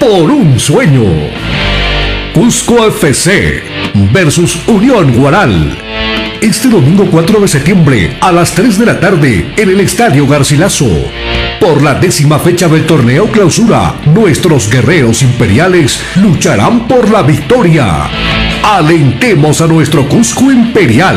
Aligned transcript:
Por 0.00 0.30
un 0.30 0.58
sueño. 0.58 1.04
Cusco 2.32 2.86
FC 2.86 3.62
versus 4.10 4.66
Unión 4.66 5.12
Guaral. 5.12 5.78
Este 6.40 6.68
domingo 6.68 7.06
4 7.10 7.40
de 7.40 7.48
septiembre 7.48 8.16
a 8.22 8.32
las 8.32 8.52
3 8.52 8.78
de 8.78 8.86
la 8.86 8.98
tarde 8.98 9.52
en 9.54 9.68
el 9.68 9.80
Estadio 9.80 10.26
Garcilaso. 10.26 10.88
Por 11.60 11.82
la 11.82 11.94
décima 11.94 12.38
fecha 12.38 12.66
del 12.66 12.86
torneo 12.86 13.30
clausura, 13.30 13.94
nuestros 14.06 14.70
guerreros 14.70 15.20
imperiales 15.20 16.00
lucharán 16.16 16.88
por 16.88 17.10
la 17.10 17.22
victoria. 17.22 18.08
Alentemos 18.64 19.60
a 19.60 19.66
nuestro 19.66 20.08
Cusco 20.08 20.52
Imperial. 20.52 21.16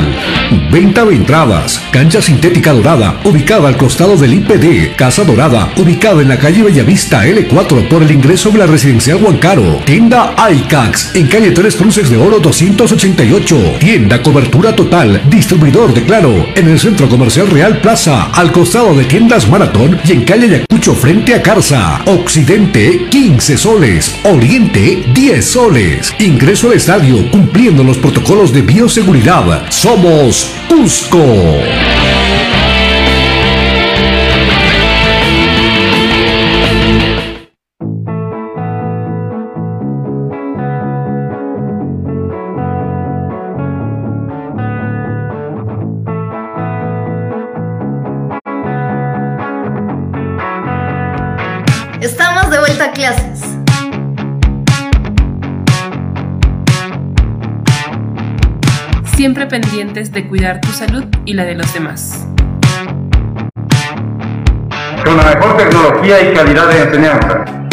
Venta 0.72 1.06
de 1.06 1.14
entradas. 1.14 1.80
Cancha 1.92 2.20
sintética 2.20 2.74
dorada, 2.74 3.20
ubicada 3.24 3.68
al 3.68 3.78
costado 3.78 4.18
del 4.18 4.34
IPD. 4.34 4.96
Casa 4.96 5.24
Dorada, 5.24 5.72
ubicada 5.78 6.24
en 6.24 6.30
la 6.30 6.40
calle 6.40 6.64
Bellavista 6.64 7.24
L4 7.24 7.88
por 7.88 8.02
el 8.02 8.12
ingreso 8.12 8.50
de 8.50 8.58
la 8.58 8.66
residencial 8.66 9.24
Huancaro. 9.24 9.80
Tienda 9.86 10.36
iCax, 10.52 11.16
en 11.16 11.28
calle 11.28 11.52
Tres 11.52 11.76
Cruces 11.76 12.10
de 12.10 12.18
Oro 12.18 12.40
288. 12.40 13.76
Tienda 13.80 14.24
cobertura 14.24 14.76
total, 14.76 15.22
distribuidor 15.30 15.94
de 15.94 16.04
Claro, 16.04 16.48
en 16.56 16.68
el 16.68 16.80
Centro 16.80 17.08
Comercial 17.08 17.48
Real 17.52 17.78
Plaza, 17.80 18.32
al 18.34 18.52
costado 18.52 18.96
de 18.96 19.06
Tiendas 19.06 19.48
Maratón 19.48 20.00
y 20.04 20.14
en 20.14 20.24
calle 20.24 20.48
Ayacucho 20.48 20.96
frente 20.96 21.36
a 21.36 21.44
Carza. 21.44 22.02
Occidente, 22.06 23.06
15 23.10 23.56
soles. 23.56 24.16
Oriente, 24.24 25.06
10 25.14 25.46
soles. 25.46 26.14
Ingreso 26.20 26.70
al 26.70 26.78
estadio 26.78 27.35
cumpliendo 27.36 27.84
los 27.84 27.98
protocolos 27.98 28.54
de 28.54 28.62
bioseguridad. 28.62 29.70
Somos 29.70 30.50
Cusco. 30.70 31.95
Pendientes 59.96 60.12
de 60.12 60.28
cuidar 60.28 60.60
tu 60.62 60.70
salud 60.70 61.06
y 61.26 61.34
la 61.34 61.46
de 61.46 61.56
los 61.56 61.74
demás. 61.74 62.28
Con 65.06 65.18
la 65.18 65.24
mejor 65.24 65.58
tecnología 65.58 66.32
y 66.32 66.34
calidad 66.34 66.68
de 66.70 66.82
enseñanza. 66.84 67.65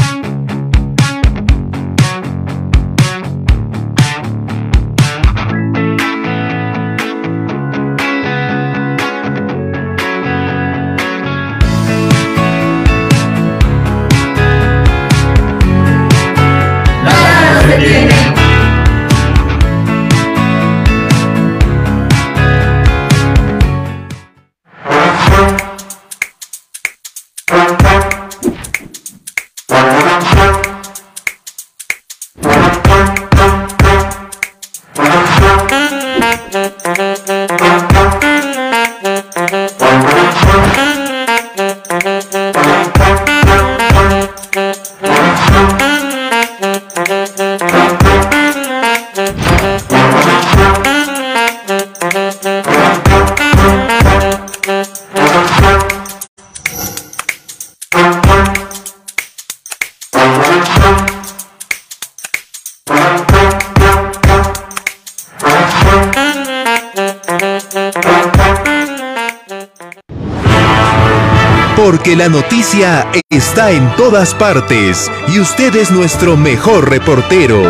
Está 73.30 73.70
en 73.70 73.94
todas 73.97 74.34
partes 74.34 75.10
y 75.28 75.41
usted 75.41 75.75
es 75.76 75.91
nuestro 75.91 76.36
mejor 76.36 76.91
reportero. 76.91 77.62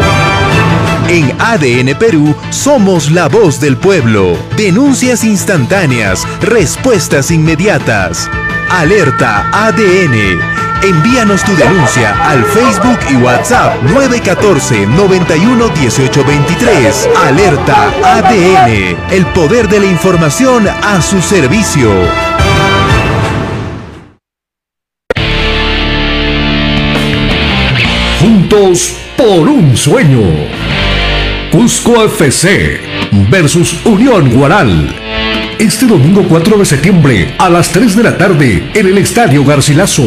En 1.09 1.33
ADN 1.41 1.97
Perú 1.99 2.35
somos 2.51 3.11
la 3.11 3.29
voz 3.29 3.61
del 3.61 3.77
pueblo. 3.77 4.37
Denuncias 4.57 5.25
instantáneas, 5.25 6.27
respuestas 6.41 7.31
inmediatas. 7.31 8.31
Alerta 8.71 9.49
ADN. 9.53 10.41
Envíanos 10.83 11.45
tu 11.45 11.55
denuncia 11.55 12.17
al 12.29 12.45
Facebook 12.45 12.99
y 13.11 13.17
WhatsApp 13.17 13.83
914 13.83 14.87
91 14.87 15.69
18 15.69 16.25
23. 16.25 17.09
Alerta 17.25 17.93
ADN. 18.05 18.97
El 19.11 19.27
poder 19.35 19.69
de 19.69 19.81
la 19.81 19.87
información 19.87 20.67
a 20.69 21.01
su 21.01 21.21
servicio. 21.23 21.91
Por 29.23 29.49
un 29.49 29.77
sueño. 29.77 30.21
Cusco 31.53 32.05
FC 32.07 32.81
versus 33.31 33.79
Unión 33.85 34.31
Guaral. 34.31 34.93
Este 35.61 35.87
domingo 35.87 36.27
4 36.29 36.59
de 36.59 36.65
septiembre 36.65 37.35
a 37.39 37.49
las 37.49 37.69
3 37.69 37.95
de 37.95 38.03
la 38.03 38.19
tarde 38.19 38.71
en 38.75 38.87
el 38.87 38.99
Estadio 38.99 39.45
Garcilaso. 39.45 40.05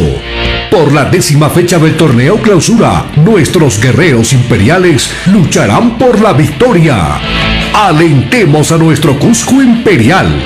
Por 0.69 0.91
la 0.91 1.05
décima 1.05 1.49
fecha 1.49 1.79
del 1.79 1.95
torneo 1.95 2.41
clausura, 2.41 3.05
nuestros 3.15 3.79
guerreros 3.79 4.33
imperiales 4.33 5.09
lucharán 5.27 5.97
por 5.97 6.19
la 6.19 6.33
victoria. 6.33 7.54
Alentemos 7.77 8.71
a 8.71 8.77
nuestro 8.77 9.19
Cusco 9.19 9.61
Imperial. 9.61 10.41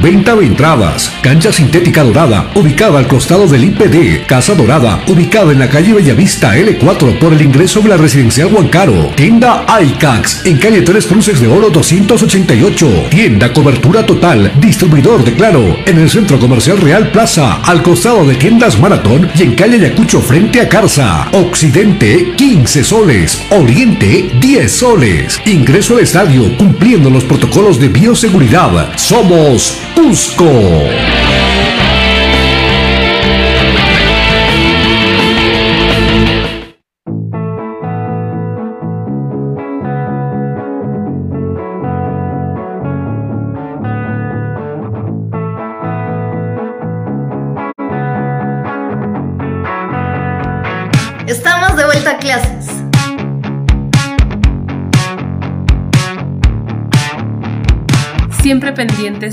Venta 0.00 0.36
de 0.36 0.46
entradas. 0.46 1.12
Cancha 1.22 1.50
sintética 1.50 2.04
dorada, 2.04 2.52
ubicada 2.54 3.00
al 3.00 3.08
costado 3.08 3.48
del 3.48 3.64
IPD. 3.64 4.26
Casa 4.26 4.54
Dorada, 4.54 5.02
ubicada 5.08 5.50
en 5.50 5.58
la 5.58 5.68
calle 5.68 5.92
Bellavista 5.92 6.56
L4 6.56 7.18
por 7.18 7.32
el 7.32 7.42
ingreso 7.42 7.80
de 7.80 7.88
la 7.88 7.96
residencial 7.96 8.54
Huancaro. 8.54 9.10
Tienda 9.16 9.66
iCax, 9.82 10.46
en 10.46 10.58
calle 10.58 10.82
Tres 10.82 11.06
Cruces 11.06 11.40
de 11.40 11.48
Oro 11.48 11.68
288. 11.68 13.08
Tienda 13.10 13.52
cobertura 13.52 14.06
total, 14.06 14.52
distribuidor 14.60 15.24
de 15.24 15.34
Claro, 15.34 15.78
en 15.84 15.98
el 15.98 16.08
Centro 16.08 16.38
Comercial 16.38 16.78
Real 16.78 17.10
Plaza, 17.10 17.54
al 17.62 17.82
costado 17.82 18.24
de 18.24 18.36
Tiendas 18.36 18.78
Maratón 18.78 19.28
y 19.36 19.42
en 19.42 19.56
calle 19.56 19.78
Ayacucho 19.78 20.20
frente 20.20 20.60
a 20.60 20.68
Carza. 20.68 21.28
Occidente, 21.32 22.34
15 22.36 22.84
soles. 22.84 23.42
Oriente, 23.50 24.30
10 24.40 24.70
soles. 24.70 25.40
Ingreso 25.44 25.96
al 25.96 26.04
estadio 26.04 26.56
cumpliendo 26.68 27.08
los 27.08 27.24
protocolos 27.24 27.80
de 27.80 27.88
bioseguridad. 27.88 28.94
Somos 28.98 29.78
Cusco. 29.94 30.44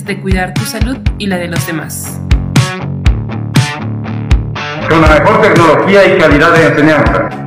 De 0.05 0.21
cuidar 0.21 0.53
tu 0.53 0.63
salud 0.65 0.97
y 1.17 1.25
la 1.25 1.37
de 1.37 1.47
los 1.47 1.65
demás. 1.65 2.19
Con 4.87 5.01
la 5.01 5.07
mejor 5.07 5.41
tecnología 5.41 6.05
y 6.05 6.17
calidad 6.19 6.53
de 6.53 6.67
enseñanza. 6.67 7.44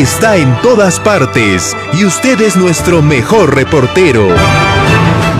Está 0.00 0.36
en 0.36 0.54
todas 0.60 1.00
partes 1.00 1.74
y 1.94 2.04
usted 2.04 2.38
es 2.42 2.54
nuestro 2.56 3.00
mejor 3.00 3.54
reportero. 3.54 4.28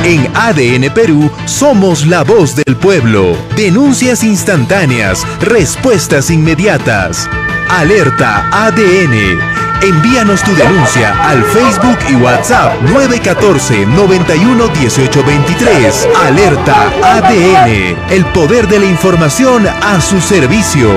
En 0.03 0.31
ADN 0.35 0.93
Perú 0.95 1.31
somos 1.45 2.07
la 2.07 2.25
voz 2.25 2.57
del 2.57 2.75
pueblo. 2.77 3.37
Denuncias 3.55 4.25
instantáneas, 4.25 5.27
respuestas 5.41 6.31
inmediatas. 6.31 7.29
Alerta 7.69 8.49
ADN. 8.51 9.39
Envíanos 9.83 10.43
tu 10.43 10.55
denuncia 10.55 11.15
al 11.29 11.45
Facebook 11.45 11.99
y 12.09 12.15
WhatsApp 12.15 12.81
914 12.83 13.85
91 13.85 14.69
18 14.69 15.23
23. 15.23 16.09
Alerta 16.25 16.93
ADN. 17.03 17.97
El 18.09 18.25
poder 18.33 18.67
de 18.69 18.79
la 18.79 18.87
información 18.87 19.67
a 19.67 20.01
su 20.01 20.19
servicio. 20.23 20.89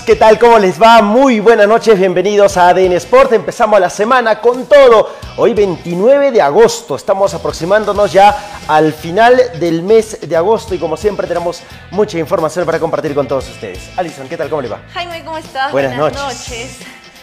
Amigos, 0.00 0.06
¿qué 0.06 0.16
tal? 0.16 0.38
¿Cómo 0.38 0.58
les 0.58 0.80
va? 0.80 1.02
Muy 1.02 1.40
buenas 1.40 1.68
noches, 1.68 1.98
bienvenidos 1.98 2.56
a 2.56 2.68
ADN 2.68 2.92
Sport. 2.92 3.32
Empezamos 3.32 3.78
la 3.78 3.90
semana 3.90 4.40
con 4.40 4.64
todo. 4.66 5.10
Hoy 5.36 5.52
29 5.52 6.30
de 6.32 6.40
agosto, 6.40 6.96
estamos 6.96 7.34
aproximándonos 7.34 8.10
ya 8.12 8.62
al 8.66 8.94
final 8.94 9.38
del 9.58 9.82
mes 9.82 10.18
de 10.22 10.36
agosto 10.36 10.74
y 10.74 10.78
como 10.78 10.96
siempre 10.96 11.26
tenemos 11.26 11.62
mucha 11.90 12.18
información 12.18 12.64
para 12.64 12.78
compartir 12.78 13.14
con 13.14 13.28
todos 13.28 13.48
ustedes. 13.48 13.90
Alison, 13.96 14.26
¿qué 14.28 14.36
tal? 14.36 14.48
¿Cómo 14.48 14.62
le 14.62 14.68
va? 14.68 14.80
Jaime, 14.94 15.22
¿cómo 15.24 15.36
estás? 15.36 15.70
Buenas 15.70 15.96
noches. 15.96 16.78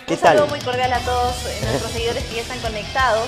¿Qué 0.05 0.13
Un 0.13 0.19
tal? 0.19 0.37
saludo 0.37 0.47
muy 0.47 0.59
cordial 0.59 0.93
a 0.93 0.99
todos 0.99 1.35
eh, 1.47 1.59
nuestros 1.69 1.91
seguidores 1.91 2.23
que 2.25 2.35
ya 2.35 2.41
están 2.41 2.59
conectados, 2.59 3.27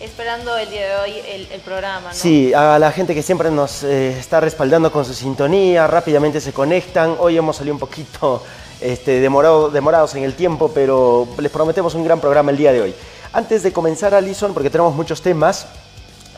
esperando 0.00 0.56
el 0.58 0.70
día 0.70 0.88
de 0.88 0.96
hoy 0.96 1.22
el, 1.28 1.48
el 1.52 1.60
programa, 1.60 2.08
¿no? 2.08 2.14
Sí, 2.14 2.52
a 2.52 2.78
la 2.78 2.90
gente 2.90 3.14
que 3.14 3.22
siempre 3.22 3.50
nos 3.50 3.84
eh, 3.84 4.18
está 4.18 4.40
respaldando 4.40 4.90
con 4.90 5.04
su 5.04 5.14
sintonía, 5.14 5.86
rápidamente 5.86 6.40
se 6.40 6.52
conectan. 6.52 7.16
Hoy 7.18 7.36
hemos 7.38 7.56
salido 7.56 7.74
un 7.74 7.80
poquito 7.80 8.42
este, 8.82 9.20
demorado- 9.20 9.70
demorados 9.70 10.14
en 10.14 10.24
el 10.24 10.34
tiempo, 10.34 10.70
pero 10.74 11.26
les 11.38 11.50
prometemos 11.50 11.94
un 11.94 12.04
gran 12.04 12.20
programa 12.20 12.50
el 12.50 12.56
día 12.56 12.72
de 12.72 12.82
hoy. 12.82 12.94
Antes 13.32 13.62
de 13.62 13.72
comenzar, 13.72 14.14
Alison, 14.14 14.52
porque 14.52 14.70
tenemos 14.70 14.94
muchos 14.94 15.22
temas 15.22 15.66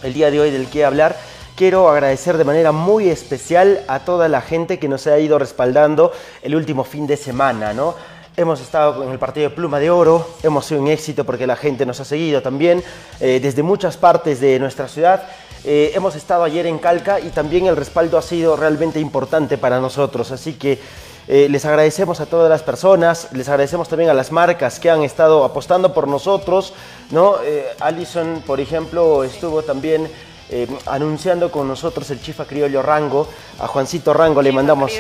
el 0.02 0.12
día 0.12 0.30
de 0.30 0.40
hoy 0.40 0.50
del 0.50 0.68
que 0.68 0.84
hablar, 0.84 1.16
quiero 1.56 1.88
agradecer 1.88 2.36
de 2.36 2.44
manera 2.44 2.72
muy 2.72 3.08
especial 3.08 3.80
a 3.88 4.00
toda 4.00 4.28
la 4.28 4.40
gente 4.42 4.78
que 4.78 4.88
nos 4.88 5.06
ha 5.06 5.18
ido 5.18 5.38
respaldando 5.38 6.12
el 6.42 6.54
último 6.54 6.84
fin 6.84 7.06
de 7.06 7.16
semana, 7.16 7.72
¿no? 7.72 7.94
Hemos 8.36 8.60
estado 8.60 8.96
con 8.96 9.12
el 9.12 9.18
partido 9.18 9.48
de 9.48 9.54
Pluma 9.54 9.78
de 9.78 9.90
Oro, 9.90 10.28
hemos 10.42 10.66
sido 10.66 10.80
un 10.82 10.88
éxito 10.88 11.24
porque 11.24 11.46
la 11.46 11.54
gente 11.54 11.86
nos 11.86 12.00
ha 12.00 12.04
seguido 12.04 12.42
también 12.42 12.82
eh, 13.20 13.38
desde 13.40 13.62
muchas 13.62 13.96
partes 13.96 14.40
de 14.40 14.58
nuestra 14.58 14.88
ciudad. 14.88 15.22
Eh, 15.64 15.92
hemos 15.94 16.16
estado 16.16 16.42
ayer 16.42 16.66
en 16.66 16.78
Calca 16.78 17.20
y 17.20 17.30
también 17.30 17.66
el 17.66 17.76
respaldo 17.76 18.18
ha 18.18 18.22
sido 18.22 18.56
realmente 18.56 18.98
importante 18.98 19.56
para 19.56 19.78
nosotros, 19.78 20.32
así 20.32 20.54
que 20.54 20.80
eh, 21.28 21.49
les 21.50 21.64
agradecemos 21.64 22.21
a 22.21 22.26
todas 22.26 22.50
las 22.50 22.62
personas, 22.62 23.28
les 23.33 23.49
agradecemos 23.49 23.88
también 23.88 24.11
a 24.11 24.14
las 24.14 24.31
marcas 24.33 24.78
que 24.78 24.90
han 24.90 25.02
estado 25.02 25.45
apostando 25.45 25.95
por 25.95 26.07
nosotros, 26.09 26.73
¿no? 27.11 27.37
Eh, 27.43 27.66
Allison, 27.81 28.43
por 28.47 28.61
ejemplo, 28.61 29.25
estuvo 29.25 29.62
también 29.62 30.09
eh, 30.50 30.69
anunciando 30.87 31.50
con 31.50 31.66
nosotros 31.66 32.11
el 32.11 32.21
chifa 32.21 32.45
criollo 32.45 32.83
Rango, 32.83 33.26
a 33.59 33.66
Juancito 33.66 34.12
Rango 34.12 34.43
le 34.43 34.52
mandamos 34.52 34.93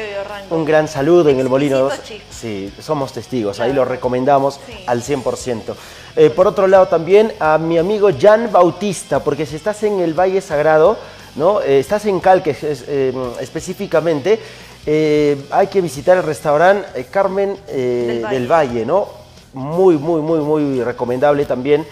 un 0.50 0.64
gran 0.64 0.88
saludo 0.88 1.28
en 1.28 1.38
el 1.38 1.48
Molino 1.50 1.78
2. 1.80 1.92
Exquisito 1.92 2.22
chifa. 2.24 2.32
Sí, 2.40 2.72
somos 2.80 3.12
testigos, 3.12 3.60
ahí 3.60 3.72
lo 3.74 3.84
recomendamos 3.84 4.58
Sí. 4.66 4.84
al 4.86 5.02
100%. 5.02 5.74
Eh, 6.16 6.30
por 6.30 6.46
otro 6.46 6.66
lado 6.66 6.86
también 6.88 7.34
a 7.40 7.58
mi 7.58 7.76
amigo 7.76 8.08
Jan 8.18 8.50
Bautista, 8.50 9.20
porque 9.22 9.44
si 9.44 9.56
estás 9.56 9.82
en 9.82 10.00
el 10.00 10.14
Valle 10.18 10.40
Sagrado, 10.40 10.96
¿no? 11.36 11.60
Eh, 11.60 11.78
estás 11.80 12.06
en 12.06 12.20
Calque 12.20 12.50
es- 12.52 12.84
específicamente, 13.40 14.40
eh, 14.86 15.36
hay 15.50 15.66
que 15.68 15.80
visitar 15.80 16.16
el 16.16 16.22
restaurante 16.22 16.88
eh, 16.94 17.06
Carmen 17.10 17.56
eh, 17.68 18.06
Del 18.06 18.24
Valle. 18.24 18.34
del 18.38 18.46
Valle, 18.52 18.86
¿no? 18.86 19.08
Muy, 19.52 19.96
muy, 19.96 20.20
muy, 20.20 20.40
muy 20.40 20.82
recomendable 20.82 21.44
también. 21.44 21.86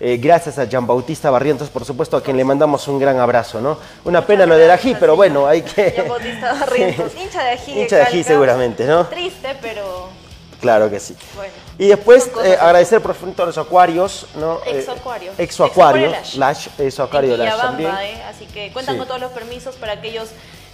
Eh, 0.00 0.16
gracias 0.18 0.58
a 0.58 0.64
Jean 0.64 0.86
Bautista 0.86 1.28
Barrientos, 1.28 1.68
por 1.70 1.84
supuesto, 1.84 2.16
a 2.16 2.22
quien 2.22 2.36
le 2.36 2.44
mandamos 2.44 2.86
un 2.86 3.00
gran 3.00 3.18
abrazo, 3.18 3.60
¿no? 3.60 3.78
Una 4.04 4.24
pena 4.24 4.46
lo 4.46 4.56
del 4.56 4.70
ají, 4.70 4.96
pero 4.98 5.16
bueno, 5.16 5.46
hay 5.46 5.62
que... 5.62 5.92
Jean 5.96 6.08
Bautista 6.08 6.52
Barrientos, 6.52 7.12
hincha 7.20 7.42
de 7.42 7.50
ají. 7.50 7.80
Hincha 7.82 7.96
de 7.96 8.02
ají 8.02 8.22
seguramente, 8.22 8.86
¿no? 8.86 9.06
Triste, 9.06 9.56
pero 9.60 10.08
Claro 10.60 10.90
que 10.90 10.98
sí. 10.98 11.16
bueno. 11.36 11.52
Y 11.78 11.86
después 11.88 12.30
eh, 12.44 12.56
agradecer 12.60 13.00
por 13.00 13.14
a 13.14 13.46
los 13.46 13.58
acuarios, 13.58 14.26
¿no? 14.34 14.58
Exoacuario. 14.66 15.32
Exoacuario, 15.38 16.08
Exoacuario 16.08 16.10
Lash, 16.36 16.68
Exoacuario 16.78 17.36
Lash 17.36 17.52
Quillabamba, 17.52 17.68
también. 17.68 18.16
¿eh? 18.16 18.22
Así 18.28 18.46
que 18.46 18.72
cuentan 18.72 18.96
Sí. 18.96 18.98
con 18.98 19.06
todos 19.06 19.20
los 19.20 19.30
permisos 19.30 19.76
para 19.76 19.92
aquellos 19.92 20.30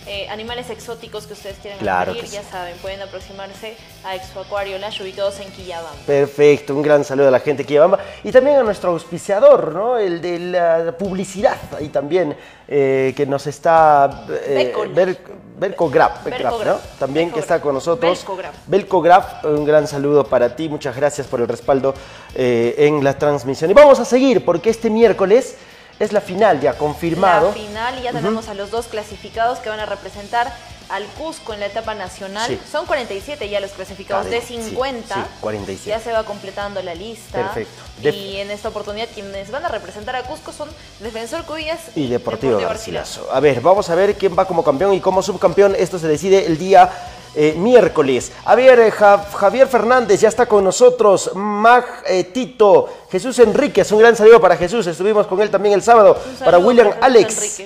eh, 0.07 0.29
animales 0.29 0.71
exóticos 0.71 1.27
que 1.27 1.33
ustedes 1.33 1.57
quieran 1.61 1.79
Claro 1.79 2.13
adquirir. 2.13 2.31
Ya 2.31 2.43
saben, 2.43 2.77
pueden 2.79 3.01
aproximarse 3.03 3.77
a 4.05 4.15
Exoacuario 4.15 4.79
Lash 4.79 5.01
ubicados 5.03 5.39
en 5.41 5.51
Quillabamba. 5.51 5.93
Perfecto, 6.07 6.75
un 6.75 6.83
gran 6.83 7.05
saludo 7.05 7.29
a 7.29 7.31
la 7.31 7.41
gente 7.41 7.63
que 7.63 7.69
Quillabamba 7.69 7.99
y 8.23 8.31
también 8.33 8.57
a 8.57 8.63
nuestro 8.63 8.91
auspiciador, 8.91 9.73
¿no? 9.73 9.99
El 9.99 10.21
de 10.21 10.39
la 10.39 10.95
publicidad 10.99 11.57
ahí 11.79 11.89
también, 11.89 12.37
eh, 12.69 13.13
que 13.17 13.27
nos 13.27 13.47
está... 13.47 14.27
Eh, 14.29 14.67
Becol. 14.67 14.89
Ber- 14.89 15.45
Bercograph, 15.57 16.25
Bercograph, 16.25 16.65
¿no? 16.67 16.79
También 16.99 17.31
que 17.31 17.39
está 17.39 17.61
con 17.61 17.75
nosotros. 17.75 18.19
Belcograph. 18.19 18.55
Belcograph, 18.67 19.45
un 19.45 19.65
gran 19.65 19.87
saludo 19.87 20.25
para 20.25 20.57
ti, 20.57 20.69
muchas 20.69 20.97
gracias 20.97 21.29
por 21.29 21.41
el 21.41 21.47
respaldo 21.47 21.95
eh, 22.35 22.75
en 22.79 23.05
la 23.05 23.17
transmisión. 23.17 23.71
Y 23.71 23.75
vamos 23.75 24.01
a 24.01 24.05
seguir 24.05 24.45
porque 24.45 24.71
este 24.71 24.91
miércoles 24.91 25.55
es 25.99 26.13
la 26.13 26.21
final 26.21 26.61
ya 26.61 26.75
confirmado. 26.75 27.49
La 27.49 27.55
final 27.55 27.99
y 27.99 28.03
ya 28.03 28.13
tenemos 28.13 28.49
a 28.49 28.55
los 28.55 28.71
dos 28.71 28.87
clasificados 28.87 29.59
que 29.59 29.69
van 29.69 29.81
a 29.81 29.87
representar 29.87 30.53
al 30.91 31.05
Cusco 31.07 31.55
en 31.55 31.61
la 31.61 31.67
etapa 31.67 31.95
nacional. 31.95 32.47
Sí. 32.47 32.59
Son 32.71 32.85
47 32.85 33.49
ya 33.49 33.59
los 33.61 33.71
clasificados 33.71 34.27
de 34.27 34.39
Cadena, 34.39 34.47
sí, 34.63 34.69
50. 34.71 35.15
sí, 35.15 35.21
47. 35.41 35.89
Ya 35.91 35.99
se 36.05 36.13
va 36.13 36.25
completando 36.25 36.83
la 36.83 36.95
lista. 36.95 37.39
Perfecto. 37.43 37.83
De- 38.03 38.11
Y 38.11 38.37
en 38.37 38.51
esta 38.51 38.69
oportunidad 38.69 39.09
quienes 39.15 39.51
van 39.51 39.65
a 39.65 39.69
representar 39.69 40.15
a 40.17 40.25
Cusco 40.25 40.53
son 40.53 40.69
Defensor 41.01 41.45
Cubillas 41.45 41.81
y 41.95 42.09
Deportivo 42.09 42.59
Garcilaso. 42.59 43.21
Garcilaso. 43.23 43.33
A 43.35 43.41
ver, 43.41 43.61
vamos 43.63 43.89
a 43.89 43.95
ver 43.95 44.15
quién 44.17 44.37
va 44.39 44.47
como 44.47 44.63
campeón 44.63 44.93
y 44.93 45.01
como 45.01 45.23
subcampeón. 45.23 45.75
Esto 45.79 45.99
se 45.99 46.07
decide 46.07 46.45
el 46.47 46.59
día 46.59 46.91
eh, 47.35 47.55
miércoles. 47.57 48.33
A 48.45 48.55
ver, 48.55 48.79
eh, 48.81 48.91
Ja- 48.91 49.25
Javier 49.35 49.67
Fernández 49.69 50.21
ya 50.21 50.29
está 50.29 50.47
con 50.47 50.65
nosotros. 50.65 51.31
Mag 51.35 51.85
eh, 52.07 52.25
Tito, 52.25 52.89
Jesús 53.11 53.39
Enríquez, 53.39 53.91
un 53.93 53.99
gran 54.01 54.17
saludo 54.17 54.41
para 54.41 54.57
Jesús. 54.57 54.87
Estuvimos 54.87 55.27
con 55.27 55.41
él 55.41 55.51
también 55.51 55.75
el 55.75 55.83
sábado. 55.83 56.17
Para 56.45 56.59
William 56.59 56.91
para 56.91 57.07
Alex. 57.07 57.63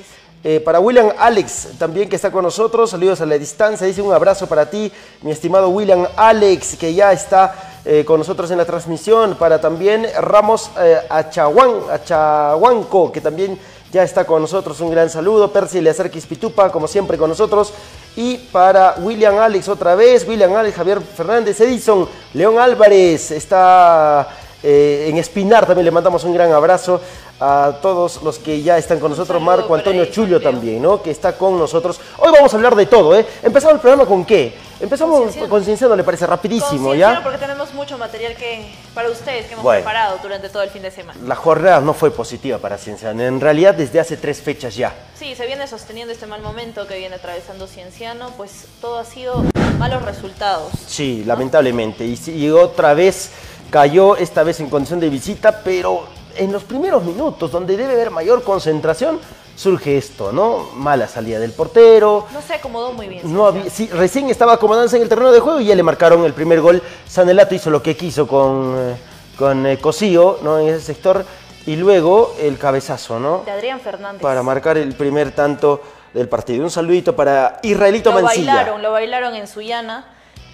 Para 0.65 0.79
William 0.81 1.11
Alex, 1.19 1.69
también 1.79 2.09
que 2.09 2.17
está 2.17 2.31
con 2.31 2.43
nosotros, 2.45 2.89
saludos 2.91 3.21
a 3.21 3.27
la 3.27 3.37
distancia, 3.37 3.87
dice 3.87 4.01
un 4.01 4.15
abrazo 4.15 4.47
para 4.47 4.71
ti, 4.71 4.91
mi 5.21 5.33
estimado 5.33 5.69
William 5.69 6.07
Alex, 6.17 6.77
que 6.77 6.95
ya 6.95 7.13
está 7.13 7.55
eh, 7.85 8.05
con 8.07 8.19
nosotros 8.21 8.51
en 8.53 8.57
la 8.59 8.65
transmisión, 8.65 9.35
para 9.35 9.61
también 9.61 10.07
Ramos 10.19 10.71
eh, 10.79 11.01
Achahuan, 11.11 11.73
Achahuanco, 11.93 13.11
que 13.13 13.21
también 13.21 13.59
ya 13.93 14.03
está 14.03 14.25
con 14.25 14.43
nosotros. 14.43 14.81
Un 14.81 14.91
gran 14.91 15.11
saludo. 15.11 15.51
Percy 15.51 15.81
Leacerquis 15.81 16.27
Pitupa, 16.27 16.71
como 16.71 16.89
siempre, 16.89 17.17
con 17.19 17.31
nosotros. 17.31 17.73
Y 18.17 18.37
para 18.37 18.97
William 18.99 19.39
Alex 19.39 19.69
otra 19.69 19.95
vez, 19.95 20.27
William 20.27 20.55
Alex, 20.55 20.77
Javier 20.77 21.01
Fernández, 21.01 21.61
Edison, 21.61 22.09
León 22.35 22.59
Álvarez, 22.59 23.31
está 23.31 24.29
eh, 24.63 25.07
en 25.09 25.17
Espinar, 25.19 25.67
también 25.67 25.85
le 25.85 25.91
mandamos 25.91 26.25
un 26.25 26.35
gran 26.35 26.53
abrazo 26.53 27.01
a 27.41 27.79
todos 27.81 28.23
los 28.23 28.39
que 28.39 28.63
ya 28.63 28.77
están 28.79 28.99
con 28.99 29.11
nosotros, 29.13 29.41
Marco 29.41 29.75
Antonio 29.75 30.03
ahí, 30.03 30.41
también, 30.43 30.83
¿no? 30.83 31.01
Que 31.01 31.13
está 31.13 31.37
con 31.37 31.57
nosotros. 31.57 32.01
Hoy 32.19 32.33
vamos 32.33 32.53
a 32.53 32.57
hablar 32.57 32.75
de 32.75 32.87
todo, 32.87 33.17
¿eh? 33.17 33.25
Empezamos 33.43 33.75
el 33.75 33.81
programa 33.81 34.07
con 34.07 34.25
qué? 34.25 34.55
Empezamos 34.81 35.17
Concienciando. 35.17 35.51
con 35.51 35.65
Cienciano, 35.65 35.97
le 35.97 36.05
parece 36.05 36.27
rapidísimo, 36.27 36.95
¿ya? 36.95 37.21
porque 37.23 37.39
tenemos 37.39 37.73
mucho 37.75 37.99
material 37.99 38.35
que 38.37 38.65
para 38.95 39.09
ustedes 39.11 39.47
que 39.47 39.53
hemos 39.53 39.65
Bueno. 39.65 39.81
preparado 39.83 40.19
durante 40.23 40.49
todo 40.49 40.63
el 40.63 40.71
fin 40.71 40.83
de 40.83 40.91
semana. 40.91 41.19
La 41.25 41.35
jornada 41.35 41.81
no 41.81 41.95
fue 41.95 42.11
positiva 42.13 42.59
para 42.59 42.79
Cienciano, 42.79 43.23
en 43.23 43.41
realidad 43.41 43.75
desde 43.75 43.99
hace 44.01 44.17
tres 44.17 44.41
fechas 44.41 44.75
ya. 44.77 44.95
Sí, 45.17 45.35
se 45.35 45.47
viene 45.47 45.67
sosteniendo 45.67 46.13
este 46.13 46.27
mal 46.27 46.43
momento 46.43 46.87
que 46.87 46.97
viene 46.99 47.17
atravesando 47.17 47.67
Cienciano, 47.67 48.31
pues 48.37 48.67
todo 48.81 48.99
ha 48.99 49.05
sido 49.05 49.45
malos 49.79 50.05
resultados. 50.05 50.71
Sí, 50.87 51.25
lamentablemente. 51.25 52.05
Y, 52.05 52.19
y 52.31 52.51
otra 52.51 52.95
vez 52.95 53.31
cayó, 53.71 54.17
esta 54.17 54.43
vez 54.43 54.61
en 54.61 54.71
condición 54.71 55.01
de 55.01 55.09
visita, 55.09 55.63
pero 55.63 56.07
en 56.37 56.53
los 56.53 56.65
primeros 56.65 57.03
minutos, 57.05 57.51
donde 57.51 57.77
debe 57.77 57.95
haber 57.95 58.11
mayor 58.11 58.43
concentración, 58.43 59.21
surge 59.57 59.99
esto, 59.99 60.31
¿no? 60.33 60.69
Mala 60.75 61.09
salida 61.09 61.39
del 61.41 61.53
portero. 61.53 62.27
No 62.33 62.41
se 62.41 62.55
acomodó 62.55 62.93
muy 62.93 63.09
bien. 63.09 63.35
No 63.35 63.47
había, 63.47 63.69
sí, 63.69 63.89
recién 63.89 64.31
estaba 64.31 64.55
acomodándose 64.55 64.97
en 64.97 65.03
el 65.03 65.09
terreno 65.09 65.33
de 65.33 65.41
juego 65.41 65.61
y 65.61 65.67
ya 65.67 65.75
le 65.75 65.83
marcaron 65.83 66.25
el 66.25 66.33
primer 66.33 66.61
gol. 66.61 66.81
Sanelato 67.07 67.55
hizo 67.55 67.69
lo 67.71 67.83
que 67.83 67.97
quiso 67.97 68.29
con, 68.29 68.75
eh, 68.77 68.97
con 69.37 69.67
eh, 69.67 69.79
Cosío, 69.79 70.39
¿no? 70.43 70.59
En 70.61 70.69
ese 70.69 70.81
sector. 70.81 71.25
Y 71.67 71.77
luego 71.77 72.35
el 72.41 72.57
cabezazo, 72.57 73.19
¿no? 73.19 73.43
De 73.45 73.51
Adrián 73.51 73.81
Fernández. 73.81 74.23
Para 74.23 74.43
marcar 74.43 74.79
el 74.79 74.95
primer 74.95 75.33
tanto 75.33 75.83
del 76.15 76.29
partido. 76.29 76.65
Un 76.65 76.71
saludito 76.71 77.15
para 77.15 77.59
Israelito 77.63 78.13
lo 78.13 78.23
Mancilla. 78.23 78.55
bailaron, 78.55 78.83
lo 78.83 78.93
bailaron 78.93 79.35
en 79.35 79.47
Sullana 79.47 80.07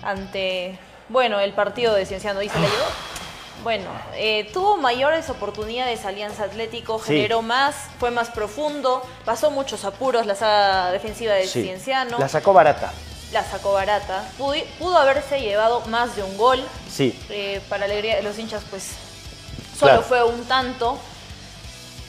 ante, 0.02 0.78
bueno, 1.08 1.40
el 1.40 1.52
partido 1.52 1.94
de 1.94 2.06
Cienciano. 2.06 2.42
¿Y 2.42 2.48
se 2.48 2.58
llevó? 2.58 2.72
Bueno, 3.62 3.88
eh, 4.14 4.50
tuvo 4.52 4.76
mayores 4.76 5.30
oportunidades 5.30 6.04
Alianza 6.04 6.44
Atlético, 6.44 6.98
Sí. 6.98 7.14
generó 7.14 7.40
más, 7.40 7.74
fue 7.98 8.10
más 8.10 8.28
profundo, 8.30 9.02
pasó 9.24 9.50
muchos 9.50 9.84
apuros 9.84 10.26
la 10.26 10.34
saga 10.34 10.90
defensiva 10.90 11.32
de 11.34 11.46
Sí, 11.46 11.62
Cienciano, 11.62 12.18
La 12.18 12.28
sacó 12.28 12.52
barata. 12.52 12.92
la 13.32 13.42
sacó 13.42 13.72
barata, 13.72 14.28
pudo, 14.36 14.54
pudo 14.78 14.98
haberse 14.98 15.40
llevado 15.40 15.80
más 15.86 16.14
de 16.14 16.22
un 16.24 16.36
gol, 16.36 16.62
Sí. 16.90 17.18
eh, 17.30 17.62
para 17.70 17.86
alegría 17.86 18.16
de 18.16 18.22
los 18.22 18.38
hinchas, 18.38 18.62
pues 18.68 18.90
solo 19.78 19.92
Claro. 19.92 20.02
fue 20.02 20.22
un 20.24 20.44
tanto. 20.44 20.98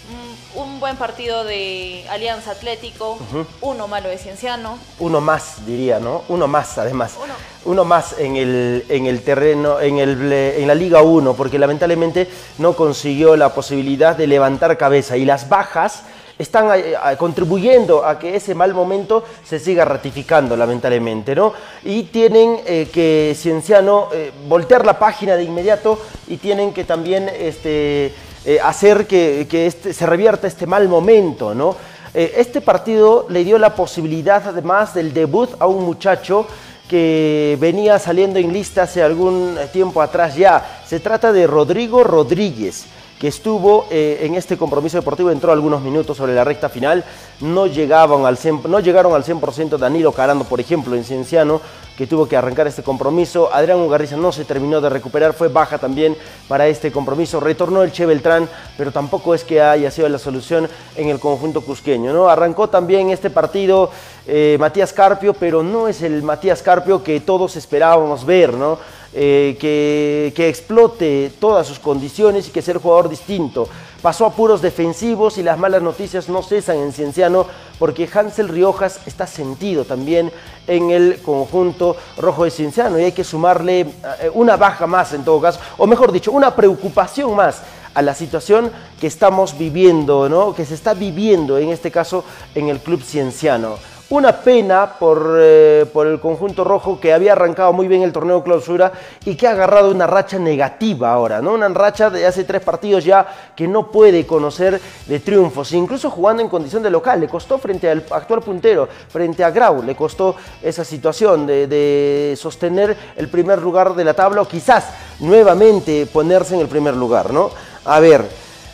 Mm, 0.07 0.59
Un 0.59 0.79
buen 0.79 0.95
partido 0.97 1.43
de 1.43 2.05
Alianza 2.09 2.51
Atlético, 2.51 3.17
uno 3.61 3.87
malo 3.87 4.09
de 4.09 4.17
Cienciano. 4.17 4.77
Uno 4.99 5.19
más, 5.19 5.65
diría, 5.65 5.99
¿no? 5.99 6.23
Uno 6.29 6.47
más, 6.47 6.77
además. 6.77 7.15
Uno. 7.21 7.33
Uno 7.65 7.83
más 7.85 8.19
en 8.19 8.35
el, 8.35 8.85
en 8.87 9.07
el 9.07 9.21
terreno, 9.23 9.79
en, 9.79 9.97
el, 9.97 10.31
en 10.31 10.67
la 10.67 10.75
Liga 10.75 11.01
1, 11.01 11.33
porque 11.33 11.57
lamentablemente 11.57 12.29
no 12.59 12.73
consiguió 12.73 13.35
la 13.35 13.53
posibilidad 13.53 14.15
de 14.15 14.27
levantar 14.27 14.77
cabeza. 14.77 15.17
Y 15.17 15.25
las 15.25 15.49
bajas 15.49 16.03
están 16.37 16.69
eh, 16.77 16.93
eh, 16.93 17.17
contribuyendo 17.17 18.05
a 18.05 18.19
que 18.19 18.35
ese 18.35 18.53
mal 18.53 18.73
momento 18.73 19.23
se 19.43 19.59
siga 19.59 19.85
ratificando, 19.85 20.55
lamentablemente, 20.55 21.33
¿no? 21.33 21.53
Y 21.83 22.03
tienen 22.03 22.59
eh, 22.65 22.89
que, 22.93 23.35
Cienciano, 23.37 24.09
eh, 24.13 24.31
voltear 24.47 24.85
la 24.85 24.99
página 24.99 25.35
de 25.35 25.43
inmediato 25.43 25.99
y 26.27 26.37
tienen 26.37 26.73
que 26.73 26.83
también 26.83 27.29
este, 27.29 28.13
eh, 28.45 28.59
hacer 28.63 29.07
que, 29.07 29.47
que 29.49 29.67
este- 29.67 29.93
se 29.93 30.05
revierta 30.05 30.47
este 30.47 30.65
mal 30.67 30.87
momento, 30.87 31.53
¿no? 31.55 31.75
Eh, 32.13 32.35
este 32.37 32.61
partido 32.61 33.25
le 33.29 33.43
dio 33.43 33.57
la 33.57 33.75
posibilidad, 33.75 34.41
además 34.47 34.93
del 34.93 35.13
debut, 35.13 35.49
a 35.59 35.67
un 35.67 35.83
muchacho 35.83 36.47
que 36.89 37.57
venía 37.59 37.97
saliendo 37.99 38.39
en 38.39 38.53
lista 38.53 38.83
hace 38.83 39.01
algún 39.01 39.57
tiempo 39.73 40.01
atrás 40.01 40.35
ya. 40.35 40.81
Se 40.85 40.99
trata 40.99 41.31
de 41.33 41.47
Rodrigo 41.47 42.03
Rodríguez, 42.03 42.85
que 43.19 43.27
estuvo 43.29 43.87
eh, 43.89 44.19
en 44.21 44.35
este 44.35 44.55
compromiso 44.57 44.97
deportivo, 44.97 45.31
entró 45.31 45.51
algunos 45.51 45.81
minutos 45.81 46.15
sobre 46.17 46.35
la 46.35 46.43
recta 46.43 46.69
final, 46.69 47.03
no, 47.41 47.65
llegaban 47.65 48.25
al 48.25 48.37
100 48.37 48.61
no 48.69 48.79
llegaron 48.79 49.13
al 49.13 49.23
100% 49.23 49.77
Danilo 49.77 50.11
Carando, 50.11 50.45
por 50.45 50.59
ejemplo, 50.59 50.95
en 50.95 51.03
Cienciano, 51.03 51.59
que 51.97 52.07
tuvo 52.07 52.27
que 52.27 52.35
arrancar 52.35 52.67
este 52.67 52.83
compromiso. 52.83 53.53
Adrián 53.53 53.79
Ugarriza 53.79 54.17
no 54.17 54.31
se 54.31 54.45
terminó 54.45 54.81
de 54.81 54.89
recuperar, 54.89 55.33
fue 55.33 55.47
baja 55.47 55.77
también 55.77 56.15
para 56.47 56.67
este 56.67 56.91
compromiso. 56.91 57.39
Retornó 57.39 57.83
el 57.83 57.91
Che 57.91 58.05
Beltrán, 58.05 58.49
pero 58.77 58.91
tampoco 58.91 59.33
es 59.33 59.43
que 59.43 59.61
haya 59.61 59.89
sido 59.91 60.09
la 60.09 60.19
solución 60.19 60.67
en 60.95 61.09
el 61.09 61.19
conjunto 61.19 61.61
cusqueño. 61.61 62.13
¿no? 62.13 62.29
Arrancó 62.29 62.69
también 62.69 63.09
este 63.09 63.29
partido 63.29 63.89
eh, 64.27 64.57
Matías 64.59 64.91
Carpio, 64.91 65.33
pero 65.33 65.63
no 65.63 65.87
es 65.87 66.01
el 66.01 66.23
Matías 66.23 66.61
Carpio 66.61 67.03
que 67.03 67.19
todos 67.19 67.55
esperábamos 67.55 68.25
ver, 68.25 68.53
¿no? 68.53 68.77
Eh, 69.17 69.55
que, 69.61 70.33
que 70.35 70.49
explote 70.49 71.31
todas 71.39 71.65
sus 71.65 71.79
condiciones 71.79 72.49
y 72.49 72.51
que 72.51 72.61
sea 72.61 72.73
el 72.73 72.81
jugador 72.81 73.07
distinto. 73.07 73.69
Pasó 74.05 74.27
a 74.27 74.33
puros 74.33 74.61
defensivos 74.61 75.39
y 75.39 75.41
las 75.41 75.57
malas 75.57 75.81
noticias 75.81 76.29
no 76.29 76.43
cesan 76.43 76.77
en 76.77 76.93
Cienciano 76.93 77.47
porque 77.79 78.07
Hansel 78.13 78.49
Riojas 78.49 78.99
está 79.07 79.25
sentido 79.25 79.83
también 79.83 80.31
en 80.67 80.91
el 80.91 81.23
conjunto 81.23 81.97
rojo 82.15 82.43
de 82.43 82.51
Cienciano 82.51 82.99
y 82.99 83.05
hay 83.05 83.13
que 83.13 83.23
sumarle 83.23 83.79
eh, 83.79 84.29
una 84.35 84.57
baja 84.57 84.85
más 84.85 85.11
en 85.13 85.25
todo 85.25 85.41
caso, 85.41 85.59
o 85.79 85.87
mejor 85.87 86.11
dicho, 86.11 86.31
una 86.31 86.55
preocupación 86.55 87.35
más 87.35 87.63
a 87.95 88.03
la 88.03 88.13
situación 88.13 88.71
que 89.01 89.07
estamos 89.07 89.57
viviendo, 89.57 90.29
¿no? 90.29 90.53
que 90.53 90.65
se 90.65 90.75
está 90.75 90.93
viviendo 90.93 91.57
en 91.57 91.69
este 91.69 91.89
caso 91.89 92.23
en 92.53 92.69
el 92.69 92.81
club 92.81 93.01
cienciano. 93.01 93.77
Una 94.07 94.33
pena 94.33 94.99
por, 94.99 95.35
eh, 95.39 95.83
por 95.91 96.05
el 96.05 96.19
conjunto 96.19 96.63
rojo 96.63 96.99
que 96.99 97.11
había 97.11 97.31
arrancado 97.31 97.73
muy 97.73 97.87
bien 97.87 98.03
el 98.03 98.13
torneo 98.13 98.43
clausura 98.43 98.91
y 99.25 99.35
que 99.35 99.47
ha 99.47 99.51
agarrado 99.51 99.89
una 99.89 100.05
racha 100.05 100.37
negativa 100.37 101.11
ahora, 101.11 101.41
¿no? 101.41 101.53
Una 101.53 101.67
racha 101.69 102.11
de 102.11 102.23
hace 102.23 102.43
tres 102.43 102.61
partidos 102.61 103.03
ya 103.03 103.25
que 103.55 103.67
no 103.67 103.89
puede 103.89 104.27
conocer 104.27 104.79
de 105.07 105.19
triunfos, 105.19 105.71
incluso 105.71 106.11
jugando 106.11 106.43
en 106.43 106.49
condición 106.49 106.83
de 106.83 106.91
local. 106.91 107.19
Le 107.19 107.27
costó 107.27 107.57
frente 107.57 107.89
al 107.89 108.05
actual 108.11 108.41
puntero, 108.41 108.87
frente 109.09 109.43
a 109.43 109.49
Grau, 109.49 109.81
le 109.81 109.95
costó 109.95 110.35
esa 110.61 110.83
situación 110.83 111.47
de, 111.47 111.65
de 111.65 112.35
sostener 112.37 112.95
el 113.15 113.27
primer 113.27 113.59
lugar 113.59 113.95
de 113.95 114.03
la 114.03 114.13
tabla 114.13 114.43
o 114.43 114.47
quizás 114.47 114.85
nuevamente 115.19 116.05
ponerse 116.05 116.53
en 116.53 116.61
el 116.61 116.67
primer 116.67 116.95
lugar, 116.95 117.33
¿no? 117.33 117.49
A 117.85 117.99
ver, 117.99 118.23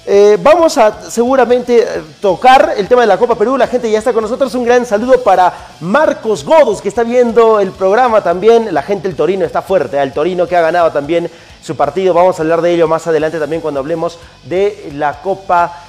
eh, 0.03 0.38
vamos 0.41 0.79
a 0.79 1.12
seguramente 1.12 1.84
eh, 1.84 2.01
tocar 2.20 2.74
el 2.75 2.88
tema 2.88 3.01
de 3.01 3.08
la 3.08 3.17
Copa 3.17 3.36
Perú. 3.36 3.55
La 3.55 3.67
gente 3.67 3.89
ya 3.89 4.00
está 4.00 4.13
con 4.13 4.24
nosotros. 4.24 4.53
Un 4.55 4.65
gran 4.65 4.86
saludo 4.86 5.22
para 5.24 5.53
Marcos 5.79 6.43
Godos, 6.43 6.81
que 6.81 6.89
está 6.89 7.03
viendo 7.03 7.60
el 7.60 7.72
programa 7.72 8.24
también. 8.24 8.74
La 8.74 8.81
gente 8.81 9.08
del 9.08 9.15
Torino 9.15 9.46
está 9.46 9.62
fuerte. 9.62 9.98
¿eh? 9.98 10.01
El 10.01 10.12
Torino 10.12 10.48
que 10.48 10.55
ha 10.55 10.62
ganado 10.62 10.91
también 10.91 11.29
su 11.62 11.75
partido. 11.75 12.15
Vamos 12.15 12.39
a 12.39 12.41
hablar 12.41 12.62
de 12.62 12.74
ello 12.74 12.88
más 12.88 13.05
adelante 13.05 13.39
también 13.39 13.62
cuando 13.62 13.79
hablemos 13.79 14.17
de 14.43 14.91
la 14.96 15.22
Copa. 15.22 15.88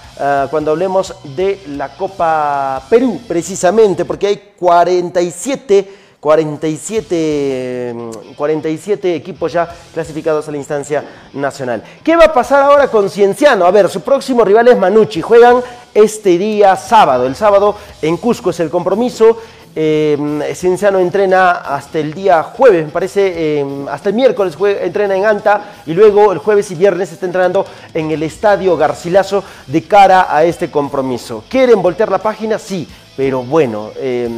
cuando 0.50 0.72
hablemos 0.72 1.14
de 1.34 1.62
la 1.68 1.88
Copa 1.96 2.82
Perú, 2.90 3.18
precisamente, 3.26 4.04
porque 4.04 4.26
hay 4.26 4.52
47 4.58 6.01
47, 6.22 7.92
mm, 7.96 8.34
47 8.36 9.16
equipos 9.16 9.52
ya 9.52 9.68
clasificados 9.92 10.46
a 10.46 10.52
la 10.52 10.56
instancia 10.56 11.04
nacional. 11.32 11.82
¿Qué 12.04 12.14
va 12.14 12.26
a 12.26 12.32
pasar 12.32 12.62
ahora 12.62 12.86
con 12.86 13.10
Cienciano? 13.10 13.66
A 13.66 13.72
ver, 13.72 13.88
su 13.88 14.02
próximo 14.02 14.44
rival 14.44 14.68
es 14.68 14.78
Manucci. 14.78 15.20
Juegan 15.20 15.56
este 15.92 16.38
día 16.38 16.76
sábado. 16.76 17.26
El 17.26 17.34
sábado 17.34 17.74
en 18.00 18.16
Cusco 18.18 18.50
es 18.50 18.60
el 18.60 18.70
compromiso. 18.70 19.36
Eh, 19.74 20.16
Cienciano 20.54 21.00
entrena 21.00 21.50
hasta 21.50 21.98
el 21.98 22.14
día 22.14 22.40
jueves, 22.44 22.84
me 22.84 22.92
parece, 22.92 23.32
eh, 23.34 23.66
hasta 23.90 24.10
el 24.10 24.14
miércoles 24.14 24.54
entrena 24.80 25.16
en 25.16 25.24
Anta 25.24 25.72
y 25.86 25.92
luego 25.92 26.30
el 26.30 26.38
jueves 26.38 26.70
y 26.70 26.76
viernes 26.76 27.10
está 27.10 27.26
entrenando 27.26 27.66
en 27.94 28.12
el 28.12 28.22
Estadio 28.22 28.76
Garcilaso 28.76 29.42
de 29.66 29.82
cara 29.82 30.28
a 30.28 30.44
este 30.44 30.70
compromiso. 30.70 31.42
¿Quieren 31.48 31.82
voltear 31.82 32.12
la 32.12 32.18
página? 32.18 32.60
Sí. 32.60 32.86
Pero 33.16 33.42
bueno, 33.42 33.90
eh, 33.96 34.28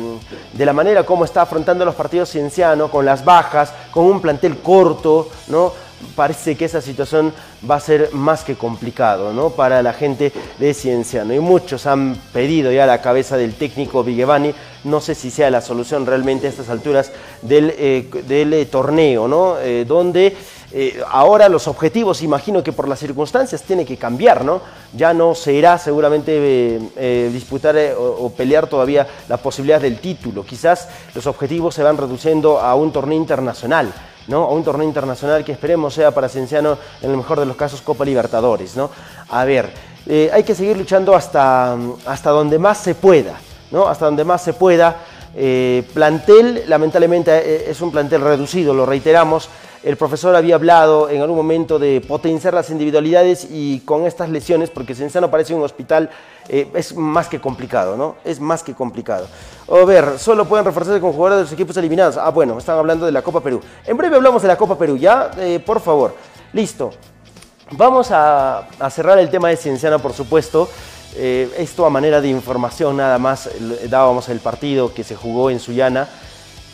de 0.53 0.67
la 0.67 0.73
manera 0.73 1.05
como 1.05 1.25
está 1.25 1.43
afrontando 1.43 1.85
los 1.85 1.95
partidos 1.95 2.31
Cienciano, 2.31 2.91
con 2.91 3.05
las 3.05 3.25
bajas, 3.25 3.73
con 3.91 4.05
un 4.05 4.21
plantel 4.21 4.59
corto, 4.59 5.29
¿no? 5.49 5.73
Parece 6.17 6.57
que 6.57 6.67
esa 6.67 6.81
situación 6.81 7.33
va 7.69 7.77
a 7.77 7.81
ser 7.81 8.11
más 8.13 8.45
que 8.45 8.57
complicado, 8.57 9.33
¿no? 9.33 9.51
Para 9.51 9.83
la 9.83 9.93
gente 9.93 10.33
de 10.59 10.75
Cienciano. 10.75 11.33
Y 11.33 11.41
muchos 11.41 11.87
han 11.87 12.17
pedido 12.33 12.71
ya 12.73 12.85
la 12.85 13.01
cabeza 13.01 13.37
del 13.37 13.55
técnico 13.55 14.05
Vigevani. 14.05 14.55
No 14.85 15.01
sé 15.01 15.15
si 15.15 15.31
sea 15.31 15.51
la 15.51 15.61
solución 15.61 16.05
realmente 16.05 16.47
a 16.47 16.51
estas 16.51 16.69
alturas 16.69 17.11
del, 17.43 17.75
eh, 17.79 18.11
del 18.27 18.53
eh, 18.53 18.67
torneo, 18.67 19.29
¿no? 19.29 19.59
Eh, 19.61 19.85
donde 19.87 20.37
eh, 20.73 21.03
ahora 21.09 21.49
los 21.49 21.69
objetivos, 21.69 22.23
imagino 22.23 22.63
que 22.63 22.73
por 22.73 22.89
las 22.89 22.99
circunstancias, 22.99 23.63
tiene 23.63 23.85
que 23.85 23.97
cambiar, 23.97 24.45
¿no? 24.45 24.61
Ya 24.97 25.15
no 25.15 25.35
se 25.35 25.53
irá 25.53 25.79
seguramente 25.79 26.33
eh, 26.37 26.81
eh, 26.97 27.31
disputar 27.33 27.77
o, 27.97 28.31
pelear 28.31 28.67
todavía 28.67 29.07
la 29.29 29.37
posibilidad 29.37 29.81
del 29.81 29.99
título. 29.99 30.45
Quizás 30.45 30.89
los 31.15 31.27
objetivos 31.27 31.75
se 31.75 31.83
van 31.83 31.97
reduciendo 31.97 32.61
a 32.61 32.75
un 32.75 32.93
torneo 32.93 33.17
internacional. 33.17 33.93
¿no? 34.27 34.45
A 34.45 34.53
un 34.53 34.65
torneo 34.65 34.89
internacional 34.89 35.45
que 35.45 35.53
esperemos 35.53 35.93
sea 35.93 36.11
para 36.11 36.31
Cienciano, 36.31 36.79
en 37.03 37.11
el 37.11 37.17
mejor 37.19 37.39
de 37.39 37.47
los 37.47 37.57
casos, 37.57 37.83
Copa 37.83 38.07
Libertadores, 38.07 38.75
¿no? 38.75 38.91
A 39.29 39.45
ver, 39.45 39.71
hay 40.33 40.43
que 40.43 40.55
seguir 40.55 40.79
luchando 40.79 41.15
hasta, 41.15 41.77
hasta 42.07 42.31
donde 42.31 42.59
más 42.59 42.79
se 42.79 42.95
pueda, 42.95 43.35
¿no? 43.71 43.87
Hasta 43.87 44.07
donde 44.07 44.25
más 44.25 44.43
se 44.43 44.55
pueda. 44.55 44.97
Plantel, 45.93 46.65
lamentablemente, 46.67 47.71
es 47.71 47.79
un 47.83 47.93
plantel 47.93 48.23
reducido, 48.23 48.73
lo 48.73 48.87
reiteramos. 48.87 49.51
El 49.85 49.99
profesor 49.99 50.35
había 50.35 50.55
hablado 50.55 51.11
en 51.11 51.21
algún 51.21 51.37
momento 51.37 51.79
de 51.79 52.01
potenciar 52.01 52.55
las 52.55 52.71
individualidades 52.71 53.47
y 53.51 53.81
con 53.81 54.07
estas 54.07 54.31
lesiones, 54.31 54.71
porque 54.71 54.95
Cienciano 54.95 55.31
parece 55.31 55.53
un 55.53 55.63
hospital, 55.63 56.09
eh, 56.49 56.71
es 56.73 56.97
más 56.97 57.29
que 57.29 57.39
complicado, 57.39 57.95
¿no? 57.95 58.17
Es 58.25 58.41
más 58.41 58.63
que 58.63 58.73
complicado. 58.73 59.27
A 59.71 59.85
ver, 59.85 60.19
solo 60.19 60.47
pueden 60.47 60.65
reforzarse 60.65 61.03
con 61.03 61.13
jugadores 61.13 61.37
de 61.37 61.43
los 61.43 61.53
equipos 61.53 61.77
eliminados. 61.77 62.17
Ah, 62.17 62.31
bueno, 62.31 62.57
están 62.57 62.79
hablando 62.79 63.05
de 63.05 63.13
la 63.13 63.21
Copa 63.21 63.43
Perú. 63.43 63.61
En 63.85 63.99
breve 63.99 64.17
hablamos 64.17 64.41
de 64.41 64.49
la 64.49 64.57
Copa 64.57 64.79
Perú, 64.79 64.97
¿ya? 64.97 65.31
Eh, 65.37 65.63
por 65.65 65.81
favor. 65.81 66.17
Listo. 66.55 66.91
Vamos 67.73 68.09
a, 68.11 68.67
cerrar 68.91 69.19
el 69.19 69.29
tema 69.29 69.51
de 69.51 69.59
Cienciano, 69.59 69.99
por 69.99 70.15
supuesto. 70.15 70.67
Eh, 71.15 71.55
esto 71.59 71.85
a 71.85 71.91
manera 71.91 72.23
de 72.23 72.29
información 72.29 72.97
nada 72.97 73.19
más, 73.19 73.51
dábamos 73.91 74.31
el 74.31 74.41
partido 74.41 74.95
que 74.95 75.05
se 75.05 75.15
jugó 75.15 75.51
en 75.51 75.61
Sullana, 75.61 76.09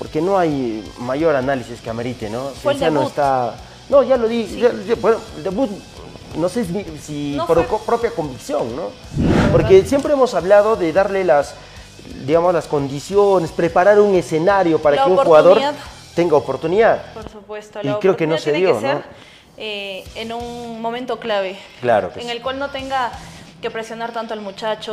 porque 0.01 0.23
no 0.23 0.39
hay 0.39 0.83
mayor 0.99 1.37
análisis 1.37 1.79
que 1.83 1.91
amerite, 1.91 2.31
¿no? 2.31 2.49
Fue 2.63 2.73
el 2.73 2.81
debut. 2.81 3.07
está... 3.09 3.55
No, 3.91 4.03
ya 4.03 4.17
lo 4.17 4.29
di, 4.29 4.47
ya- 4.59 4.73
ya- 4.89 4.95
bueno, 4.95 5.19
el 5.37 5.43
debut, 5.45 5.69
no 6.37 6.49
sé 6.49 6.65
si, 6.65 6.85
si 7.03 7.35
No 7.37 7.47
por 7.47 7.63
fue- 7.67 7.79
propia 7.85 8.11
convicción, 8.13 8.75
¿no? 8.75 8.85
Porque 9.53 9.85
siempre 9.85 10.15
hemos 10.15 10.33
hablado 10.33 10.75
de 10.77 10.91
darle 10.95 11.23
las, 11.23 11.55
digamos, 12.25 12.55
las 12.55 12.67
condiciones, 12.67 13.51
preparar 13.53 14.01
un 14.01 14.15
escenario 14.15 14.81
para 14.81 14.97
La 14.97 15.05
que 15.05 15.11
un 15.11 15.17
jugador 15.19 15.61
tenga 16.15 16.35
oportunidad. 16.37 17.13
Por 17.13 17.29
supuesto, 17.29 17.81
Y 17.83 17.89
la 17.89 17.99
creo 17.99 18.17
que 18.17 18.27
no 18.27 18.39
se 18.39 18.53
tiene 18.53 18.59
dio, 18.61 18.75
que 18.77 18.81
ser 18.81 18.95
¿no? 18.95 19.03
eh, 19.59 20.05
en 20.15 20.33
un 20.33 20.81
momento 20.81 21.19
clave. 21.21 21.59
Claro 21.83 22.11
En 22.17 22.31
el 22.31 22.41
cual 22.41 22.59
no 22.59 22.71
tenga 22.71 23.13
que 23.61 23.71
presionar 23.71 24.13
tanto 24.13 24.35
al 24.35 24.41
muchacho, 24.41 24.93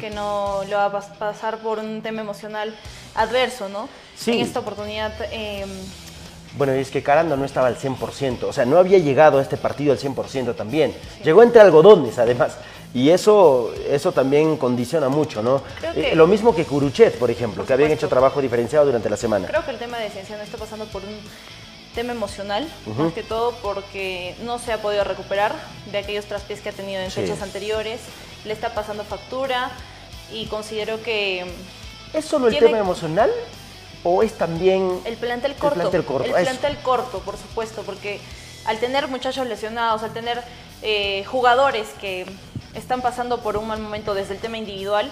que 0.00 0.10
no 0.10 0.62
lo 0.68 0.76
va 0.76 0.86
a 0.86 0.92
pas- 0.92 1.16
pasar 1.18 1.58
por 1.58 1.78
un 1.78 2.02
tema 2.02 2.20
emocional 2.22 2.74
adverso, 3.14 3.68
¿no? 3.68 3.88
Sí. 4.16 4.32
En 4.32 4.40
esta 4.40 4.60
oportunidad, 4.60 5.12
eh, 5.32 5.66
Bueno, 6.56 6.74
y 6.74 6.78
es 6.80 6.90
que 6.90 7.02
Carando 7.02 7.36
no 7.36 7.44
estaba 7.44 7.66
al 7.66 7.76
100%, 7.76 8.48
o 8.48 8.52
sea, 8.52 8.64
no 8.64 8.78
había 8.78 8.96
llegado 8.98 9.38
a 9.38 9.42
este 9.42 9.58
partido 9.58 9.92
al 9.92 9.98
100% 9.98 10.54
también. 10.54 10.94
Llegó 11.22 11.42
entre 11.42 11.60
algodones, 11.60 12.18
además. 12.18 12.56
Y 12.94 13.10
eso, 13.10 13.74
eso 13.90 14.10
también 14.12 14.56
condiciona 14.56 15.10
mucho, 15.10 15.42
¿no? 15.42 15.60
Que- 15.92 16.12
Eh, 16.12 16.16
lo 16.16 16.26
mismo 16.26 16.54
que 16.54 16.64
Curuchet, 16.64 17.18
por 17.18 17.30
ejemplo, 17.30 17.58
Por 17.58 17.66
que 17.66 17.72
habían 17.74 17.90
hecho 17.90 18.08
trabajo 18.08 18.40
diferenciado 18.40 18.86
durante 18.86 19.10
la 19.10 19.18
semana. 19.18 19.46
creo 19.48 19.62
que 19.66 19.72
el 19.72 19.78
tema 19.78 19.98
de 19.98 20.08
Cienciano 20.08 20.42
está 20.42 20.56
pasando 20.56 20.86
por 20.86 21.02
un 21.02 21.18
tema 21.96 22.12
emocional, 22.12 22.68
más 22.96 23.12
que 23.12 23.24
todo 23.24 23.52
porque 23.62 24.36
no 24.44 24.60
se 24.60 24.72
ha 24.72 24.80
podido 24.80 25.02
recuperar 25.02 25.52
de 25.90 25.98
aquellos 25.98 26.26
traspiés 26.26 26.60
que 26.60 26.68
ha 26.68 26.72
tenido 26.72 27.00
en 27.02 27.10
Sí. 27.10 27.22
fechas 27.22 27.42
anteriores, 27.42 27.98
le 28.44 28.52
está 28.52 28.72
pasando 28.74 29.02
factura 29.02 29.70
y 30.32 30.46
considero 30.46 31.02
que 31.02 31.44
¿Es 32.12 32.24
solo 32.24 32.46
el 32.48 32.56
tema 32.58 32.78
emocional 32.78 33.32
o 34.04 34.22
es 34.22 34.34
también 34.34 35.00
El 35.04 35.16
plantel 35.16 35.54
corto. 35.56 35.74
plantel 35.80 36.04
corto, 36.04 36.36
El 36.36 36.44
plantel 36.44 36.76
corto, 36.78 37.18
por 37.20 37.36
supuesto, 37.36 37.82
porque 37.82 38.20
al 38.66 38.78
tener 38.78 39.08
muchachos 39.08 39.46
lesionados, 39.48 40.02
al 40.04 40.12
tener 40.12 40.42
eh, 40.82 41.24
jugadores 41.26 41.88
que 42.00 42.26
están 42.74 43.00
pasando 43.00 43.40
por 43.40 43.56
un 43.56 43.66
mal 43.66 43.80
momento 43.80 44.12
desde 44.14 44.34
el 44.34 44.40
tema 44.40 44.58
individual, 44.58 45.10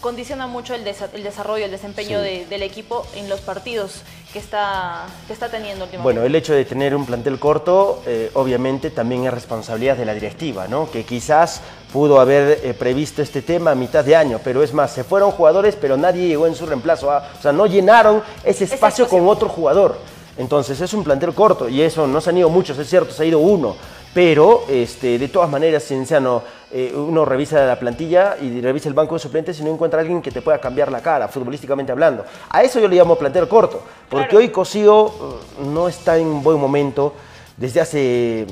condiciona 0.00 0.46
mucho 0.46 0.74
el, 0.74 0.84
desa- 0.84 1.08
el 1.12 1.22
desarrollo, 1.24 1.64
el 1.64 1.70
desempeño 1.70 2.18
Sí. 2.20 2.24
de- 2.24 2.46
del 2.46 2.62
equipo 2.62 3.06
en 3.14 3.28
los 3.28 3.40
partidos 3.40 4.02
que 4.32 4.38
está, 4.38 5.06
que 5.26 5.32
está 5.32 5.48
teniendo 5.48 5.84
últimamente. 5.84 6.02
Bueno, 6.02 6.22
el 6.26 6.34
hecho 6.34 6.52
de 6.52 6.64
tener 6.64 6.94
un 6.94 7.06
plantel 7.06 7.38
corto, 7.38 8.02
eh, 8.06 8.30
obviamente 8.34 8.90
también 8.90 9.24
es 9.24 9.32
responsabilidad 9.32 9.96
de 9.96 10.04
la 10.04 10.12
directiva, 10.14 10.68
¿no? 10.68 10.90
Que 10.90 11.04
quizás 11.04 11.62
pudo 11.92 12.20
haber 12.20 12.60
eh, 12.62 12.74
previsto 12.74 13.22
este 13.22 13.40
tema 13.40 13.70
a 13.70 13.74
mitad 13.74 14.04
de 14.04 14.14
año, 14.14 14.40
pero 14.44 14.62
es 14.62 14.74
más, 14.74 14.92
se 14.92 15.04
fueron 15.04 15.30
jugadores, 15.30 15.76
pero 15.80 15.96
nadie 15.96 16.28
llegó 16.28 16.46
en 16.46 16.54
su 16.54 16.66
reemplazo. 16.66 17.10
ah, 17.10 17.30
O 17.38 17.42
sea, 17.42 17.52
no 17.52 17.66
llenaron 17.66 18.22
ese 18.44 18.64
espacio. 18.64 19.08
con 19.08 19.26
otro 19.28 19.48
jugador. 19.48 19.96
Entonces 20.36 20.80
es 20.80 20.92
un 20.92 21.02
plantel 21.02 21.34
corto 21.34 21.68
y 21.68 21.82
eso 21.82 22.06
no 22.06 22.20
se 22.20 22.30
han 22.30 22.36
ido 22.38 22.48
muchos, 22.48 22.78
es 22.78 22.88
cierto, 22.88 23.12
se 23.12 23.22
ha 23.22 23.26
ido 23.26 23.40
uno. 23.40 23.76
Pero 24.14 24.64
este, 24.68 25.18
de 25.18 25.28
todas 25.28 25.50
maneras, 25.50 25.84
Cienciano, 25.84 26.42
eh, 26.70 26.92
uno 26.94 27.24
revisa 27.24 27.64
la 27.64 27.78
plantilla 27.78 28.36
y 28.40 28.60
revisa 28.60 28.88
el 28.88 28.94
banco 28.94 29.14
de 29.14 29.20
suplentes 29.20 29.58
y 29.60 29.64
no 29.64 29.70
encuentra 29.72 29.98
a 29.98 30.02
alguien 30.02 30.20
que 30.20 30.30
te 30.30 30.42
pueda 30.42 30.58
cambiar 30.60 30.90
la 30.92 31.00
cara, 31.00 31.26
futbolísticamente 31.28 31.92
hablando. 31.92 32.24
A 32.50 32.62
eso 32.62 32.78
yo 32.80 32.88
le 32.88 32.96
llamo 32.96 33.16
plantel 33.16 33.48
corto, 33.48 33.82
porque 34.08 34.28
Claro. 34.28 34.38
hoy 34.38 34.48
Cosío 34.50 35.06
eh, 35.06 35.62
no 35.64 35.88
está 35.88 36.18
en 36.18 36.26
un 36.26 36.42
buen 36.42 36.58
momento 36.58 37.14
desde 37.56 37.80
hace, 37.80 38.42
eh, 38.42 38.46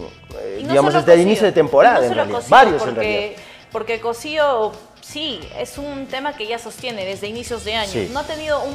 no 0.63 0.69
digamos, 0.69 0.95
desde 0.95 1.13
el 1.15 1.21
inicio 1.21 1.47
de 1.47 1.53
temporada, 1.53 2.01
no 2.01 2.05
en 2.07 2.15
realidad. 2.15 2.43
Varios 2.49 2.87
en 2.87 2.97
realidad. 2.97 3.33
Porque 3.71 4.01
Cosío, 4.01 4.73
sí, 5.03 5.41
es 5.59 5.77
un 5.79 6.07
tema 6.07 6.33
que 6.35 6.47
ya 6.47 6.59
sostiene 6.59 7.05
desde 7.05 7.27
inicios 7.29 7.65
de 7.65 7.75
año. 7.75 7.93
Sí. 7.93 8.11
No 8.13 8.21
ha 8.21 8.25
tenido 8.25 8.63
un, 8.65 8.75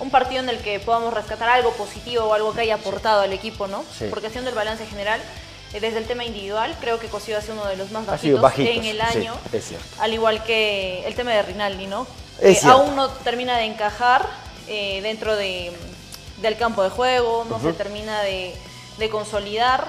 un 0.00 0.10
partido 0.10 0.42
en 0.42 0.48
el 0.48 0.58
que 0.58 0.80
podamos 0.80 1.14
rescatar 1.14 1.48
algo 1.48 1.70
positivo 1.72 2.24
o 2.24 2.34
algo 2.34 2.52
que 2.52 2.62
haya 2.62 2.74
aportado 2.74 3.20
al 3.22 3.32
equipo, 3.32 3.68
¿no? 3.68 3.84
Sí. 3.96 4.06
Porque 4.10 4.26
haciendo 4.26 4.50
el 4.50 4.56
balance 4.56 4.84
general, 4.86 5.20
desde 5.72 5.98
el 5.98 6.06
tema 6.06 6.24
individual, 6.24 6.76
creo 6.80 6.98
que 6.98 7.06
Cosío 7.06 7.38
ha 7.38 7.40
sido 7.40 7.54
uno 7.54 7.66
de 7.66 7.76
los 7.76 7.90
más 7.92 8.04
bajitos, 8.06 8.40
bajitos, 8.40 8.76
en 8.76 8.84
el 8.84 8.96
sí, 8.96 9.18
año. 9.18 9.34
es 9.52 9.64
cierto. 9.68 9.86
Al 10.00 10.12
igual 10.12 10.42
que 10.42 11.06
el 11.06 11.14
tema 11.14 11.30
de 11.32 11.42
Rinaldi, 11.42 11.86
¿no? 11.86 12.06
Es 12.40 12.56
que 12.56 12.60
cierto. 12.62 12.78
aún 12.78 12.96
no 12.96 13.08
termina 13.08 13.56
de 13.56 13.64
encajar 13.66 14.28
eh, 14.66 15.00
dentro 15.02 15.36
de, 15.36 15.72
del 16.42 16.56
campo 16.56 16.82
de 16.82 16.90
juego, 16.90 17.46
no 17.48 17.60
se 17.60 17.72
termina 17.72 18.22
de, 18.22 18.54
de 18.98 19.10
consolidar 19.10 19.86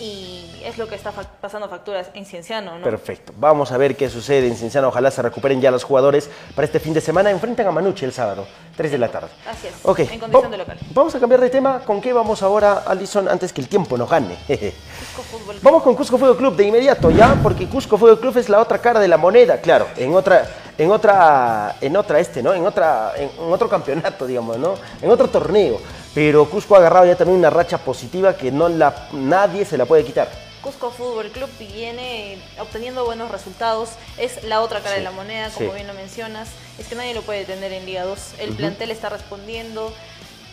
y 0.00 0.60
es 0.64 0.76
lo 0.78 0.86
que 0.88 0.94
está 0.94 1.12
fac- 1.12 1.26
pasando 1.40 1.68
facturas 1.68 2.08
en 2.14 2.26
Cienciano, 2.26 2.78
¿no? 2.78 2.84
Perfecto. 2.84 3.32
Vamos 3.38 3.72
a 3.72 3.76
ver 3.78 3.96
qué 3.96 4.10
sucede 4.10 4.46
en 4.48 4.56
Cienciano. 4.56 4.88
Ojalá 4.88 5.10
se 5.10 5.22
recuperen 5.22 5.60
ya 5.60 5.70
los 5.70 5.84
jugadores 5.84 6.28
para 6.54 6.66
este 6.66 6.80
fin 6.80 6.92
de 6.92 7.00
semana. 7.00 7.30
Enfrentan 7.30 7.66
a 7.66 7.70
Manucci 7.70 8.04
el 8.04 8.12
sábado, 8.12 8.46
3 8.76 8.92
de 8.92 8.98
la 8.98 9.08
tarde. 9.08 9.28
Así 9.50 9.68
es, 9.68 9.74
en 10.10 10.20
condición 10.20 10.44
Va- 10.44 10.48
de 10.48 10.56
local. 10.58 10.78
Vamos 10.92 11.14
a 11.14 11.20
cambiar 11.20 11.40
de 11.40 11.50
tema. 11.50 11.80
¿Con 11.80 12.00
qué 12.00 12.12
vamos 12.12 12.42
ahora, 12.42 12.82
Alison, 12.86 13.28
antes 13.28 13.52
que 13.52 13.60
el 13.60 13.68
tiempo 13.68 13.96
nos 13.96 14.10
gane? 14.10 14.36
Cusco 14.48 15.22
Fútbol 15.22 15.56
Vamos 15.62 15.82
con 15.82 15.94
Cusco 15.94 16.18
Fútbol 16.18 16.36
Club 16.36 16.56
de 16.56 16.64
inmediato, 16.64 17.10
¿ya? 17.10 17.34
Porque 17.42 17.66
Cusco 17.68 17.96
Fútbol 17.96 18.20
Club 18.20 18.36
es 18.38 18.48
la 18.48 18.60
otra 18.60 18.78
cara 18.78 19.00
de 19.00 19.08
la 19.08 19.16
moneda, 19.16 19.60
claro, 19.60 19.86
en 19.96 20.14
otra, 20.14 20.46
en 20.76 20.90
otra, 20.90 21.76
en 21.80 21.96
otra 21.96 22.20
este, 22.20 22.42
¿no? 22.42 22.52
En 22.52 22.66
otra, 22.66 23.12
en, 23.16 23.30
en 23.38 23.52
otro 23.52 23.68
campeonato, 23.68 24.26
digamos, 24.26 24.58
¿no? 24.58 24.74
En 25.00 25.10
otro 25.10 25.28
torneo. 25.28 25.78
Pero 26.16 26.48
Cusco 26.48 26.74
ha 26.74 26.78
agarrado 26.78 27.04
ya 27.04 27.14
también 27.14 27.38
una 27.38 27.50
racha 27.50 27.76
positiva 27.76 28.38
que 28.38 28.50
no 28.50 28.70
la, 28.70 29.08
nadie 29.12 29.66
se 29.66 29.76
la 29.76 29.84
puede 29.84 30.02
quitar. 30.02 30.30
Cusco 30.62 30.90
Fútbol 30.90 31.30
Club 31.30 31.50
viene 31.58 32.38
obteniendo 32.58 33.04
buenos 33.04 33.30
resultados, 33.30 33.90
es 34.16 34.42
la 34.44 34.62
otra 34.62 34.80
cara 34.80 34.94
Sí, 34.94 35.00
de 35.00 35.04
la 35.04 35.10
moneda, 35.10 35.50
como 35.50 35.68
sí. 35.68 35.74
bien 35.74 35.86
lo 35.86 35.92
mencionas, 35.92 36.48
es 36.78 36.86
que 36.86 36.94
nadie 36.94 37.12
lo 37.12 37.20
puede 37.20 37.44
tener 37.44 37.70
en 37.70 37.84
Liga 37.84 38.04
2, 38.04 38.18
el 38.38 38.54
plantel 38.54 38.90
está 38.92 39.10
respondiendo, 39.10 39.92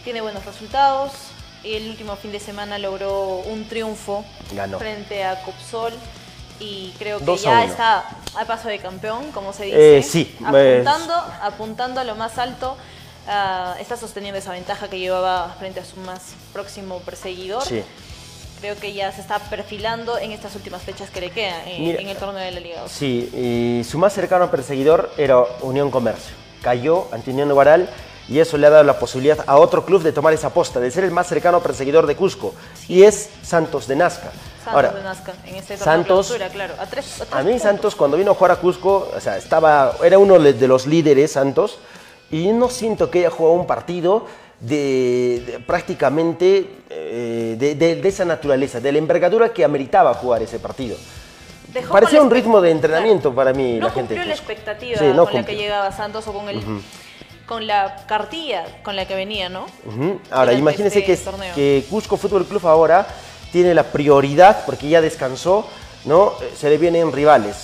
tiene 0.04 0.20
buenos 0.20 0.46
resultados, 0.46 1.14
el 1.64 1.90
último 1.90 2.18
fin 2.18 2.34
de 2.34 2.42
semana 2.42 2.78
logró 2.78 3.38
un 3.38 3.66
triunfo 3.70 4.26
Ganó. 4.52 4.80
frente 4.80 5.24
a 5.24 5.42
Copsol 5.44 5.94
y 6.60 6.94
creo 7.00 7.20
que 7.20 7.38
ya 7.38 7.64
está 7.64 8.04
a 8.38 8.44
paso 8.46 8.68
de 8.68 8.80
campeón, 8.80 9.32
como 9.32 9.54
se 9.54 9.64
dice, 9.64 9.98
Eh, 10.00 10.04
sí, 10.04 10.36
apuntando, 10.46 11.14
apuntando 11.42 12.02
a 12.02 12.04
lo 12.04 12.16
más 12.16 12.38
alto. 12.38 12.76
Ah, 13.28 13.76
está 13.80 13.98
sosteniendo 13.98 14.38
esa 14.40 14.52
ventaja 14.52 14.90
que 14.90 15.00
llevaba 15.00 15.56
frente 15.60 15.80
a 15.80 15.86
su 15.86 15.98
más 16.02 16.22
próximo 16.52 17.00
perseguidor 17.00 17.64
Sí. 17.64 17.84
creo 18.60 18.76
que 18.78 18.94
ya 18.94 19.12
se 19.12 19.22
está 19.22 19.40
perfilando 19.40 20.18
en 20.18 20.32
estas 20.32 20.56
últimas 20.56 20.82
fechas 20.82 21.10
que 21.10 21.22
le 21.22 21.30
quedan 21.32 21.68
en, 21.68 21.82
Mira, 21.84 22.02
en 22.02 22.10
el 22.10 22.18
torneo 22.18 22.44
de 22.44 22.52
la 22.52 22.60
Liga 22.60 22.82
2. 22.82 22.92
Sí, 22.92 23.30
y 23.82 23.84
su 23.84 23.98
más 23.98 24.14
cercano 24.14 24.50
perseguidor 24.52 25.12
era 25.18 25.40
Unión 25.62 25.92
Comercio. 25.92 26.34
Cayó 26.62 27.08
ante 27.12 27.32
Unión 27.32 27.50
de 27.50 27.54
Guaral 27.54 27.90
y 28.30 28.40
eso 28.40 28.58
le 28.58 28.68
ha 28.68 28.70
dado 28.70 28.84
la 28.86 28.98
posibilidad 29.00 29.44
a 29.48 29.58
otro 29.58 29.84
club 29.86 30.02
de 30.02 30.14
tomar 30.14 30.34
esa 30.34 30.50
posta, 30.52 30.80
de 30.80 30.90
ser 30.92 31.04
el 31.04 31.12
más 31.12 31.28
cercano 31.28 31.62
perseguidor 31.62 32.08
de 32.08 32.16
Cusco. 32.16 32.54
Y 32.88 33.04
es 33.04 33.30
Santos 33.44 33.86
de 33.88 33.98
Nazca. 33.98 34.32
Santos 34.64 34.74
Ahora, 34.74 34.92
de 34.92 35.04
Nazca, 35.04 35.34
en 35.46 35.56
este 35.58 35.76
torneo 35.76 35.84
Santos- 35.84 36.28
clausura, 36.28 36.48
claro. 36.50 36.74
A, 36.80 36.86
tres, 36.86 37.20
a 37.20 37.26
tres 37.26 37.34
A 37.34 37.40
mí 37.44 37.52
puntos. 37.52 37.62
Santos 37.64 37.96
cuando 37.96 38.16
vino 38.16 38.32
a 38.32 38.34
jugar 38.34 38.52
a 38.52 38.56
Cusco, 38.56 39.12
o 39.14 39.20
sea, 39.20 39.36
estaba, 39.36 39.98
era 40.02 40.18
uno 40.18 40.40
de 40.40 40.54
de 40.54 40.68
los 40.70 40.88
líderes 40.88 41.34
Santos 41.34 41.80
y 42.34 42.48
no 42.52 42.70
siento 42.70 43.10
que 43.12 43.20
haya 43.20 43.30
jugado 43.30 43.56
un 43.56 43.68
partido 43.68 44.26
de, 44.60 45.44
de 45.46 45.60
prácticamente 45.60 46.68
eh, 46.90 47.56
de, 47.60 47.76
de- 47.76 47.96
de 47.98 48.10
esa 48.10 48.26
naturaleza, 48.26 48.80
de 48.80 48.92
la 48.92 48.98
envergadura 48.98 49.50
que 49.54 49.64
ameritaba 49.64 50.14
jugar 50.16 50.42
ese 50.42 50.58
partido. 50.60 50.98
Dejó 51.74 51.94
Parecía 51.94 52.22
un 52.22 52.30
la 52.30 52.36
ritmo 52.36 52.62
de 52.62 52.72
entrenamiento 52.72 53.34
para 53.34 53.54
mí 53.54 53.74
no 53.80 53.88
la 53.88 53.94
gente 53.94 54.16
cumplió 54.16 54.26
la 54.26 54.32
Cusco. 54.32 54.52
expectativa 54.52 54.98
Sí, 55.00 55.06
no 55.06 55.26
con 55.26 55.26
la 55.26 55.32
que 55.32 55.38
cumplió. 55.38 55.58
llegaba 55.60 55.92
Santos 55.92 56.28
o 56.28 56.34
con 56.34 56.50
el 56.50 56.60
con 57.46 57.68
la 57.68 58.06
cartilla 58.08 58.64
con 58.84 58.96
la 58.96 59.06
que 59.06 59.16
venía, 59.16 59.50
¿no? 59.50 59.66
Ujú. 59.86 60.20
Ahora, 60.32 60.54
durante 60.54 60.60
imagínense 60.60 61.00
este 61.00 61.12
que, 61.12 61.18
torneo. 61.18 61.54
que 61.56 61.84
Cusco 61.90 62.16
Fútbol 62.18 62.46
Club 62.46 62.66
ahora 62.68 63.06
tiene 63.52 63.74
la 63.76 63.84
prioridad, 63.84 64.64
porque 64.66 64.88
ya 64.88 65.02
descansó, 65.02 65.68
¿no? 66.06 66.34
Eh, 66.42 66.52
Se 66.58 66.70
le 66.70 66.78
vienen 66.78 67.12
rivales. 67.12 67.56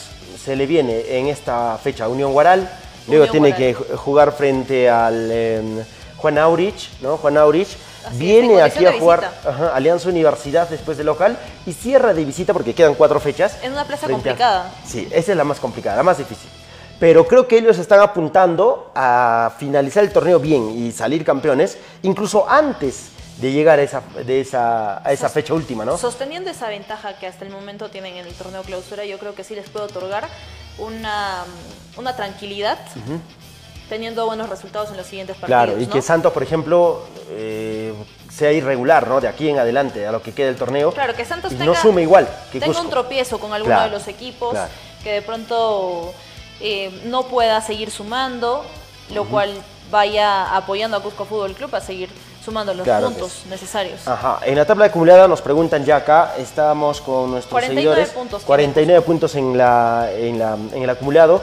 Se 0.44 0.56
le 0.56 0.66
viene 0.68 1.18
en 1.18 1.28
esta 1.28 1.78
fecha 1.82 2.08
Unión 2.10 2.34
Guaral, 2.34 2.70
luego 3.10 3.32
tiene 3.32 3.56
que 3.56 3.76
ju- 3.76 3.96
jugar 3.96 4.32
frente 4.32 4.90
al, 4.90 5.30
eh, 5.32 5.84
Juan 6.18 6.38
Aurich, 6.38 6.90
¿no? 7.02 7.18
Juan 7.18 7.38
Aurich 7.38 7.70
Así 8.06 8.18
viene 8.18 8.56
en 8.56 8.62
aquí 8.62 8.86
a 8.86 8.94
jugar 8.94 9.32
ajá, 9.46 9.76
Alianza 9.76 10.10
Universidad 10.10 10.68
después 10.70 10.98
de 10.98 11.04
local 11.04 11.38
y 11.66 11.74
cierra 11.74 12.14
de 12.14 12.24
visita 12.26 12.54
porque 12.54 12.74
quedan 12.74 12.94
cuatro 12.96 13.20
fechas. 13.20 13.58
En 13.62 13.72
una 13.74 13.86
plaza 13.86 14.06
a- 14.08 14.10
complicada. 14.10 14.72
Sí, 14.86 15.08
esa 15.12 15.32
es 15.32 15.38
la 15.38 15.44
más 15.44 15.60
complicada, 15.60 15.96
la 15.98 16.04
más 16.04 16.18
difícil. 16.18 16.50
Pero 17.00 17.26
creo 17.26 17.48
que 17.48 17.58
ellos 17.58 17.78
están 17.78 18.02
apuntando 18.02 18.92
a 18.94 19.54
finalizar 19.58 20.04
el 20.04 20.12
torneo 20.12 20.40
bien 20.40 20.70
y 20.78 20.92
salir 20.92 21.24
campeones, 21.24 21.78
incluso 22.04 22.50
antes 22.50 23.10
de 23.40 23.52
llegar 23.52 23.80
a 23.80 23.84
esa, 23.84 24.02
de 24.26 24.42
esa, 24.42 25.08
a 25.08 25.12
esa 25.14 25.30
fecha 25.30 25.54
última, 25.54 25.86
¿no? 25.86 25.98
Sosteniendo 25.98 26.50
esa 26.50 26.68
ventaja 26.68 27.14
que 27.18 27.26
hasta 27.28 27.46
el 27.46 27.52
momento 27.52 27.90
tienen 27.90 28.18
en 28.18 28.28
el 28.28 28.34
torneo 28.34 28.62
clausura, 28.64 29.06
yo 29.06 29.18
creo 29.18 29.34
que 29.34 29.44
sí 29.44 29.56
les 29.56 29.70
puede 29.70 29.86
otorgar 29.86 30.28
una, 30.78 31.46
una 31.98 32.16
tranquilidad 32.16 32.78
teniendo 33.88 34.26
buenos 34.26 34.50
resultados 34.50 34.92
en 34.92 34.98
los 34.98 35.08
siguientes 35.08 35.36
partidos. 35.38 35.64
Claro, 35.64 35.82
y 35.82 35.88
¿no? 35.88 35.92
que 35.94 36.02
Santos, 36.02 36.32
por 36.32 36.44
ejemplo, 36.44 37.06
eh, 37.32 37.94
sea 38.30 38.52
irregular, 38.52 39.08
¿no? 39.08 39.20
De 39.20 39.28
aquí 39.28 39.50
en 39.50 39.58
adelante, 39.58 40.06
a 40.06 40.12
lo 40.12 40.22
que 40.22 40.32
quede 40.34 40.48
del 40.48 40.58
torneo. 40.58 40.92
Claro, 40.92 41.16
que 41.16 41.26
Santos 41.26 41.54
y 41.54 41.56
tenga, 41.56 41.74
no 41.74 41.76
sume 41.76 42.04
igual 42.04 42.28
que 42.52 42.60
tenga 42.60 42.68
Cusco. 42.68 42.84
un 42.84 42.90
tropiezo 42.90 43.40
con 43.40 43.52
alguno 43.54 43.74
Claro, 43.74 43.90
de 43.92 43.98
los 43.98 44.08
equipos, 44.08 44.52
claro. 44.52 44.70
que 45.04 45.14
de 45.14 45.22
pronto 45.24 46.14
eh, 46.60 47.02
no 47.06 47.24
pueda 47.24 47.62
seguir 47.62 47.90
sumando, 47.90 48.64
lo 49.14 49.26
cual 49.26 49.50
vaya 49.90 50.56
apoyando 50.56 50.98
a 50.98 51.02
Cusco 51.02 51.26
Fútbol 51.26 51.54
Club 51.56 51.74
a 51.74 51.82
seguir 51.82 52.10
sumando 52.44 52.74
los 52.74 52.84
Claro 52.84 53.08
puntos 53.08 53.44
necesarios. 53.50 54.08
Ajá, 54.08 54.40
en 54.44 54.56
la 54.56 54.66
tabla 54.66 54.86
acumulada 54.86 55.28
nos 55.28 55.42
preguntan 55.42 55.84
ya 55.86 55.98
acá, 55.98 56.34
estamos 56.38 57.02
con 57.02 57.32
nuestros 57.32 57.52
49 57.52 57.76
seguidores. 58.06 58.10
puntos 58.14 58.40
tiene 58.40 58.48
49 58.48 59.02
puntos 59.06 59.36
en, 59.36 59.58
la, 59.58 60.10
en, 60.14 60.40
la- 60.40 60.54
en 60.74 60.84
el 60.84 60.90
acumulado. 60.90 61.42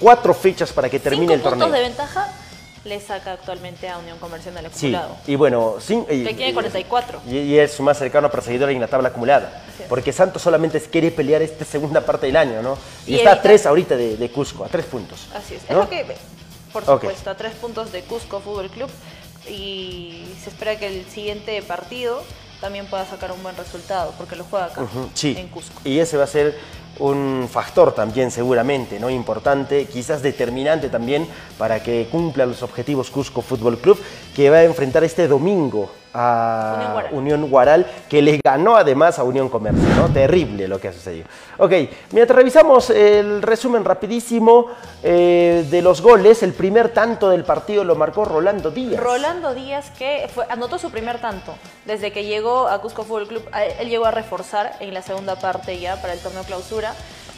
Cuatro 0.00 0.32
fechas 0.32 0.72
para 0.72 0.88
que 0.88 0.98
termine 1.00 1.34
el 1.34 1.42
torneo. 1.42 1.66
puntos 1.66 1.72
de 1.80 1.88
ventaja 1.88 2.28
le 2.84 3.00
saca 3.00 3.32
actualmente 3.32 3.88
a 3.88 3.98
Unión 3.98 4.16
Comercial 4.18 4.54
del 4.54 4.66
Sí, 4.72 4.94
acumulado. 4.94 5.16
y 5.26 5.34
bueno, 5.34 5.74
sin, 5.80 6.02
y, 6.08 6.24
Que 6.24 6.34
tiene 6.34 6.54
44. 6.54 7.20
Y, 7.28 7.36
y 7.38 7.58
es 7.58 7.72
su 7.72 7.82
más 7.82 7.98
cercano 7.98 8.30
perseguidor 8.30 8.70
en 8.70 8.80
la 8.80 8.86
tabla 8.86 9.08
acumulada. 9.08 9.64
Porque 9.88 10.12
Santos 10.12 10.40
solamente 10.42 10.80
quiere 10.82 11.10
pelear 11.10 11.42
esta 11.42 11.64
segunda 11.64 12.00
parte 12.00 12.26
del 12.26 12.36
año, 12.36 12.62
¿no? 12.62 12.78
Y, 13.06 13.14
Y 13.14 13.16
está 13.18 13.32
a 13.32 13.42
tres 13.42 13.66
ahorita 13.66 13.96
de, 13.96 14.16
de 14.16 14.30
Cusco, 14.30 14.64
a 14.64 14.68
tres 14.68 14.84
puntos. 14.86 15.26
Así 15.34 15.54
es. 15.56 15.62
¿no? 15.68 15.82
Es 15.82 15.84
lo 15.84 15.88
que, 15.90 16.06
por 16.72 16.84
supuesto, 16.84 17.30
a 17.30 17.34
tres 17.36 17.52
puntos 17.54 17.90
de 17.92 18.02
Cusco 18.02 18.40
Fútbol 18.40 18.70
Club 18.70 18.88
y 19.50 20.24
se 20.42 20.50
espera 20.50 20.78
que 20.78 20.86
el 20.86 21.06
siguiente 21.06 21.60
partido 21.62 22.22
también 22.60 22.86
pueda 22.86 23.06
sacar 23.06 23.32
un 23.32 23.42
buen 23.42 23.56
resultado 23.56 24.12
porque 24.18 24.36
lo 24.36 24.44
juega 24.44 24.66
acá, 24.66 24.86
sí. 25.14 25.34
en 25.36 25.48
Cusco. 25.48 25.80
Y 25.84 25.98
ese 25.98 26.16
va 26.16 26.24
a 26.24 26.28
ser 26.28 26.58
un 26.98 27.48
factor 27.50 27.94
también 27.94 28.30
seguramente, 28.30 28.98
¿no? 28.98 29.08
Importante, 29.08 29.86
quizás 29.86 30.22
determinante 30.22 30.88
también 30.88 31.26
para 31.56 31.82
que 31.82 32.08
cumpla 32.10 32.46
los 32.46 32.62
objetivos 32.62 33.10
Cusco 33.10 33.42
Fútbol 33.42 33.78
Club, 33.78 34.00
que 34.34 34.50
va 34.50 34.58
a 34.58 34.64
enfrentar 34.64 35.04
este 35.04 35.28
domingo 35.28 35.90
a 36.14 36.74
Unión 36.76 36.92
Guaral. 36.92 37.12
Unión 37.14 37.50
Guaral, 37.50 37.86
que 38.08 38.22
le 38.22 38.40
ganó 38.42 38.76
además 38.76 39.18
a 39.18 39.24
Unión 39.24 39.48
Comercio, 39.48 39.88
¿no? 39.96 40.08
Terrible 40.08 40.66
lo 40.68 40.80
que 40.80 40.88
ha 40.88 40.92
sucedido. 40.92 41.26
Ok, 41.58 41.72
mientras 42.12 42.36
revisamos 42.36 42.90
el 42.90 43.42
resumen 43.42 43.84
rapidísimo 43.84 44.66
eh, 45.02 45.66
de 45.70 45.82
los 45.82 46.00
goles, 46.00 46.42
el 46.42 46.52
primer 46.54 46.90
tanto 46.90 47.30
del 47.30 47.44
partido 47.44 47.84
lo 47.84 47.94
marcó 47.94 48.24
Rolando 48.24 48.70
Díaz. 48.70 49.00
Rolando 49.00 49.54
Díaz 49.54 49.90
que 49.98 50.28
fue- 50.32 50.46
anotó 50.48 50.78
su 50.78 50.90
primer 50.90 51.20
tanto 51.20 51.54
desde 51.84 52.12
que 52.12 52.24
llegó 52.24 52.68
a 52.68 52.80
Cusco 52.80 53.02
Fútbol 53.04 53.28
Club. 53.28 53.42
Él 53.80 53.88
llegó 53.88 54.06
a 54.06 54.10
reforzar 54.10 54.76
en 54.80 54.94
la 54.94 55.02
segunda 55.02 55.36
parte 55.36 55.78
ya 55.78 56.00
para 56.00 56.12
el 56.14 56.20
torneo 56.20 56.42
clausura. 56.44 56.94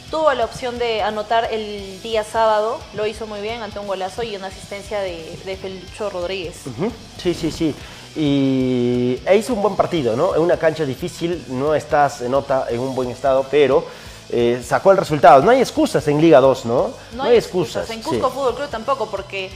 Tuvo 0.09 0.33
la 0.33 0.43
opción 0.43 0.77
de 0.77 1.01
anotar 1.01 1.47
el 1.53 2.01
día 2.01 2.25
sábado, 2.25 2.79
lo 2.95 3.07
hizo 3.07 3.27
muy 3.27 3.39
bien 3.39 3.61
ante 3.61 3.79
un 3.79 3.87
golazo 3.87 4.23
y 4.23 4.35
una 4.35 4.47
asistencia 4.47 4.99
de, 4.99 5.39
de 5.45 5.55
Felcho 5.55 6.09
Rodríguez. 6.09 6.63
Ujú, 6.67 6.91
Sí, 7.17 7.33
sí, 7.33 7.49
sí. 7.49 7.73
Y 8.15 9.19
e 9.25 9.37
hizo 9.37 9.53
un 9.53 9.61
buen 9.61 9.75
partido, 9.75 10.15
¿no? 10.15 10.35
En 10.35 10.41
una 10.41 10.57
cancha 10.57 10.85
difícil, 10.85 11.45
no 11.49 11.73
estás, 11.73 12.17
se 12.17 12.29
nota, 12.29 12.65
en 12.69 12.79
un 12.79 12.93
buen 12.93 13.09
estado, 13.09 13.45
pero 13.49 13.85
eh, 14.29 14.61
sacó 14.65 14.91
el 14.91 14.97
resultado. 14.97 15.41
No 15.41 15.51
hay 15.51 15.59
excusas 15.59 16.07
en 16.07 16.19
Liga 16.19 16.39
2, 16.39 16.65
¿no? 16.65 16.91
No, 17.13 17.23
hay 17.23 17.37
excusas. 17.37 17.89
En 17.89 18.01
Cusco 18.01 18.27
sí. 18.27 18.33
Fútbol 18.33 18.55
Club 18.55 18.69
tampoco, 18.69 19.09
porque 19.09 19.49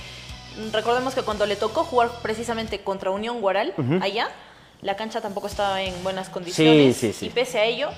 recordemos 0.72 1.14
que 1.14 1.22
cuando 1.24 1.46
le 1.46 1.56
tocó 1.56 1.84
jugar 1.84 2.10
precisamente 2.22 2.82
contra 2.82 3.12
Unión 3.12 3.42
Guaral, 3.42 3.74
allá, 4.02 4.30
la 4.82 4.96
cancha 4.96 5.22
tampoco 5.22 5.48
estaba 5.48 5.82
en 5.82 6.04
buenas 6.04 6.30
condiciones. 6.30 6.96
sí, 6.98 7.14
sí. 7.14 7.28
Y 7.28 7.30
pese 7.30 7.60
a 7.60 7.66
ello, 7.66 7.90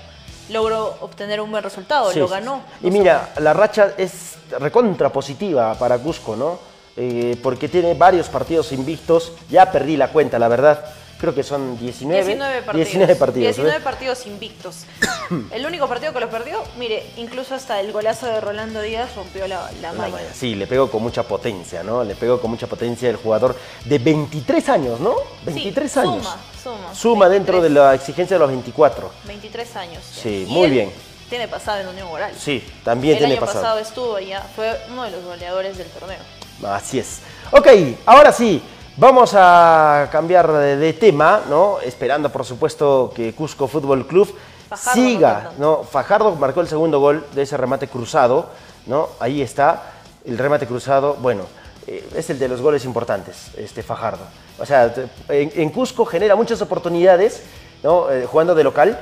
logró 0.50 0.96
obtener 1.00 1.40
un 1.40 1.50
buen 1.50 1.62
resultado, 1.62 2.12
lo 2.12 2.28
ganó. 2.28 2.62
Y 2.82 2.90
mira, 2.90 3.32
la 3.38 3.52
racha 3.52 3.92
es 3.96 4.36
recontra 4.58 5.10
positiva 5.10 5.74
para 5.74 5.98
Cusco, 5.98 6.36
¿no? 6.36 6.58
Eh, 7.00 7.36
porque 7.42 7.68
tiene 7.68 7.94
varios 7.94 8.28
partidos 8.28 8.72
invictos. 8.72 9.32
Ya 9.48 9.70
perdí 9.70 9.96
la 9.96 10.08
cuenta, 10.08 10.38
la 10.38 10.48
verdad. 10.48 10.84
Creo 11.20 11.34
que 11.34 11.42
son 11.42 11.76
19. 11.78 12.24
19 12.24 12.62
partidos. 12.62 12.86
19 12.88 13.16
partidos. 13.16 13.56
19 13.56 13.74
¿ves? 13.76 13.84
partidos 13.84 14.26
invictos. 14.26 14.76
el 15.52 15.66
único 15.66 15.88
partido 15.88 16.12
que 16.12 16.20
lo 16.20 16.30
perdió, 16.30 16.62
mire, 16.76 17.04
incluso 17.16 17.56
hasta 17.56 17.80
el 17.80 17.90
golazo 17.92 18.26
de 18.26 18.40
Rolando 18.40 18.80
Díaz 18.82 19.16
rompió 19.16 19.48
la, 19.48 19.68
la 19.80 19.92
La 19.92 19.92
malla. 19.98 20.12
malla. 20.14 20.32
Sí, 20.32 20.54
le 20.54 20.66
pegó 20.68 20.88
con 20.90 21.02
mucha 21.02 21.24
potencia, 21.24 21.82
¿no? 21.82 22.04
Le 22.04 22.14
pegó 22.14 22.40
con 22.40 22.50
mucha 22.52 22.68
potencia 22.68 23.08
el 23.10 23.16
jugador 23.16 23.56
de 23.84 23.98
23 23.98 24.68
años, 24.68 25.00
¿no? 25.00 25.14
23 25.44 25.90
Sí, 25.90 25.98
años. 25.98 26.22
Suma, 26.22 26.36
suma. 26.62 26.94
Suma 26.94 27.28
dentro 27.28 27.56
de 27.56 27.62
23. 27.68 27.84
la 27.88 27.94
exigencia 27.94 28.36
de 28.36 28.40
los 28.40 28.48
24. 28.50 29.10
23 29.26 29.76
años. 29.76 30.04
Sí, 30.04 30.46
muy 30.48 30.66
él 30.66 30.70
bien. 30.70 30.92
Tiene 31.28 31.48
pasado 31.48 31.80
en 31.80 31.88
Unión 31.88 32.08
Guaral. 32.08 32.32
Sí, 32.38 32.64
también 32.84 33.14
el 33.14 33.18
tiene 33.18 33.32
año 33.34 33.40
pasado. 33.40 33.60
pasado 33.62 33.80
estuvo 33.80 34.14
allá, 34.16 34.42
fue 34.54 34.80
uno 34.90 35.02
de 35.04 35.10
los 35.10 35.24
goleadores 35.24 35.76
del 35.76 35.88
torneo. 35.88 36.18
Así 36.64 36.98
es. 36.98 37.20
Ok, 37.50 37.66
ahora 38.06 38.32
sí, 38.32 38.62
vamos 38.96 39.32
a 39.34 40.08
cambiar 40.10 40.50
de, 40.52 40.76
de 40.76 40.92
tema, 40.92 41.42
¿no? 41.48 41.80
Esperando, 41.80 42.30
por 42.30 42.44
supuesto, 42.44 43.12
que 43.14 43.32
Cusco 43.34 43.68
Fútbol 43.68 44.06
Club 44.06 44.34
Fajardo 44.68 45.00
siga. 45.00 45.50
¿no? 45.58 45.82
Fajardo 45.82 46.34
marcó 46.34 46.60
el 46.60 46.68
segundo 46.68 47.00
gol 47.00 47.26
de 47.34 47.42
ese 47.42 47.56
remate 47.56 47.88
cruzado, 47.88 48.46
¿no? 48.86 49.08
Ahí 49.18 49.40
está, 49.40 49.82
el 50.24 50.36
remate 50.36 50.66
cruzado, 50.66 51.16
bueno, 51.20 51.44
eh, 51.86 52.06
es 52.14 52.28
el 52.30 52.38
de 52.38 52.48
los 52.48 52.60
goles 52.60 52.84
importantes, 52.84 53.50
este 53.56 53.82
Fajardo. 53.82 54.24
O 54.58 54.66
sea, 54.66 54.92
en 55.28 55.70
Cusco 55.70 56.04
genera 56.04 56.36
muchas 56.36 56.60
oportunidades, 56.60 57.42
¿no? 57.82 58.10
Eh, 58.10 58.26
jugando 58.26 58.54
de 58.54 58.64
local, 58.64 58.98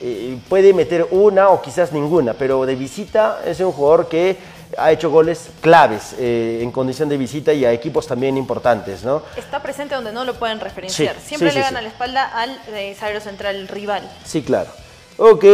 eh, 0.00 0.38
puede 0.48 0.72
meter 0.72 1.08
una 1.10 1.50
o 1.50 1.60
quizás 1.60 1.92
ninguna, 1.92 2.32
pero 2.32 2.64
de 2.64 2.76
visita 2.76 3.40
es 3.44 3.60
un 3.60 3.72
jugador 3.72 4.08
que 4.08 4.38
ha 4.76 4.92
hecho 4.92 5.10
goles 5.10 5.50
claves 5.60 6.14
eh, 6.18 6.60
en 6.62 6.70
condición 6.70 7.08
de 7.08 7.16
visita 7.16 7.52
y 7.52 7.64
a 7.64 7.72
equipos 7.72 8.06
también 8.06 8.36
importantes, 8.36 9.02
¿no? 9.04 9.22
Está 9.36 9.60
presente 9.62 9.94
donde 9.94 10.12
no 10.12 10.24
lo 10.24 10.34
pueden 10.34 10.60
referenciar. 10.60 11.16
Sí, 11.16 11.28
Siempre 11.28 11.50
sí, 11.50 11.58
le 11.58 11.62
sí, 11.62 11.68
gana 11.68 11.82
la 11.82 11.88
espalda 11.88 12.24
al 12.26 12.56
eh, 12.74 12.94
zaguero 12.98 13.20
central 13.20 13.68
rival. 13.68 14.08
Sí, 14.24 14.42
claro. 14.42 14.70
Ok, 15.18 15.44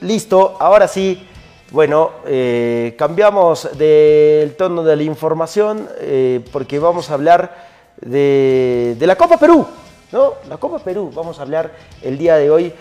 listo. 0.00 0.56
Ahora 0.60 0.88
sí, 0.88 1.26
bueno, 1.70 2.12
eh, 2.26 2.94
cambiamos 2.96 3.68
del 3.76 4.54
tono 4.56 4.82
de 4.84 4.96
la 4.96 5.02
información 5.02 5.88
eh, 6.00 6.40
porque 6.52 6.78
vamos 6.78 7.10
a 7.10 7.14
hablar 7.14 7.74
de, 8.00 8.96
de 8.98 9.06
la 9.06 9.16
Copa 9.16 9.36
Perú, 9.36 9.66
¿no? 10.12 10.34
La 10.48 10.56
Copa 10.56 10.78
Perú, 10.78 11.10
vamos 11.14 11.38
a 11.38 11.42
hablar 11.42 11.72
el 12.02 12.16
día 12.16 12.36
de 12.36 12.50
hoy 12.50 12.72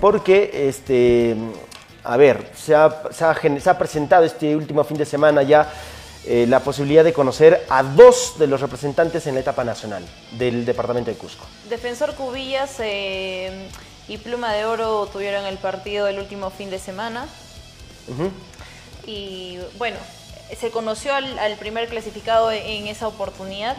porque, 0.00 0.68
este, 0.68 1.36
a 2.06 2.16
ver, 2.16 2.50
se 2.56 2.74
ha, 2.74 3.02
se 3.10 3.24
ha 3.24 3.34
gen- 3.34 3.60
se 3.60 3.68
ha 3.70 3.76
presentado 3.78 4.24
este 4.24 4.54
último 4.56 4.84
fin 4.84 4.96
de 4.96 5.04
semana 5.04 5.42
ya 5.42 5.70
eh, 6.24 6.46
la 6.48 6.60
posibilidad 6.60 7.04
de 7.04 7.12
conocer 7.12 7.64
a 7.68 7.82
dos 7.82 8.34
de 8.38 8.46
los 8.46 8.60
representantes 8.60 9.26
en 9.26 9.34
la 9.34 9.40
etapa 9.40 9.64
nacional 9.64 10.04
del 10.32 10.64
departamento 10.64 11.10
de 11.10 11.16
Cusco. 11.16 11.44
Defensor 11.68 12.14
Cubillas 12.14 12.76
eh, 12.80 13.68
y 14.08 14.18
Pluma 14.18 14.52
de 14.52 14.64
Oro 14.64 15.06
tuvieron 15.12 15.44
el 15.46 15.58
partido 15.58 16.08
el 16.08 16.18
último 16.18 16.50
fin 16.50 16.70
de 16.70 16.78
semana. 16.78 17.26
Y 19.06 19.58
bueno, 19.78 19.96
se 20.58 20.70
conoció 20.70 21.14
al, 21.14 21.38
al 21.38 21.56
primer 21.56 21.88
clasificado 21.88 22.50
en 22.52 22.86
esa 22.88 23.06
oportunidad. 23.08 23.76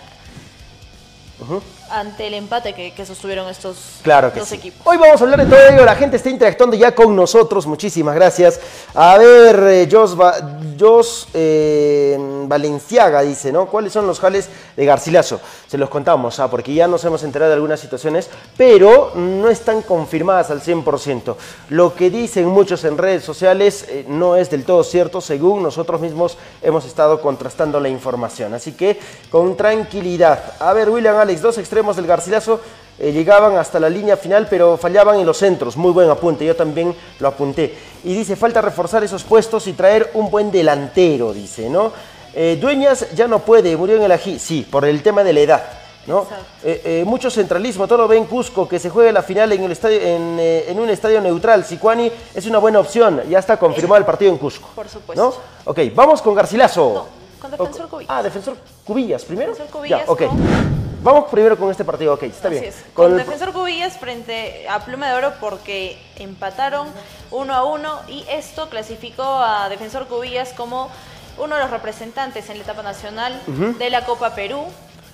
Ante 1.92 2.28
el 2.28 2.34
empate 2.34 2.74
que, 2.74 2.94
que 2.94 3.06
sostuvieron 3.06 3.48
estos 3.50 3.78
Claro 4.04 4.32
que 4.34 4.40
dos 4.40 4.50
sí. 4.50 4.56
equipos. 4.56 4.82
Hoy 4.86 4.98
vamos 4.98 5.20
a 5.20 5.24
hablar 5.24 5.44
de 5.44 5.56
todo 5.56 5.68
ello. 5.68 5.86
La 5.86 5.96
gente 5.96 6.18
está 6.18 6.30
interactuando 6.30 6.76
ya 6.76 6.94
con 6.94 7.16
nosotros. 7.16 7.66
Muchísimas 7.68 8.16
gracias. 8.16 8.60
A 8.94 9.18
ver, 9.18 9.60
eh, 9.68 9.90
Jos, 9.92 10.20
Va- 10.20 10.36
Jos, 10.80 11.28
eh, 11.34 12.18
Valenciaga 12.48 13.22
dice, 13.22 13.52
¿no? 13.52 13.68
¿Cuáles 13.68 13.94
son 13.94 14.08
los 14.08 14.20
jales 14.20 14.50
de 14.76 14.86
Garcilaso? 14.86 15.40
Se 15.68 15.78
los 15.78 15.90
contamos, 15.90 16.40
ah, 16.40 16.50
porque 16.50 16.74
ya 16.74 16.88
nos 16.88 17.04
hemos 17.06 17.24
enterado 17.24 17.50
de 17.50 17.56
algunas 17.56 17.80
situaciones, 17.80 18.30
pero 18.56 19.12
no 19.16 19.50
están 19.50 19.82
confirmadas 19.82 20.50
al 20.52 20.62
100%. 20.62 21.36
Lo 21.70 21.94
que 21.96 22.10
dicen 22.10 22.46
muchos 22.48 22.84
en 22.84 22.98
redes 22.98 23.24
sociales 23.24 23.86
eh, 23.90 24.06
no 24.08 24.36
es 24.36 24.50
del 24.50 24.64
todo 24.66 24.84
cierto, 24.84 25.22
según 25.22 25.64
nosotros 25.64 26.00
mismos 26.02 26.38
hemos 26.62 26.86
estado 26.86 27.22
contrastando 27.22 27.80
la 27.80 27.90
información. 27.90 28.54
Así 28.54 28.74
que 28.74 29.00
con 29.30 29.58
tranquilidad. 29.58 30.54
A 30.60 30.74
ver, 30.74 30.90
William 30.90 31.18
Alex, 31.18 31.42
dos 31.42 31.58
extremos 31.58 31.77
del 31.96 32.08
Garcilaso 32.08 32.60
eh, 33.00 33.12
llegaban 33.12 33.56
hasta 33.58 33.80
la 33.80 33.90
línea 33.90 34.18
final, 34.18 34.48
pero 34.50 34.78
fallaban 34.78 35.20
en 35.20 35.26
los 35.26 35.38
centros. 35.38 35.78
Muy 35.78 35.92
buen 35.92 36.10
apunte, 36.10 36.46
yo 36.46 36.56
también 36.56 36.96
lo 37.20 37.28
apunté. 37.28 37.78
Y 38.04 38.16
dice, 38.16 38.36
falta 38.36 38.60
reforzar 38.62 39.04
esos 39.04 39.24
puestos 39.24 39.68
y 39.68 39.74
traer 39.74 40.10
un 40.16 40.32
buen 40.32 40.50
delantero, 40.52 41.32
dice, 41.34 41.70
¿no? 41.70 41.92
Eh, 42.34 42.58
Dueñas 42.60 43.08
ya 43.16 43.28
no 43.28 43.40
puede, 43.40 43.76
murió 43.78 43.98
en 43.98 44.04
el 44.04 44.12
ají. 44.12 44.40
Sí, 44.40 44.68
por 44.70 44.86
el 44.86 45.02
tema 45.04 45.24
de 45.24 45.34
la 45.34 45.40
edad. 45.40 45.64
¿no? 46.08 46.26
Eh, 46.64 47.04
mucho 47.06 47.30
centralismo, 47.30 47.86
todo 47.86 47.98
lo 47.98 48.08
ve 48.08 48.16
en 48.16 48.24
Cusco, 48.26 48.66
que 48.66 48.80
se 48.80 48.90
juegue 48.90 49.12
la 49.12 49.22
final 49.22 49.52
en, 49.52 49.64
el 49.66 49.74
estadio, 49.74 50.00
en, 50.00 50.40
en 50.40 50.80
un 50.80 50.90
estadio 50.90 51.20
neutral. 51.20 51.66
Sicuani 51.66 52.10
es 52.34 52.46
una 52.46 52.60
buena 52.60 52.80
opción, 52.80 53.22
ya 53.30 53.40
está 53.40 53.58
confirmado 53.60 53.98
el 53.98 54.06
partido 54.06 54.32
en 54.32 54.38
Cusco. 54.38 54.70
Por 54.74 54.88
supuesto. 54.88 55.22
¿no? 55.22 55.70
Ok, 55.70 55.80
vamos 55.94 56.22
con 56.22 56.34
Garcilaso. 56.34 56.94
No, 56.94 57.42
con 57.42 57.52
Defensor 57.52 57.90
Cubillas. 57.90 58.10
Ah, 58.10 58.24
Defensor 58.24 58.56
Cubillas 58.86 59.26
primero. 59.26 59.52
Defensor 59.52 59.80
Cubillas 59.80 60.06
Ya, 60.06 60.10
ok. 60.12 60.24
con- 60.28 60.87
Vamos 61.08 61.30
primero 61.32 61.58
con 61.58 61.72
este 61.72 61.86
partido, 61.86 62.14
ok, 62.16 62.24
está 62.24 62.50
Así 62.50 62.60
bien. 62.60 62.70
es. 62.70 62.84
Con 62.94 63.06
Con 63.06 63.12
el- 63.14 63.18
Defensor 63.26 63.54
Cubillas 63.54 63.98
frente 63.98 64.68
a 64.68 64.84
Pluma 64.84 65.08
de 65.08 65.14
Oro 65.16 65.32
porque 65.40 65.98
empataron 66.18 66.86
uno 67.32 67.54
a 67.54 67.64
uno 67.64 68.02
y 68.10 68.26
esto 68.30 68.68
clasificó 68.68 69.24
a 69.24 69.70
Defensor 69.70 70.08
Cubillas 70.08 70.52
como 70.52 70.90
uno 71.38 71.56
de 71.56 71.62
los 71.62 71.72
representantes 71.72 72.50
en 72.50 72.58
la 72.58 72.64
etapa 72.66 72.84
nacional 72.84 73.42
de 73.80 73.90
la 73.90 74.04
Copa 74.04 74.36
Perú. 74.36 74.66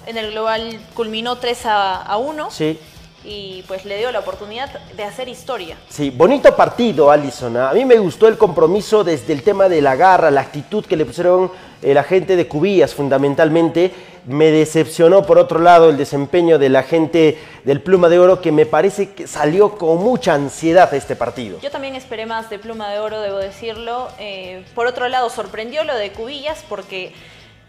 En 0.08 0.18
el 0.18 0.32
global 0.32 0.80
culminó 0.96 1.38
3 1.38 1.64
a, 1.68 2.02
a 2.02 2.18
1 2.18 2.50
Sí. 2.50 2.80
y 3.24 3.64
pues 3.68 3.86
le 3.86 4.00
dio 4.00 4.12
la 4.12 4.22
oportunidad 4.22 4.70
de 4.98 5.04
hacer 5.04 5.28
historia. 5.30 5.78
Sí, 5.90 6.10
bonito 6.10 6.56
partido, 6.56 7.12
Alison. 7.12 7.56
¿ah? 7.56 7.70
A 7.70 7.74
mí 7.76 7.86
me 7.86 8.00
gustó 8.00 8.28
el 8.28 8.40
compromiso 8.40 9.04
desde 9.04 9.32
el 9.32 9.44
tema 9.44 9.70
de 9.70 9.80
la 9.80 9.96
garra, 9.96 10.32
la 10.32 10.42
actitud 10.42 10.84
que 10.88 10.96
le 10.98 11.06
pusieron 11.06 11.52
eh, 11.84 11.94
la 11.94 12.04
gente 12.04 12.36
de 12.36 12.48
Cubillas 12.48 12.96
fundamentalmente. 12.96 13.94
Me 14.26 14.52
decepcionó, 14.52 15.26
por 15.26 15.38
otro 15.38 15.60
lado, 15.60 15.90
el 15.90 15.98
desempeño 15.98 16.58
de 16.58 16.70
la 16.70 16.84
gente 16.84 17.38
del 17.66 17.82
Pluma 17.82 18.08
de 18.08 18.20
Oro, 18.20 18.40
que 18.42 18.52
me 18.54 18.66
parece 18.66 19.12
que 19.12 19.28
salió 19.28 19.78
con 19.78 19.98
mucha 19.98 20.34
ansiedad 20.34 20.90
a 20.94 20.96
este 20.96 21.16
partido. 21.16 21.60
Yo 21.62 21.70
también 21.72 21.96
esperé 21.96 22.26
más 22.26 22.50
de 22.50 22.58
Pluma 22.60 22.90
de 22.90 23.00
Oro, 23.00 23.20
debo 23.20 23.38
decirlo. 23.38 24.08
Eh, 24.20 24.64
por 24.76 24.88
otro 24.88 25.10
lado, 25.10 25.30
sorprendió 25.30 25.84
lo 25.84 25.96
de 25.96 26.12
Cubillas 26.14 26.64
porque 26.70 27.12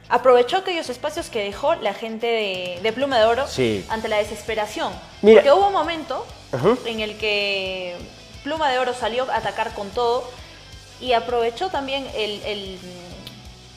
aprovechó 0.09 0.59
aquellos 0.59 0.88
espacios 0.90 1.29
que 1.29 1.43
dejó 1.43 1.75
la 1.77 1.93
gente 1.95 2.27
de, 2.27 2.79
de 2.83 2.93
Pluma 2.93 3.19
de 3.19 3.25
Oro 3.25 3.47
Sí. 3.49 3.85
ante 3.88 4.09
la 4.09 4.19
desesperación. 4.19 4.93
Mira. 5.23 5.40
Porque 5.43 5.53
hubo 5.59 5.67
un 5.67 5.73
momento 5.73 6.25
en 6.87 7.01
el 7.01 7.17
que 7.19 7.97
Pluma 8.45 8.71
de 8.71 8.79
Oro 8.79 8.93
salió 8.95 9.29
a 9.31 9.38
atacar 9.38 9.75
con 9.75 9.90
todo 9.90 10.25
y 11.01 11.14
aprovechó 11.14 11.69
también 11.71 12.07
el, 12.14 12.40
el, 12.43 12.79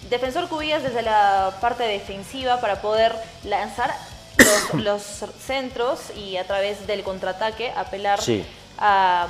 defensor 0.10 0.48
Cubillas 0.48 0.84
desde 0.84 1.02
la 1.02 1.58
parte 1.62 1.84
defensiva 1.84 2.60
para 2.62 2.82
poder 2.82 3.14
lanzar 3.44 3.92
los, 4.38 4.74
los 4.84 5.02
centros 5.46 6.00
y 6.16 6.38
a 6.38 6.46
través 6.46 6.88
del 6.88 7.04
contraataque 7.04 7.72
apelar 7.72 8.22
Sí. 8.22 8.46
a- 8.78 9.28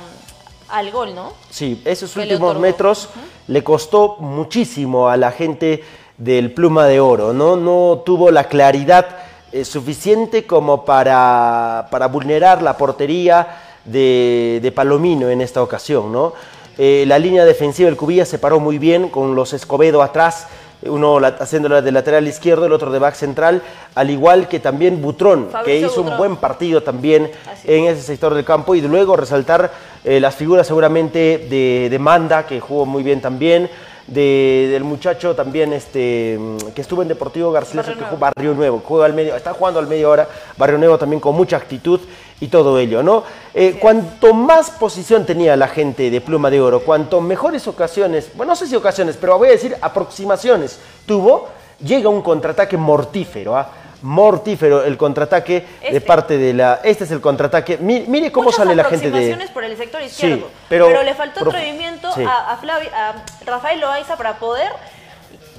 al 0.68 0.90
gol, 0.90 1.14
¿no? 1.14 1.32
Sí, 1.50 1.80
esos 1.86 2.12
que 2.12 2.20
últimos 2.20 2.58
metros 2.58 3.08
le 3.46 3.64
costó 3.64 4.16
muchísimo 4.18 5.08
a 5.08 5.16
la 5.16 5.32
gente 5.32 5.82
del 6.18 6.52
Pluma 6.52 6.84
de 6.86 7.00
Oro, 7.00 7.32
¿no? 7.32 7.56
No 7.56 8.02
tuvo 8.04 8.30
la 8.30 8.44
claridad 8.44 9.06
eh, 9.50 9.64
suficiente 9.64 10.46
como 10.46 10.84
para, 10.84 11.88
para 11.90 12.06
vulnerar 12.08 12.60
la 12.60 12.76
portería 12.76 13.62
de, 13.86 14.58
de 14.60 14.72
Palomino 14.72 15.30
en 15.30 15.40
esta 15.40 15.62
ocasión, 15.62 16.12
¿no? 16.12 16.34
Eh, 16.76 17.04
la 17.08 17.18
línea 17.18 17.46
defensiva 17.46 17.86
del 17.88 17.96
Cubilla 17.96 18.26
se 18.26 18.38
paró 18.38 18.60
muy 18.60 18.76
bien 18.78 19.08
con 19.08 19.34
los 19.34 19.54
Escobedo 19.54 20.02
atrás, 20.02 20.48
uno 20.82 21.18
la- 21.18 21.28
haciéndola 21.28 21.82
de 21.82 21.90
lateral 21.92 22.26
izquierdo, 22.28 22.66
el 22.66 22.72
otro 22.72 22.90
de 22.90 22.98
back 22.98 23.14
central, 23.14 23.62
al 23.94 24.10
igual 24.10 24.46
que 24.48 24.60
también 24.60 25.02
Butrón, 25.02 25.48
que 25.64 25.76
hizo 25.86 26.00
un 26.02 26.16
buen 26.18 26.36
partido 26.36 26.82
también 26.82 27.30
Así 27.50 27.72
en 27.72 27.84
ese 27.86 28.02
sector 28.02 28.34
del 28.34 28.44
campo 28.44 28.74
y 28.74 28.80
luego 28.80 29.16
resaltar 29.16 29.70
eh, 30.04 30.20
las 30.20 30.34
figuras 30.36 30.66
seguramente 30.66 31.46
de, 31.50 31.88
de 31.90 31.98
Manda, 31.98 32.46
que 32.46 32.60
jugó 32.60 32.86
muy 32.86 33.02
bien 33.02 33.20
también, 33.20 33.68
de- 34.08 34.68
del 34.72 34.84
muchacho 34.84 35.34
también 35.36 35.72
este, 35.72 36.38
que 36.74 36.80
estuvo 36.80 37.02
en 37.02 37.08
Deportivo 37.08 37.52
Garcilaso, 37.52 37.90
Barrio 37.90 37.94
que 37.94 38.00
Nuevo. 38.00 38.16
jugó 38.16 38.20
Barrio 38.34 38.54
Nuevo, 38.54 38.82
juega 38.84 39.06
al 39.06 39.12
medio, 39.14 39.36
está 39.36 39.52
jugando 39.54 39.78
al 39.80 39.86
medio 39.86 40.10
hora, 40.10 40.28
Barrio 40.56 40.78
Nuevo 40.78 40.98
también 40.98 41.20
con 41.20 41.34
mucha 41.36 41.56
actitud 41.56 42.00
y 42.40 42.48
todo 42.48 42.78
ello, 42.78 43.02
¿no? 43.02 43.22
Eh, 43.54 43.78
cuanto 43.80 44.32
más 44.34 44.70
posición 44.70 45.24
tenía 45.26 45.56
la 45.56 45.68
gente 45.68 46.10
de 46.10 46.20
Pluma 46.20 46.50
de 46.50 46.60
Oro, 46.60 46.80
cuanto 46.80 47.20
mejores 47.20 47.66
ocasiones, 47.68 48.30
bueno, 48.34 48.52
no 48.52 48.56
sé 48.56 48.66
si 48.66 48.76
ocasiones, 48.76 49.16
pero 49.20 49.36
voy 49.38 49.48
a 49.48 49.52
decir 49.52 49.76
aproximaciones 49.80 50.78
tuvo, 51.06 51.48
llega 51.84 52.08
un 52.08 52.22
contraataque 52.22 52.76
mortífero, 52.76 53.56
¿ah? 53.56 53.70
Mortífero 54.02 54.84
el 54.84 54.96
contraataque 54.96 55.60
de 55.80 55.86
Este. 55.88 56.00
parte 56.00 56.38
de 56.38 56.52
la. 56.54 56.80
Este 56.84 57.04
es 57.04 57.10
el 57.10 57.20
contraataque. 57.20 57.78
Mi- 57.78 58.04
Mire 58.06 58.30
cómo 58.32 58.44
Muchas 58.46 58.58
sale 58.58 58.74
la 58.76 58.84
gente 58.84 59.06
de. 59.06 59.08
aproximaciones 59.10 59.50
por 59.50 59.64
el 59.64 59.76
sector 59.76 60.02
izquierdo. 60.02 60.48
pero- 60.68 60.86
pero, 60.86 61.02
le 61.02 61.14
faltó 61.14 61.40
atrevimiento 61.48 62.12
sí. 62.14 62.22
a, 62.22 62.52
a 62.52 62.60
Flavi- 62.60 62.92
a 62.92 63.24
Rafael 63.44 63.80
Loaiza 63.80 64.16
para 64.16 64.38
poder, 64.38 64.70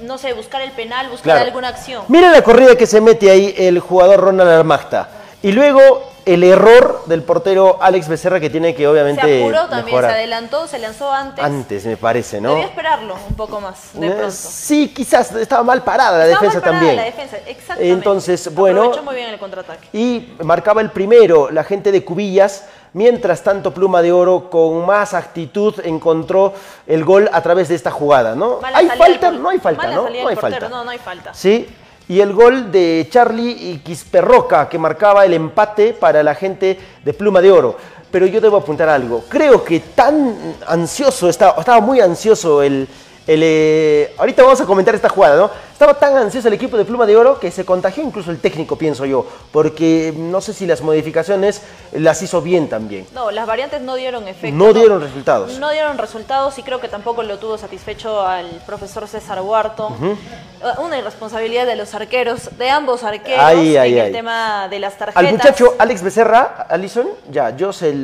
no 0.02 0.16
sé, 0.18 0.32
buscar 0.32 0.62
el 0.62 0.70
penal, 0.72 1.08
buscar 1.08 1.24
Claro. 1.34 1.44
alguna 1.44 1.68
acción. 1.68 2.04
Mira 2.08 2.30
la 2.30 2.42
corrida 2.42 2.76
que 2.76 2.86
se 2.86 3.00
mete 3.00 3.30
ahí 3.30 3.54
el 3.58 3.78
jugador 3.80 4.20
Ronald 4.20 4.50
Armagta. 4.50 5.08
Y 5.42 5.52
luego 5.52 6.09
el 6.34 6.44
error 6.44 7.02
del 7.06 7.22
portero 7.22 7.78
Alex 7.80 8.08
Becerra 8.08 8.38
que 8.40 8.50
tiene 8.50 8.74
que 8.74 8.86
obviamente. 8.86 9.22
se 9.22 9.42
apuró 9.42 9.60
también, 9.68 9.84
mejorar. 9.86 10.10
se 10.12 10.16
adelantó, 10.18 10.66
se 10.66 10.78
lanzó 10.78 11.12
antes. 11.12 11.44
Antes, 11.44 11.86
me 11.86 11.96
parece, 11.96 12.40
¿no? 12.40 12.50
Debía 12.50 12.66
esperarlo 12.66 13.16
un 13.28 13.34
poco 13.34 13.60
más, 13.60 13.90
de 13.94 14.06
Eh, 14.06 14.10
pronto. 14.10 14.30
Sí, 14.30 14.92
quizás 14.94 15.32
estaba 15.32 15.62
mal 15.62 15.82
parada 15.82 16.18
la 16.18 16.24
Estaba 16.26 16.40
defensa 16.46 16.54
mal 16.60 16.62
parada 16.62 16.78
también. 16.80 16.96
La 16.96 17.04
defensa, 17.04 17.36
exactamente. 17.46 17.92
Entonces, 17.92 18.54
bueno. 18.54 18.80
Aprovechó 18.82 19.02
muy 19.04 19.14
bien 19.14 19.28
el 19.30 19.38
contraataque. 19.38 19.88
Y 19.92 20.32
marcaba 20.42 20.80
el 20.80 20.90
primero 20.90 21.50
la 21.50 21.64
gente 21.64 21.90
de 21.92 22.04
Cubillas. 22.04 22.64
Mientras 22.92 23.42
tanto, 23.44 23.72
Pluma 23.72 24.02
de 24.02 24.10
Oro 24.10 24.50
con 24.50 24.84
más 24.84 25.14
actitud 25.14 25.74
encontró 25.84 26.52
el 26.88 27.04
gol 27.04 27.30
a 27.32 27.40
través 27.40 27.68
de 27.68 27.76
esta 27.76 27.92
jugada, 27.92 28.34
¿no? 28.34 28.60
Mala 28.60 28.78
¿Hay 28.78 28.88
falta? 28.88 29.30
del- 29.30 29.40
No 29.40 29.48
hay 29.50 29.58
falta, 29.60 29.82
mala 29.84 29.94
¿no? 29.94 30.02
No 30.02 30.08
hay 30.08 30.34
portero, 30.34 30.40
falta. 30.40 30.68
No, 30.68 30.84
no 30.84 30.90
hay 30.90 30.98
falta. 30.98 31.32
Sí. 31.32 31.68
Y 32.10 32.20
el 32.20 32.32
gol 32.32 32.72
de 32.72 33.06
Charlie 33.08 33.80
Quisperroca, 33.84 34.68
que 34.68 34.78
marcaba 34.80 35.24
el 35.24 35.32
empate 35.32 35.92
para 35.92 36.24
la 36.24 36.34
gente 36.34 36.76
de 37.04 37.12
Pluma 37.12 37.40
de 37.40 37.52
Oro. 37.52 37.76
Pero 38.10 38.26
yo 38.26 38.40
debo 38.40 38.56
apuntar 38.56 38.88
algo. 38.88 39.22
Creo 39.28 39.62
que 39.62 39.78
tan 39.78 40.56
ansioso, 40.66 41.28
estaba, 41.28 41.60
estaba 41.60 41.80
muy 41.80 42.00
ansioso 42.00 42.64
el... 42.64 42.88
el, 43.28 43.40
eh, 43.44 44.12
ahorita 44.18 44.42
vamos 44.42 44.60
a 44.60 44.66
comentar 44.66 44.92
esta 44.92 45.08
jugada, 45.08 45.36
¿no? 45.36 45.50
Estaba 45.80 45.94
tan 45.98 46.14
ansioso 46.14 46.46
el 46.48 46.52
equipo 46.52 46.76
de 46.76 46.84
Pluma 46.84 47.06
de 47.06 47.16
Oro 47.16 47.40
que 47.40 47.50
se 47.50 47.64
contagió 47.64 48.02
incluso 48.04 48.30
el 48.30 48.38
técnico, 48.38 48.76
pienso 48.76 49.06
yo. 49.06 49.24
Porque 49.50 50.12
no 50.14 50.42
sé 50.42 50.52
si 50.52 50.66
las 50.66 50.82
modificaciones 50.82 51.62
las 51.92 52.20
hizo 52.20 52.42
bien 52.42 52.68
también. 52.68 53.06
No, 53.14 53.30
las 53.30 53.46
variantes 53.46 53.80
no 53.80 53.94
dieron 53.94 54.28
efecto. 54.28 54.54
No 54.54 54.74
dieron 54.74 55.00
resultados. 55.00 55.58
No 55.58 55.70
dieron 55.70 55.96
resultados 55.96 56.58
y 56.58 56.62
creo 56.64 56.82
que 56.82 56.88
tampoco 56.88 57.22
lo 57.22 57.38
tuvo 57.38 57.56
satisfecho 57.56 58.20
al 58.20 58.46
profesor 58.66 59.08
César 59.08 59.40
Huarto. 59.40 59.88
Eh, 60.02 60.66
Una 60.84 60.98
irresponsabilidad 60.98 61.64
de 61.64 61.76
los 61.76 61.94
arqueros, 61.94 62.50
de 62.58 62.68
ambos 62.68 63.02
arqueros, 63.02 63.42
Ay, 63.42 63.74
en 63.76 63.80
ay. 63.80 63.98
el 64.00 64.12
tema 64.12 64.68
de 64.68 64.80
las 64.80 64.98
tarjetas. 64.98 65.24
Al 65.24 65.32
muchacho 65.32 65.76
Alex 65.78 66.02
Becerra, 66.02 66.66
Alison, 66.68 67.08
ya, 67.30 67.56
yo 67.56 67.72
se, 67.72 67.94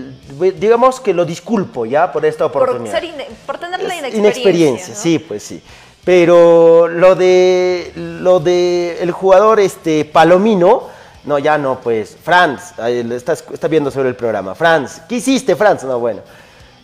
digamos 0.56 0.98
que 1.00 1.12
lo 1.12 1.26
disculpo 1.26 1.84
ya 1.84 2.10
por 2.10 2.24
esta 2.24 2.50
por, 2.50 2.62
oportunidad. 2.62 2.94
ser 2.94 3.04
ine- 3.04 3.26
por 3.44 3.58
tener 3.58 3.82
la 3.82 3.94
inexperiencia. 3.96 4.18
inexperiencia, 4.18 4.94
¿no? 4.94 5.00
sí, 5.00 5.18
pues 5.18 5.42
sí. 5.42 5.62
Pero 6.06 6.86
lo 6.86 7.16
de 7.16 7.90
lo 7.96 8.38
de 8.38 9.02
el 9.02 9.10
jugador 9.10 9.58
este 9.58 10.04
Palomino, 10.04 10.84
no, 11.24 11.40
ya 11.40 11.58
no, 11.58 11.80
pues, 11.80 12.16
Franz, 12.22 12.78
está, 12.78 13.32
está 13.32 13.66
viendo 13.66 13.90
sobre 13.90 14.10
el 14.10 14.14
programa. 14.14 14.54
Franz, 14.54 15.00
¿qué 15.08 15.16
hiciste, 15.16 15.56
Franz? 15.56 15.82
No, 15.82 15.98
bueno. 15.98 16.20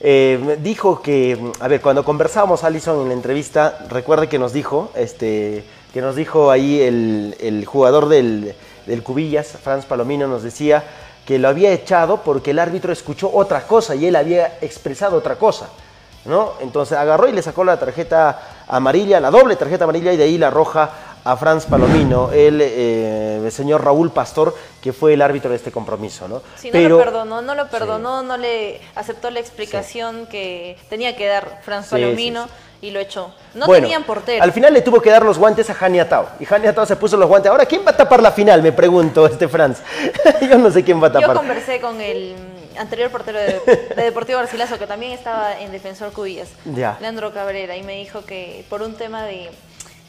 Eh, 0.00 0.58
dijo 0.60 1.00
que, 1.00 1.38
a 1.60 1.68
ver, 1.68 1.80
cuando 1.80 2.04
conversamos, 2.04 2.64
Alison, 2.64 3.00
en 3.02 3.08
la 3.10 3.14
entrevista, 3.14 3.86
recuerde 3.88 4.28
que 4.28 4.40
nos 4.40 4.52
dijo, 4.52 4.90
este, 4.96 5.62
que 5.94 6.00
nos 6.00 6.16
dijo 6.16 6.50
ahí 6.50 6.80
el, 6.80 7.36
el 7.38 7.64
jugador 7.64 8.08
del, 8.08 8.56
del 8.86 9.04
Cubillas, 9.04 9.56
Franz 9.62 9.84
Palomino, 9.84 10.26
nos 10.26 10.42
decía 10.42 10.82
que 11.24 11.38
lo 11.38 11.46
había 11.46 11.70
echado 11.72 12.24
porque 12.24 12.50
el 12.50 12.58
árbitro 12.58 12.92
escuchó 12.92 13.30
otra 13.32 13.68
cosa 13.68 13.94
y 13.94 14.06
él 14.06 14.16
había 14.16 14.58
expresado 14.60 15.16
otra 15.16 15.36
cosa. 15.36 15.68
¿No? 16.24 16.52
Entonces 16.60 16.96
agarró 16.96 17.28
y 17.28 17.32
le 17.32 17.42
sacó 17.42 17.64
la 17.64 17.78
tarjeta 17.78 18.64
amarilla, 18.68 19.20
la 19.20 19.30
doble 19.30 19.56
tarjeta 19.56 19.84
amarilla 19.84 20.12
y 20.12 20.16
de 20.16 20.24
ahí 20.24 20.38
la 20.38 20.50
roja 20.50 20.90
a 21.24 21.36
Franz 21.36 21.66
Palomino, 21.66 22.32
el, 22.32 22.60
eh, 22.60 23.40
el 23.44 23.52
señor 23.52 23.84
Raúl 23.84 24.10
Pastor, 24.10 24.54
que 24.82 24.92
fue 24.92 25.14
el 25.14 25.22
árbitro 25.22 25.50
de 25.50 25.56
este 25.56 25.70
compromiso, 25.70 26.26
¿no? 26.26 26.42
Si 26.56 26.70
no 26.70 26.88
lo 26.88 26.98
perdonó, 26.98 27.42
no 27.42 27.54
lo 27.54 27.68
perdonó, 27.68 28.22
no 28.22 28.36
le 28.36 28.80
aceptó 28.96 29.30
la 29.30 29.38
explicación 29.38 30.26
que 30.26 30.76
tenía 30.88 31.16
que 31.16 31.26
dar 31.26 31.60
Franz 31.64 31.86
Sí, 31.86 31.90
Palomino 31.92 32.44
sí, 32.46 32.50
y 32.82 32.90
lo 32.90 33.00
echó. 33.00 33.32
No 33.54 33.64
Bueno, 33.66 33.84
tenían 33.86 34.02
portero. 34.04 34.42
Al 34.42 34.52
final 34.52 34.74
le 34.74 34.82
tuvo 34.82 35.00
que 35.00 35.08
dar 35.08 35.24
los 35.24 35.38
guantes 35.38 35.70
a 35.70 35.74
Jani 35.74 36.00
Atao. 36.00 36.28
Y 36.40 36.44
Jani 36.44 36.66
Atao 36.66 36.84
se 36.84 36.96
puso 36.96 37.16
los 37.16 37.28
guantes. 37.28 37.50
Ahora, 37.50 37.64
¿quién 37.64 37.82
va 37.86 37.92
a 37.92 37.96
tapar 37.96 38.20
la 38.20 38.32
final? 38.32 38.60
Me 38.62 38.72
pregunto, 38.72 39.24
este 39.32 39.48
Franz. 39.48 39.78
Yo 40.42 40.58
no 40.58 40.70
sé 40.70 40.84
quién 40.84 41.02
va 41.02 41.06
a 41.06 41.12
Yo 41.12 41.20
tapar. 41.20 41.36
conversé 41.36 41.80
con 41.80 42.00
el 42.00 42.34
anterior 42.78 43.10
portero 43.10 43.38
de, 43.38 43.60
de 43.96 44.02
Deportivo 44.02 44.38
Garcilaso, 44.40 44.78
que 44.78 44.86
también 44.86 45.12
estaba 45.12 45.58
en 45.60 45.70
Defensor 45.72 46.12
Cubillas, 46.12 46.48
Ya. 46.74 46.98
Leandro 47.00 47.32
Cabrera, 47.32 47.76
y 47.76 47.82
me 47.84 47.94
dijo 47.94 48.24
que 48.26 48.64
por 48.68 48.82
un 48.82 48.94
tema 48.96 49.22
de 49.24 49.48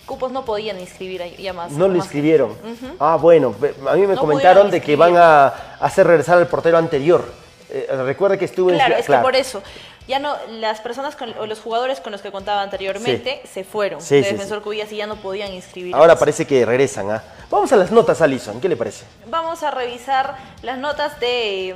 cupos 0.08 0.32
no 0.32 0.44
podían 0.44 0.80
inscribir 0.80 1.22
ya 1.38 1.54
más. 1.54 1.72
No 1.72 1.88
lo 1.88 1.94
más 1.96 2.06
inscribieron. 2.06 2.56
Ah, 3.00 3.18
bueno, 3.22 3.54
a 3.88 3.94
mí 3.96 4.08
me 4.08 4.16
No 4.16 4.20
comentaron 4.22 4.70
de 4.72 4.82
que 4.82 4.96
van 4.96 5.16
a 5.16 5.48
hacer 5.80 6.08
regresar 6.08 6.40
al 6.40 6.48
portero 6.48 6.78
anterior. 6.78 7.24
Eh, 7.70 7.88
recuerde 8.06 8.38
que 8.38 8.46
estuvo 8.46 8.70
Claro, 8.70 8.94
en... 8.94 9.00
es 9.00 9.08
que 9.08 9.18
por 9.18 9.36
eso, 9.36 9.64
ya 10.08 10.20
no, 10.20 10.36
las 10.50 10.82
personas 10.82 11.16
con- 11.16 11.34
o 11.40 11.46
los 11.46 11.60
jugadores 11.60 12.00
con 12.02 12.12
los 12.12 12.22
que 12.22 12.32
contaba 12.32 12.62
anteriormente 12.62 13.42
se 13.52 13.64
fueron 13.64 14.02
Sí, 14.02 14.16
de 14.16 14.24
sí, 14.24 14.32
Defensor 14.32 14.62
Cubillas 14.62 14.92
y 14.92 14.98
ya 14.98 15.08
no 15.08 15.16
podían 15.18 15.54
inscribir. 15.54 15.96
Ahora 15.96 16.18
parece 16.18 16.46
que 16.46 16.66
regresan, 16.66 17.10
¿ah? 17.12 17.24
Vamos 17.50 17.72
a 17.72 17.76
las 17.78 17.92
notas, 17.92 18.22
Alison, 18.22 18.60
¿qué 18.60 18.68
le 18.70 18.76
parece? 18.76 19.06
Vamos 19.28 19.64
a 19.64 19.72
revisar 19.72 20.36
las 20.62 20.78
notas 20.78 21.20
de 21.20 21.70
eh, 21.70 21.76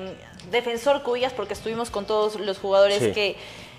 Defensor 0.51 1.03
Cubillas 1.03 1.33
porque 1.33 1.53
estuvimos 1.53 1.89
con 1.89 2.05
todos 2.05 2.39
los 2.39 2.57
jugadores 2.57 3.13
que 3.13 3.37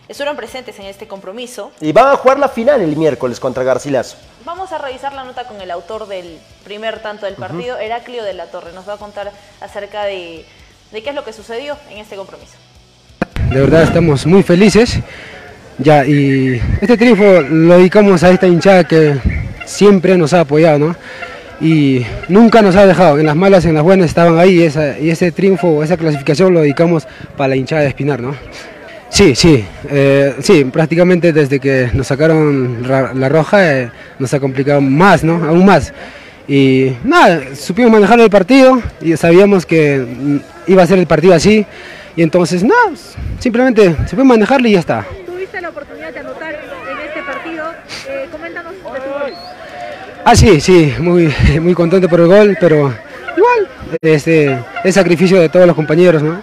estuvieron 0.09 0.37
presentes 0.37 0.79
en 0.79 0.87
este 0.87 1.07
compromiso. 1.07 1.71
Y 1.81 1.93
van 1.93 2.07
a 2.09 2.17
jugar 2.17 2.39
la 2.39 2.49
final 2.49 2.81
el 2.81 2.97
miércoles 2.97 3.39
contra 3.41 3.63
Garcilaso. 3.65 4.17
Vamos 4.45 4.73
a 4.73 4.79
revisar 4.79 5.13
la 5.13 5.25
nota 5.25 5.45
con 5.45 5.61
el 5.61 5.71
autor 5.71 6.07
del 6.09 6.39
primer 6.65 7.01
tanto 7.03 7.27
del 7.27 7.35
partido, 7.35 7.77
Heraclio 7.79 8.25
de 8.25 8.33
la 8.33 8.47
Torre. 8.47 8.73
Nos 8.73 8.89
va 8.89 8.95
a 8.95 8.97
contar 8.97 9.31
acerca 9.61 10.05
de, 10.05 10.47
de 10.93 11.03
qué 11.03 11.11
es 11.11 11.15
lo 11.15 11.25
que 11.25 11.35
sucedió 11.35 11.77
en 11.91 11.99
este 11.99 12.17
compromiso. 12.17 12.55
De 13.51 13.61
verdad 13.61 13.83
estamos 13.83 14.27
muy 14.27 14.43
felices. 14.43 14.99
Ya, 15.79 16.05
y 16.05 16.61
este 16.81 16.97
triunfo 16.97 17.41
lo 17.43 17.77
dedicamos 17.79 18.23
a 18.25 18.31
esta 18.31 18.47
hinchada 18.49 18.85
que 18.85 19.15
siempre 19.65 20.17
nos 20.19 20.33
ha 20.33 20.41
apoyado, 20.41 20.79
¿no? 20.79 20.97
Y 21.61 22.05
nunca 22.29 22.63
nos 22.63 22.75
ha 22.77 22.85
dejado, 22.87 23.19
en 23.19 23.27
las 23.27 23.37
malas, 23.37 23.65
en 23.65 23.75
las 23.75 23.83
buenas 23.85 24.07
estaban 24.07 24.39
ahí, 24.39 24.61
y, 24.61 24.63
esa- 24.65 24.99
y 24.99 25.11
ese 25.11 25.31
triunfo, 25.33 25.83
esa 25.83 25.97
clasificación 25.97 26.53
lo 26.53 26.61
dedicamos 26.63 27.07
para 27.37 27.49
la 27.49 27.57
hinchada 27.57 27.83
de 27.83 27.89
Espinar, 27.89 28.21
¿no? 28.21 28.35
Sí, 29.09 29.35
sí, 29.35 29.65
eh, 29.89 30.35
sí, 30.41 30.65
prácticamente 30.65 31.33
desde 31.33 31.59
que 31.61 31.89
nos 31.95 32.09
sacaron 32.09 32.83
la 32.89 33.29
roja 33.29 33.73
eh, 33.79 33.91
nos 34.19 34.35
ha 34.35 34.41
complicado 34.41 34.81
más, 34.81 35.25
¿no? 35.25 35.45
Aún 35.45 35.65
más. 35.65 35.93
Y 36.47 36.93
nada, 37.05 37.41
supimos 37.55 37.91
manejar 37.93 38.19
el 38.21 38.31
partido 38.31 38.81
y 39.01 39.17
sabíamos 39.17 39.65
que 39.65 40.05
iba 40.67 40.83
a 40.83 40.87
ser 40.87 40.99
el 40.99 41.07
partido 41.07 41.35
así. 41.35 41.65
Y 42.19 42.23
entonces, 42.25 42.65
nada, 42.65 42.91
simplemente 43.39 43.95
se 44.09 44.17
fue 44.17 44.25
manejarlo 44.25 44.67
y 44.67 44.73
ya 44.73 44.81
está. 44.81 45.07
Tuviste 45.25 45.61
la 45.61 45.69
oportunidad 45.69 46.13
de 46.13 46.19
anotar 46.19 46.53
en 46.53 47.09
este 47.09 47.23
partido. 47.23 47.65
Eh, 48.09 48.27
coméntanos 48.33 48.73
de 48.73 48.81
tu 48.81 49.09
gol. 49.09 49.33
Ah, 50.25 50.35
sí, 50.35 50.61
sí, 50.61 50.95
muy, 50.99 51.33
muy 51.61 51.75
contento 51.75 52.09
por 52.09 52.19
el 52.19 52.27
gol, 52.27 52.57
pero 52.59 52.93
igual, 53.37 53.69
este, 54.03 54.59
es 54.83 54.97
sacrificio 54.97 55.41
de 55.41 55.49
todos 55.49 55.65
los 55.65 55.77
compañeros, 55.77 56.21
¿no? 56.21 56.41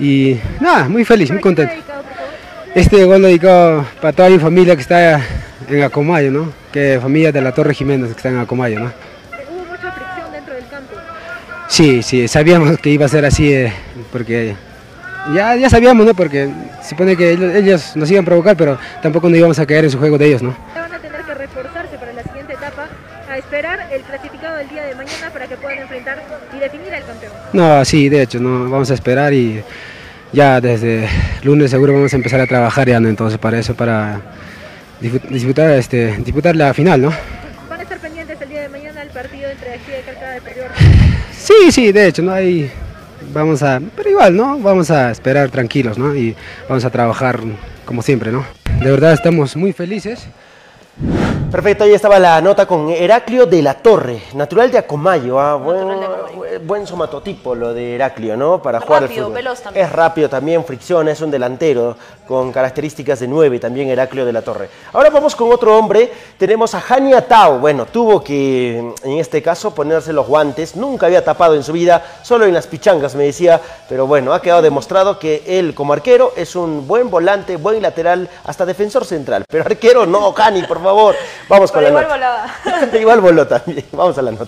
Y 0.00 0.38
nada, 0.62 0.88
muy 0.88 1.04
feliz, 1.04 1.30
muy 1.30 1.42
contento. 1.42 1.74
Este 2.74 3.04
gol 3.04 3.20
dedicado 3.20 3.84
para 4.00 4.14
toda 4.14 4.30
mi 4.30 4.38
familia 4.38 4.76
que 4.76 4.80
está 4.80 5.20
en 5.68 5.82
Acomayo, 5.82 6.30
¿no? 6.30 6.50
Que 6.72 6.98
familia 7.02 7.32
de 7.32 7.42
la 7.42 7.52
Torre 7.52 7.74
Jiménez 7.74 8.12
que 8.12 8.16
está 8.16 8.30
en 8.30 8.38
Acomayo, 8.38 8.80
¿no? 8.80 8.86
Hubo 8.86 9.64
mucha 9.66 9.92
fricción 9.92 10.32
dentro 10.32 10.54
del 10.54 10.66
campo. 10.68 10.94
Sí, 11.68 12.02
sí, 12.02 12.26
sabíamos 12.28 12.78
que 12.78 12.88
iba 12.88 13.04
a 13.04 13.10
ser 13.10 13.26
así, 13.26 13.52
eh, 13.52 13.74
porque 14.10 14.56
ya, 15.34 15.56
ya 15.56 15.70
sabíamos, 15.70 16.06
¿no? 16.06 16.14
Porque 16.14 16.48
se 16.82 16.90
supone 16.90 17.16
que 17.16 17.32
ellos, 17.32 17.96
nos 17.96 18.10
iban 18.10 18.24
a 18.24 18.26
provocar, 18.26 18.56
pero 18.56 18.78
tampoco 19.02 19.28
nos 19.28 19.38
íbamos 19.38 19.58
a 19.58 19.66
caer 19.66 19.84
en 19.84 19.90
su 19.90 19.98
juego 19.98 20.18
de 20.18 20.26
ellos, 20.26 20.42
¿no? 20.42 20.54
Van 20.74 20.92
a 20.92 20.98
tener 20.98 21.20
que 21.22 21.34
reforzarse 21.34 21.96
para 21.98 22.12
la 22.12 22.22
siguiente 22.22 22.52
etapa, 22.54 22.88
a 23.30 23.38
esperar 23.38 23.86
el 23.92 24.02
clasificado 24.02 24.56
del 24.56 24.68
día 24.68 24.84
de 24.84 24.94
mañana 24.94 25.30
para 25.32 25.46
que 25.46 25.56
puedan 25.56 25.78
enfrentar 25.80 26.22
y 26.56 26.58
definir 26.60 26.94
al 26.94 27.04
campeón. 27.04 27.32
No, 27.52 27.84
sí, 27.84 28.08
de 28.08 28.22
hecho, 28.22 28.40
no, 28.40 28.70
vamos 28.70 28.90
a 28.90 28.94
esperar 28.94 29.32
y 29.34 29.62
ya 30.32 30.60
desde 30.60 31.08
lunes 31.42 31.70
seguro 31.70 31.92
vamos 31.94 32.12
a 32.12 32.16
empezar 32.16 32.40
a 32.40 32.46
trabajar 32.46 32.88
ya, 32.88 33.00
¿no? 33.00 33.08
Entonces 33.08 33.38
para 33.38 33.58
eso, 33.58 33.74
para 33.74 34.20
dispu- 35.00 35.22
disputar, 35.28 35.70
este, 35.72 36.16
disputar 36.18 36.56
la 36.56 36.72
final, 36.74 37.00
¿no? 37.02 37.12
Van 37.68 37.80
a 37.80 37.82
estar 37.82 37.98
pendientes 37.98 38.40
el 38.40 38.48
día 38.48 38.62
de 38.62 38.68
mañana 38.68 39.00
al 39.02 39.08
partido 39.08 39.48
entre 39.50 39.74
aquí 39.74 39.90
de 39.90 40.00
Calcada 40.02 40.32
de 40.32 40.40
Perdió. 40.40 40.62
Sí, 41.32 41.70
sí, 41.72 41.92
de 41.92 42.06
hecho, 42.08 42.22
¿no? 42.22 42.32
Ahí 42.32 42.70
vamos 43.38 43.62
a, 43.62 43.80
pero 43.96 44.10
igual, 44.10 44.36
¿no? 44.36 44.58
Vamos 44.58 44.90
a 44.90 45.10
esperar 45.10 45.50
tranquilos, 45.50 45.96
¿no? 45.96 46.14
Y 46.14 46.34
vamos 46.68 46.84
a 46.84 46.90
trabajar 46.90 47.40
como 47.84 48.02
siempre, 48.02 48.32
¿no? 48.32 48.44
De 48.80 48.90
verdad 48.90 49.12
estamos 49.12 49.56
muy 49.56 49.72
felices. 49.72 50.28
Perfecto, 51.50 51.84
ahí 51.84 51.92
estaba 51.94 52.18
la 52.18 52.40
nota 52.42 52.66
con 52.66 52.90
Heraclio 52.90 53.46
de 53.46 53.62
la 53.62 53.72
Torre, 53.74 54.20
natural 54.34 54.70
de 54.70 54.78
Acomayo. 54.78 55.40
ah, 55.40 55.54
buen, 55.54 55.78
Natural 55.88 56.00
de 56.00 56.06
Acomayo. 56.06 56.60
buen 56.66 56.86
somatotipo 56.86 57.54
lo 57.54 57.72
de 57.72 57.94
Heraclio, 57.94 58.36
¿no? 58.36 58.60
Para 58.60 58.80
jugar 58.80 59.04
al 59.04 59.08
Rápido, 59.08 59.26
fútbol. 59.26 59.34
veloz 59.36 59.60
también. 59.62 59.86
Es 59.86 59.92
rápido 59.92 60.28
también, 60.28 60.62
fricción, 60.64 61.08
es 61.08 61.20
un 61.22 61.30
delantero 61.30 61.96
con 62.26 62.52
características 62.52 63.20
de 63.20 63.28
9, 63.28 63.58
también 63.60 63.88
Heraclio 63.88 64.26
de 64.26 64.32
la 64.34 64.42
Torre. 64.42 64.68
Ahora 64.92 65.08
vamos 65.08 65.34
con 65.34 65.50
otro 65.50 65.78
hombre, 65.78 66.12
tenemos 66.36 66.74
a 66.74 66.82
Hania 66.86 67.26
Tao. 67.26 67.58
Bueno, 67.60 67.86
tuvo 67.86 68.22
que, 68.22 68.78
en 69.02 69.18
este 69.18 69.40
caso, 69.40 69.74
ponerse 69.74 70.12
los 70.12 70.26
guantes, 70.26 70.76
nunca 70.76 71.06
había 71.06 71.24
tapado 71.24 71.54
en 71.54 71.62
su 71.62 71.72
vida, 71.72 72.04
solo 72.22 72.44
en 72.44 72.52
las 72.52 72.66
pichangas, 72.66 73.14
me 73.14 73.24
decía, 73.24 73.58
pero 73.88 74.06
bueno, 74.06 74.34
ha 74.34 74.42
quedado 74.42 74.60
demostrado 74.60 75.18
que 75.18 75.42
él 75.46 75.74
como 75.74 75.94
arquero 75.94 76.32
es 76.36 76.54
un 76.56 76.86
buen 76.86 77.08
volante, 77.08 77.56
buen 77.56 77.80
lateral, 77.80 78.28
hasta 78.44 78.66
defensor 78.66 79.06
central. 79.06 79.44
Pero 79.48 79.64
arquero 79.64 80.04
no, 80.04 80.34
Hani, 80.36 80.64
por 80.64 80.76
favor. 80.82 80.87
Vamos 81.48 81.72
con 81.72 81.82
Pero 81.82 81.94
la 81.94 82.02
igual 82.02 82.20
nota. 82.20 82.52
volaba. 82.62 82.98
igual 83.00 83.20
voló 83.20 83.46
también. 83.46 83.84
Vamos 83.92 84.18
a 84.18 84.22
la 84.22 84.30
nota. 84.32 84.46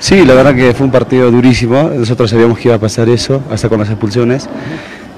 Sí, 0.00 0.24
la 0.24 0.34
verdad 0.34 0.54
que 0.54 0.74
fue 0.74 0.84
un 0.86 0.92
partido 0.92 1.30
durísimo. 1.30 1.90
Nosotros 1.94 2.30
sabíamos 2.30 2.58
que 2.58 2.68
iba 2.68 2.76
a 2.76 2.80
pasar 2.80 3.08
eso, 3.08 3.42
hasta 3.50 3.68
con 3.68 3.78
las 3.78 3.88
expulsiones. 3.88 4.48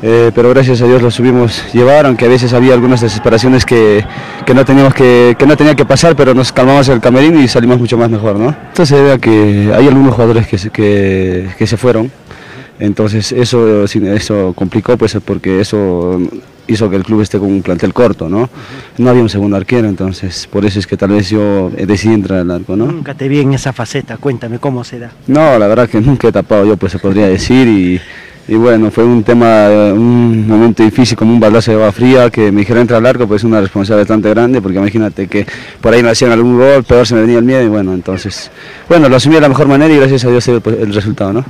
Eh, 0.00 0.30
pero 0.32 0.50
gracias 0.50 0.80
a 0.80 0.86
Dios 0.86 1.02
lo 1.02 1.10
subimos 1.10 1.72
llevar, 1.72 2.06
aunque 2.06 2.24
a 2.26 2.28
veces 2.28 2.52
había 2.52 2.72
algunas 2.72 3.00
desesperaciones 3.00 3.64
que, 3.64 4.04
que 4.46 4.54
no 4.54 4.64
teníamos 4.64 4.94
que, 4.94 5.34
que 5.36 5.44
no 5.44 5.56
tenía 5.56 5.74
que 5.74 5.84
pasar, 5.84 6.14
pero 6.14 6.34
nos 6.34 6.52
calmamos 6.52 6.88
el 6.88 7.00
camerino 7.00 7.40
y 7.40 7.48
salimos 7.48 7.78
mucho 7.80 7.98
más 7.98 8.08
mejor, 8.08 8.36
¿no? 8.36 8.50
Entonces 8.50 8.90
se 8.90 8.96
debe 8.96 9.12
a 9.12 9.18
que 9.18 9.72
hay 9.74 9.88
algunos 9.88 10.14
jugadores 10.14 10.46
que 10.46 10.56
se, 10.56 10.70
que, 10.70 11.48
que 11.58 11.66
se 11.66 11.76
fueron. 11.76 12.12
Entonces 12.78 13.32
eso, 13.32 13.84
eso 13.84 14.52
complicó, 14.54 14.96
pues 14.96 15.16
porque 15.24 15.60
eso 15.60 16.20
hizo 16.68 16.88
que 16.88 16.96
el 16.96 17.02
club 17.02 17.22
esté 17.22 17.38
con 17.38 17.50
un 17.50 17.62
plantel 17.62 17.92
corto, 17.92 18.28
¿no? 18.28 18.48
No 18.98 19.10
había 19.10 19.22
un 19.22 19.28
segundo 19.28 19.56
arquero, 19.56 19.88
entonces 19.88 20.46
por 20.46 20.64
eso 20.64 20.78
es 20.78 20.86
que 20.86 20.96
tal 20.96 21.10
vez 21.10 21.30
yo 21.30 21.72
eh, 21.76 21.86
decidí 21.86 22.14
entrar 22.14 22.40
al 22.40 22.50
arco, 22.50 22.76
¿no? 22.76 22.86
Nunca 22.86 23.14
te 23.14 23.26
vi 23.26 23.40
en 23.40 23.54
esa 23.54 23.72
faceta, 23.72 24.18
cuéntame 24.18 24.58
cómo 24.58 24.84
será. 24.84 25.10
No, 25.26 25.58
la 25.58 25.66
verdad 25.66 25.88
que 25.88 26.00
nunca 26.00 26.28
he 26.28 26.32
tapado 26.32 26.64
yo, 26.66 26.76
pues 26.76 26.92
se 26.92 26.98
podría 26.98 27.26
decir, 27.26 27.66
y, 27.66 28.00
y 28.48 28.54
bueno, 28.54 28.90
fue 28.90 29.04
un 29.04 29.22
tema, 29.22 29.66
eh, 29.66 29.92
un 29.92 30.48
momento 30.48 30.82
difícil, 30.82 31.18
como 31.18 31.34
un 31.34 31.38
baldazo 31.38 31.70
de 31.70 31.76
agua 31.76 31.92
fría, 31.92 32.30
que 32.30 32.50
me 32.50 32.60
dijeron 32.60 32.80
entrar 32.80 32.98
al 32.98 33.06
arco, 33.06 33.28
pues 33.28 33.44
una 33.44 33.60
responsabilidad 33.60 34.04
bastante 34.04 34.30
grande, 34.30 34.62
porque 34.62 34.78
imagínate 34.78 35.28
que 35.28 35.46
por 35.82 35.92
ahí 35.92 36.02
me 36.02 36.08
hacían 36.08 36.32
algún 36.32 36.56
gol, 36.56 36.82
peor 36.82 37.06
se 37.06 37.14
me 37.14 37.20
venía 37.20 37.38
el 37.38 37.44
miedo, 37.44 37.62
y 37.62 37.68
bueno, 37.68 37.92
entonces, 37.92 38.50
bueno, 38.88 39.10
lo 39.10 39.16
asumí 39.16 39.34
de 39.34 39.42
la 39.42 39.50
mejor 39.50 39.68
manera 39.68 39.92
y 39.92 39.98
gracias 39.98 40.24
a 40.24 40.30
Dios 40.30 40.42
se 40.42 40.60
pues, 40.60 40.78
el 40.80 40.94
resultado, 40.94 41.34
¿no? 41.34 41.44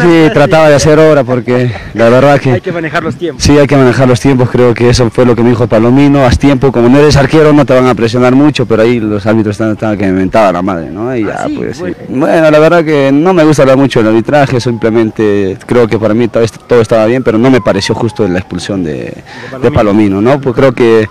Sí, 0.00 0.30
trataba 0.32 0.68
de 0.68 0.76
hacer 0.76 0.98
obra, 1.00 1.24
porque 1.24 1.72
la 1.94 2.08
verdad 2.08 2.40
que... 2.40 2.52
Hay 2.52 2.60
que 2.60 2.72
manejar 2.72 3.02
los 3.02 3.16
tiempos. 3.16 3.42
Sí, 3.42 3.58
hay 3.58 3.66
que 3.66 3.76
manejar 3.76 4.06
los 4.06 4.20
tiempos, 4.20 4.50
creo 4.50 4.72
que 4.72 4.88
eso 4.88 5.10
fue 5.10 5.26
lo 5.26 5.34
que 5.34 5.42
me 5.42 5.50
dijo 5.50 5.66
Palomino, 5.66 6.24
haz 6.24 6.38
tiempo, 6.38 6.70
como 6.70 6.88
no 6.88 6.98
eres 6.98 7.16
arquero 7.16 7.52
no 7.52 7.66
te 7.66 7.74
van 7.74 7.88
a 7.88 7.94
presionar 7.96 8.36
mucho, 8.36 8.66
pero 8.66 8.82
ahí 8.82 9.00
los 9.00 9.26
árbitros 9.26 9.54
estaban, 9.54 9.72
estaban 9.72 9.98
que 9.98 10.06
me 10.06 10.12
mentaba 10.12 10.52
la 10.52 10.62
madre, 10.62 10.90
¿no? 10.90 11.14
Y 11.16 11.24
ya, 11.24 11.44
sí, 11.46 11.54
pues 11.56 11.76
sí. 11.76 11.82
bueno. 11.82 11.96
Bueno, 12.08 12.50
la 12.50 12.58
verdad 12.60 12.84
que 12.84 13.10
no 13.12 13.34
me 13.34 13.42
gusta 13.42 13.62
hablar 13.62 13.76
mucho 13.76 13.98
del 14.00 14.08
arbitraje, 14.08 14.60
simplemente 14.60 15.58
creo 15.66 15.88
que 15.88 15.98
para 15.98 16.14
mí 16.14 16.19
todo, 16.28 16.42
est- 16.42 16.58
todo 16.66 16.80
estaba 16.80 17.06
bien, 17.06 17.22
pero 17.22 17.38
no 17.38 17.50
me 17.50 17.60
pareció 17.60 17.94
justo 17.94 18.26
la 18.28 18.38
expulsión 18.38 18.82
de, 18.84 19.22
de 19.62 19.70
Palomino, 19.70 20.20
¿no? 20.20 20.40
Pues 20.40 20.54
creo 20.54 20.72
que 20.72 21.08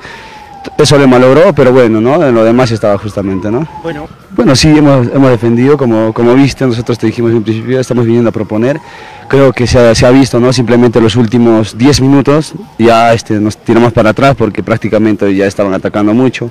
eso 0.78 0.98
le 0.98 1.08
malogró, 1.08 1.54
pero 1.54 1.72
bueno, 1.72 2.00
¿no? 2.02 2.24
En 2.26 2.36
lo 2.36 2.44
demás 2.44 2.72
estaba 2.72 2.98
justamente, 2.98 3.50
¿no? 3.50 3.68
Bueno, 3.84 4.08
Bueno, 4.36 4.56
sí, 4.56 4.68
hemos, 4.70 5.08
hemos 5.08 5.30
defendido, 5.32 5.78
como, 5.78 6.14
como 6.14 6.34
viste, 6.36 6.66
nosotros 6.66 6.98
te 7.00 7.08
dijimos 7.08 7.32
en 7.32 7.44
principio, 7.44 7.80
estamos 7.80 8.06
viniendo 8.06 8.30
a 8.30 8.34
proponer. 8.34 8.80
Creo 9.28 9.52
que 9.54 9.68
se 9.68 9.80
ha, 9.80 9.94
se 9.96 10.06
ha 10.06 10.12
visto, 10.12 10.40
¿no? 10.40 10.52
Simplemente 10.54 11.00
los 11.02 11.16
últimos 11.16 11.78
10 11.78 12.02
minutos 12.02 12.54
ya 12.78 13.14
este, 13.14 13.40
nos 13.40 13.58
tiramos 13.58 13.94
para 13.94 14.10
atrás 14.12 14.36
porque 14.38 14.64
prácticamente 14.64 15.34
ya 15.36 15.46
estaban 15.46 15.74
atacando 15.74 16.14
mucho. 16.14 16.50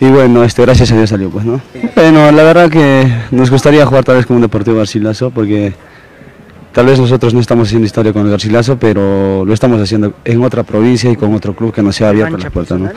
Y 0.00 0.06
bueno, 0.06 0.44
este, 0.44 0.62
gracias 0.62 0.92
a 0.92 0.96
Dios 0.96 1.10
salió, 1.10 1.28
pues, 1.28 1.44
¿no? 1.44 1.60
Bueno, 1.96 2.30
la 2.30 2.42
verdad 2.44 2.70
que 2.70 3.12
nos 3.32 3.50
gustaría 3.50 3.84
jugar 3.84 4.04
tal 4.04 4.16
vez 4.16 4.26
con 4.26 4.36
un 4.36 4.42
Deportivo 4.42 4.76
Garcilaso 4.78 5.30
porque 5.30 5.74
tal 6.78 6.86
vez 6.86 7.00
nosotros 7.00 7.34
no 7.34 7.40
estamos 7.40 7.66
haciendo 7.66 7.86
historia 7.86 8.12
con 8.12 8.24
el 8.24 8.30
Garcilaso, 8.30 8.78
pero 8.78 9.44
lo 9.44 9.52
estamos 9.52 9.82
haciendo 9.82 10.12
en 10.24 10.44
otra 10.44 10.62
provincia 10.62 11.10
y 11.10 11.16
con 11.16 11.34
otro 11.34 11.52
club 11.52 11.74
que 11.74 11.82
nos 11.82 11.96
sea 11.96 12.10
abierto 12.10 12.36
¿Revancha 12.36 12.46
las 12.46 12.52
puertas, 12.52 12.78
¿no? 12.78 12.90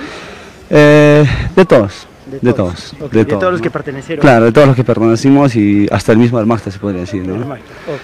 Eh, 0.70 1.26
de 1.56 1.66
todos, 1.66 2.06
De 2.30 2.38
de 2.42 2.54
todos. 2.54 2.94
de 3.00 3.08
de 3.18 3.26
todos. 3.26 3.40
todos 3.40 3.54
los 3.54 3.60
que 3.60 3.72
pertenecieron. 3.72 4.22
Claro, 4.22 4.46
de 4.46 4.52
todos 4.52 4.68
los 4.68 4.76
que 4.76 4.84
pertenecimos 4.84 5.56
y 5.56 5.88
hasta 5.92 6.12
el 6.12 6.20
mismo 6.20 6.38
Armagta 6.38 6.70
se 6.70 6.78
podría 6.78 7.02
decir. 7.02 7.24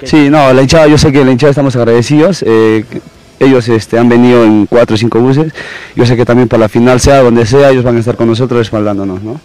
Sí, 0.01 0.31
no, 0.31 0.51
la 0.51 0.63
hinchada, 0.63 0.87
yo 0.87 0.97
sé 0.97 1.11
que 1.11 1.23
la 1.23 1.29
hinchada 1.31 1.51
estamos 1.51 1.75
agradecidos. 1.75 2.41
eh, 2.41 2.83
ellos 3.39 3.69
este, 3.69 3.99
han 3.99 4.09
venido 4.09 4.43
en 4.45 4.65
cuatro 4.65 4.95
o 4.95 4.97
cinco 4.97 5.19
buses. 5.19 5.53
Yo 5.95 6.07
sé 6.07 6.15
que 6.15 6.25
también 6.25 6.47
para 6.47 6.61
la 6.61 6.69
final, 6.69 6.99
sea 6.99 7.21
donde 7.21 7.45
sea, 7.45 7.69
ellos 7.69 7.83
van 7.83 7.97
a 7.97 7.99
estar 7.99 8.15
con 8.15 8.27
nosotros 8.27 8.57
respaldándonos, 8.57 9.21
¿no? 9.21 9.39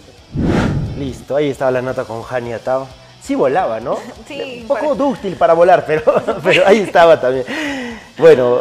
Listo, 0.97 1.35
ahí 1.35 1.49
estaba 1.49 1.69
la 1.69 1.83
nota 1.83 2.05
con 2.05 2.23
Hania 2.27 2.57
Tao. 2.57 2.87
Sí 3.23 3.35
volaba, 3.35 3.79
¿no? 3.79 3.97
Sí, 4.27 4.59
Un 4.61 4.67
poco 4.67 4.95
dúctil 4.95 5.35
para 5.35 5.53
volar, 5.53 5.85
pero, 5.85 6.03
pero 6.43 6.67
ahí 6.67 6.79
estaba 6.79 7.19
también. 7.19 7.45
Bueno, 8.17 8.59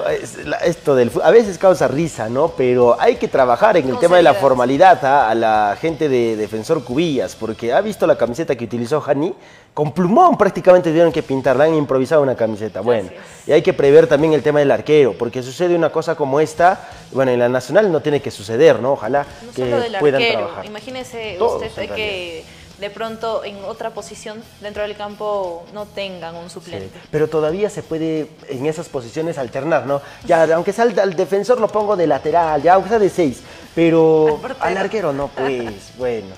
esto 0.64 0.94
del 0.94 1.10
a 1.22 1.30
veces 1.30 1.58
causa 1.58 1.86
risa, 1.88 2.28
¿no? 2.28 2.48
Pero 2.56 2.96
hay 2.98 3.16
que 3.16 3.28
trabajar 3.28 3.76
en 3.76 3.88
el 3.88 3.98
tema 3.98 4.16
de 4.16 4.22
la 4.22 4.34
formalidad 4.34 5.04
¿ah? 5.04 5.28
a 5.28 5.34
la 5.34 5.76
gente 5.80 6.08
de 6.08 6.36
Defensor 6.36 6.82
Cubillas, 6.84 7.36
porque 7.36 7.72
ha 7.72 7.80
visto 7.80 8.06
la 8.06 8.16
camiseta 8.16 8.56
que 8.56 8.64
utilizó 8.64 9.02
Hani, 9.06 9.34
con 9.74 9.92
plumón 9.92 10.38
prácticamente 10.38 10.90
tuvieron 10.90 11.12
que 11.12 11.22
pintarla, 11.22 11.64
han 11.64 11.74
improvisado 11.74 12.22
una 12.22 12.34
camiseta. 12.34 12.80
Bueno, 12.80 13.10
y 13.46 13.52
hay 13.52 13.62
que 13.62 13.72
prever 13.72 14.06
también 14.06 14.32
el 14.32 14.42
tema 14.42 14.60
del 14.60 14.70
arquero, 14.70 15.14
porque 15.18 15.42
sucede 15.42 15.74
una 15.74 15.90
cosa 15.90 16.14
como 16.14 16.40
esta, 16.40 16.88
bueno, 17.12 17.30
en 17.30 17.38
la 17.38 17.48
nacional 17.48 17.92
no 17.92 18.00
tiene 18.00 18.22
que 18.22 18.30
suceder, 18.30 18.80
¿no? 18.80 18.92
Ojalá 18.92 19.26
No 19.44 19.52
que 19.52 19.64
solo 19.70 19.80
del 19.80 19.96
puedan 19.98 20.22
arquero, 20.22 20.38
trabajar. 20.40 20.66
imagínese 20.66 21.36
Todos, 21.38 21.62
usted 21.62 21.90
que 21.90 22.44
de 22.82 22.90
pronto 22.90 23.44
en 23.44 23.64
otra 23.64 23.90
posición 23.90 24.42
dentro 24.60 24.82
del 24.82 24.96
campo 24.96 25.64
no 25.72 25.86
tengan 25.86 26.34
un 26.34 26.50
suplente. 26.50 26.90
Sí, 26.92 27.08
Pero 27.12 27.28
todavía 27.28 27.70
se 27.70 27.84
puede 27.84 28.26
en 28.48 28.66
esas 28.66 28.88
posiciones 28.88 29.38
alternar, 29.38 29.86
¿no? 29.86 30.02
Ya, 30.26 30.42
aunque 30.52 30.72
sea 30.72 30.84
al, 30.84 30.98
al 30.98 31.14
defensor 31.14 31.60
lo 31.60 31.68
pongo 31.68 31.94
de 31.94 32.08
lateral, 32.08 32.60
ya 32.60 32.74
aunque 32.74 32.88
sea 32.88 32.98
de 32.98 33.08
seis, 33.08 33.40
pero 33.72 34.40
al, 34.58 34.76
arquero 34.76 35.12
no, 35.12 35.28
pues, 35.28 35.96
bueno. 35.96 36.34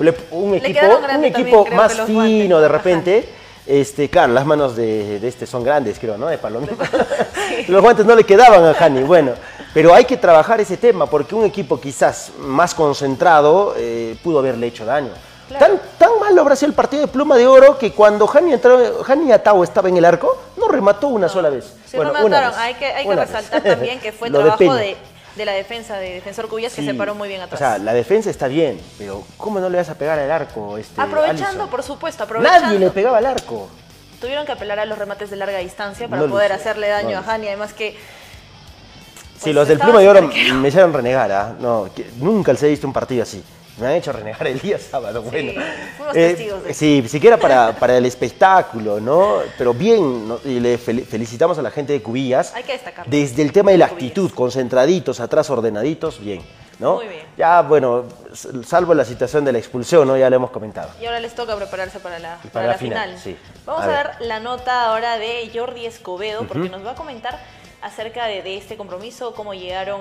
Un 0.00 0.08
equipo, 0.08 0.36
un 0.36 1.24
equipo 1.24 1.62
también, 1.62 1.76
más 1.76 2.00
fino 2.02 2.60
de 2.60 2.68
repente. 2.68 3.28
Este, 3.64 4.10
claro, 4.10 4.32
las 4.32 4.44
manos 4.44 4.76
de, 4.76 5.20
de 5.20 5.28
este 5.28 5.46
son 5.46 5.62
grandes, 5.62 5.98
creo, 6.00 6.18
¿no? 6.18 6.26
De 6.26 6.38
Palomino. 6.38 6.72
Los 7.68 7.80
guantes 7.80 8.04
no 8.04 8.16
le 8.16 8.24
quedaban 8.24 8.64
a 8.64 8.72
Hani, 8.72 9.04
bueno. 9.04 9.32
Pero 9.72 9.94
hay 9.94 10.04
que 10.04 10.16
trabajar 10.16 10.60
ese 10.60 10.76
tema, 10.76 11.06
porque 11.06 11.34
un 11.34 11.44
equipo 11.44 11.80
quizás 11.80 12.32
más 12.40 12.74
concentrado 12.74 13.74
eh, 13.76 14.16
pudo 14.22 14.40
haberle 14.40 14.66
hecho 14.66 14.84
daño. 14.84 15.10
Tan, 15.58 15.78
tan 15.98 16.10
mal 16.20 16.38
habrá 16.38 16.56
sido 16.56 16.68
el 16.70 16.74
partido 16.74 17.02
de 17.02 17.08
Pluma 17.08 17.36
de 17.36 17.46
Oro 17.46 17.76
que 17.78 17.92
cuando 17.92 18.28
Hani, 18.32 18.54
entró, 18.54 19.02
Hani 19.06 19.30
Atao 19.30 19.62
estaba 19.62 19.88
en 19.88 19.96
el 19.98 20.04
arco, 20.04 20.36
no 20.56 20.68
remató 20.68 21.08
una 21.08 21.28
sola 21.28 21.50
vez. 21.50 21.74
Sí, 21.86 21.96
Bueno, 21.96 22.12
no 22.12 22.20
una 22.24 22.36
mataron. 22.40 22.50
vez, 22.52 22.60
Hay 22.60 22.74
que, 22.74 22.86
hay 22.86 23.02
que 23.04 23.10
una 23.12 23.20
vez. 23.22 23.30
resaltar 23.30 23.62
también 23.62 24.00
que 24.00 24.12
fue 24.12 24.30
Lo 24.30 24.38
de 24.38 24.44
trabajo 24.44 24.74
de, 24.74 24.96
de 25.36 25.44
la 25.44 25.52
defensa 25.52 25.96
de 25.98 26.14
Defensor 26.14 26.48
Cubillas 26.48 26.72
que 26.72 26.80
Sí. 26.80 26.88
se 26.88 26.94
paró 26.94 27.14
muy 27.14 27.28
bien 27.28 27.40
O 27.42 27.44
atrás. 27.44 27.58
sea, 27.58 27.78
la 27.78 27.92
defensa 27.92 28.30
está 28.30 28.48
bien, 28.48 28.80
pero 28.98 29.22
¿cómo 29.36 29.60
no 29.60 29.68
le 29.68 29.76
vas 29.78 29.90
a 29.90 29.94
pegar 29.96 30.18
al 30.18 30.30
arco? 30.30 30.78
Este, 30.78 30.98
aprovechando, 31.00 31.66
por 31.68 31.82
supuesto, 31.82 32.24
aprovechando. 32.24 32.66
Nadie 32.68 32.78
le 32.78 32.90
pegaba 32.90 33.18
al 33.18 33.26
arco. 33.26 33.68
Tuvieron 34.20 34.46
que 34.46 34.52
apelar 34.52 34.78
a 34.78 34.86
los 34.86 34.96
remates 34.98 35.28
de 35.28 35.36
larga 35.36 35.58
distancia 35.58 36.08
para 36.08 36.22
No 36.22 36.26
lo 36.28 36.32
poder 36.32 36.52
hacerle 36.52 36.88
daño 36.88 37.10
lo 37.10 37.18
a 37.18 37.34
Hani. 37.34 37.48
Además 37.48 37.74
que 37.74 37.96
Sí, 39.38 39.52
los 39.52 39.68
del 39.68 39.78
Pluma 39.78 40.00
de 40.00 40.08
Oro 40.08 40.22
me 40.54 40.68
hicieron 40.68 40.92
renegar, 40.94 41.30
¿ah? 41.30 41.54
No, 41.60 41.88
que 41.94 42.08
nunca 42.16 42.54
se 42.56 42.64
ha 42.64 42.68
visto 42.70 42.86
un 42.86 42.94
partido 42.94 43.24
así. 43.24 43.44
Me 43.78 43.88
han 43.88 43.92
hecho 43.94 44.12
renegar 44.12 44.46
el 44.46 44.60
día 44.60 44.78
sábado, 44.78 45.20
bueno. 45.22 45.52
fuimos 45.96 46.16
Eh, 46.16 46.28
testigos 46.28 46.62
de 46.62 46.70
eso. 46.70 46.78
sí, 46.78 47.04
siquiera 47.08 47.36
para, 47.36 47.72
para 47.72 47.96
el 47.96 48.06
espectáculo, 48.06 49.00
¿no? 49.00 49.38
Pero 49.58 49.74
bien, 49.74 50.28
¿no? 50.28 50.38
y 50.44 50.60
le 50.60 50.78
fel- 50.78 51.04
felicitamos 51.04 51.58
a 51.58 51.62
la 51.62 51.70
gente 51.72 51.92
de 51.92 52.00
Cubillas. 52.00 52.54
hay 52.54 52.62
que 52.62 52.72
destacar. 52.72 53.06
Desde 53.08 53.42
el 53.42 53.50
tema 53.52 53.72
de 53.72 53.78
la 53.78 53.86
actitud, 53.86 54.30
concentraditos, 54.32 55.18
atrás 55.18 55.50
ordenaditos, 55.50 56.20
bien, 56.20 56.40
¿no? 56.78 56.96
Muy 56.96 57.08
bien. 57.08 57.26
Ya, 57.36 57.62
bueno, 57.62 58.04
salvo 58.64 58.94
la 58.94 59.04
situación 59.04 59.44
de 59.44 59.50
la 59.50 59.58
expulsión, 59.58 60.06
¿no? 60.06 60.16
Ya 60.16 60.30
lo 60.30 60.36
hemos 60.36 60.50
comentado. 60.52 60.90
Y 61.00 61.06
ahora 61.06 61.18
les 61.18 61.34
toca 61.34 61.56
prepararse 61.56 61.98
para 61.98 62.20
la, 62.20 62.36
para 62.36 62.50
Para 62.52 62.66
la 62.68 62.74
final, 62.78 63.08
final. 63.08 63.20
sí. 63.20 63.36
Vamos 63.66 63.82
A 63.82 63.84
a, 63.84 63.88
ver. 63.88 64.06
ver 64.18 64.26
la 64.28 64.38
nota 64.38 64.84
ahora 64.84 65.18
de 65.18 65.50
Jordi 65.52 65.86
Escobedo, 65.86 66.46
porque 66.46 66.68
nos 66.68 66.86
va 66.86 66.92
a 66.92 66.94
comentar 66.94 67.40
acerca 67.82 68.26
de, 68.26 68.42
de 68.42 68.56
este 68.56 68.76
compromiso, 68.76 69.34
cómo 69.34 69.52
llegaron 69.52 70.00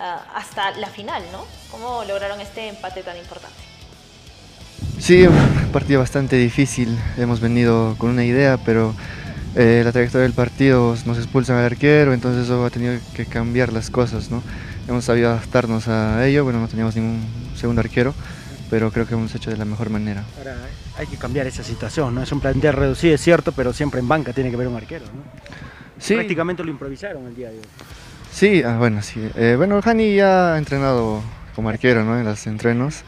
hasta 0.00 0.72
la 0.72 0.88
final, 0.88 1.22
¿no? 1.32 1.44
Cómo 1.70 2.04
lograron 2.04 2.40
este 2.40 2.68
empate 2.68 3.02
tan 3.02 3.16
importante. 3.16 3.56
Sí, 4.98 5.26
un 5.26 5.72
partido 5.72 6.00
bastante 6.00 6.36
difícil. 6.36 6.98
Hemos 7.16 7.40
venido 7.40 7.94
con 7.98 8.10
una 8.10 8.24
idea, 8.24 8.58
pero 8.58 8.94
eh, 9.56 9.82
la 9.84 9.92
trayectoria 9.92 10.24
del 10.24 10.32
partido 10.32 10.94
nos 11.06 11.18
expulsan 11.18 11.56
al 11.56 11.64
arquero, 11.64 12.12
entonces 12.12 12.44
eso 12.44 12.64
ha 12.64 12.70
tenido 12.70 12.98
que 13.14 13.26
cambiar 13.26 13.72
las 13.72 13.90
cosas, 13.90 14.30
¿no? 14.30 14.42
Hemos 14.88 15.04
sabido 15.04 15.30
adaptarnos 15.30 15.88
a 15.88 16.26
ello, 16.26 16.44
bueno, 16.44 16.60
no 16.60 16.68
teníamos 16.68 16.96
ningún 16.96 17.26
segundo 17.56 17.80
arquero, 17.80 18.14
pero 18.68 18.90
creo 18.92 19.06
que 19.06 19.14
hemos 19.14 19.34
hecho 19.34 19.50
de 19.50 19.56
la 19.56 19.64
mejor 19.64 19.90
manera. 19.90 20.24
Ahora 20.38 20.56
hay 20.96 21.06
que 21.06 21.16
cambiar 21.16 21.46
esa 21.46 21.62
situación, 21.62 22.14
¿no? 22.14 22.22
Es 22.22 22.32
un 22.32 22.40
plantel 22.40 22.72
reducido, 22.74 23.14
es 23.14 23.20
cierto, 23.20 23.52
pero 23.52 23.72
siempre 23.72 24.00
en 24.00 24.08
banca 24.08 24.32
tiene 24.32 24.50
que 24.50 24.56
haber 24.56 24.68
un 24.68 24.76
arquero, 24.76 25.06
¿no? 25.06 25.22
Sí. 25.98 26.14
Prácticamente 26.14 26.62
lo 26.64 26.70
improvisaron 26.70 27.26
el 27.26 27.34
día 27.34 27.50
de 27.50 27.58
hoy. 27.58 27.64
Sí, 28.32 28.62
ah, 28.64 28.76
bueno, 28.78 29.02
sí. 29.02 29.20
Eh, 29.36 29.54
bueno, 29.56 29.80
Hani 29.84 30.14
ya 30.14 30.54
ha 30.54 30.58
entrenado 30.58 31.22
como 31.54 31.68
arquero, 31.68 32.04
¿no? 32.04 32.18
En 32.18 32.24
los 32.24 32.46
entrenos. 32.46 33.02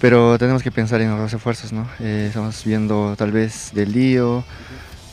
Pero 0.00 0.38
tenemos 0.38 0.62
que 0.62 0.70
pensar 0.70 1.00
en 1.02 1.10
los 1.16 1.30
refuerzos, 1.30 1.72
¿no? 1.72 1.86
Eh, 2.00 2.26
estamos 2.28 2.64
viendo 2.64 3.14
tal 3.18 3.32
vez 3.32 3.70
del 3.74 3.92
Lío, 3.92 4.44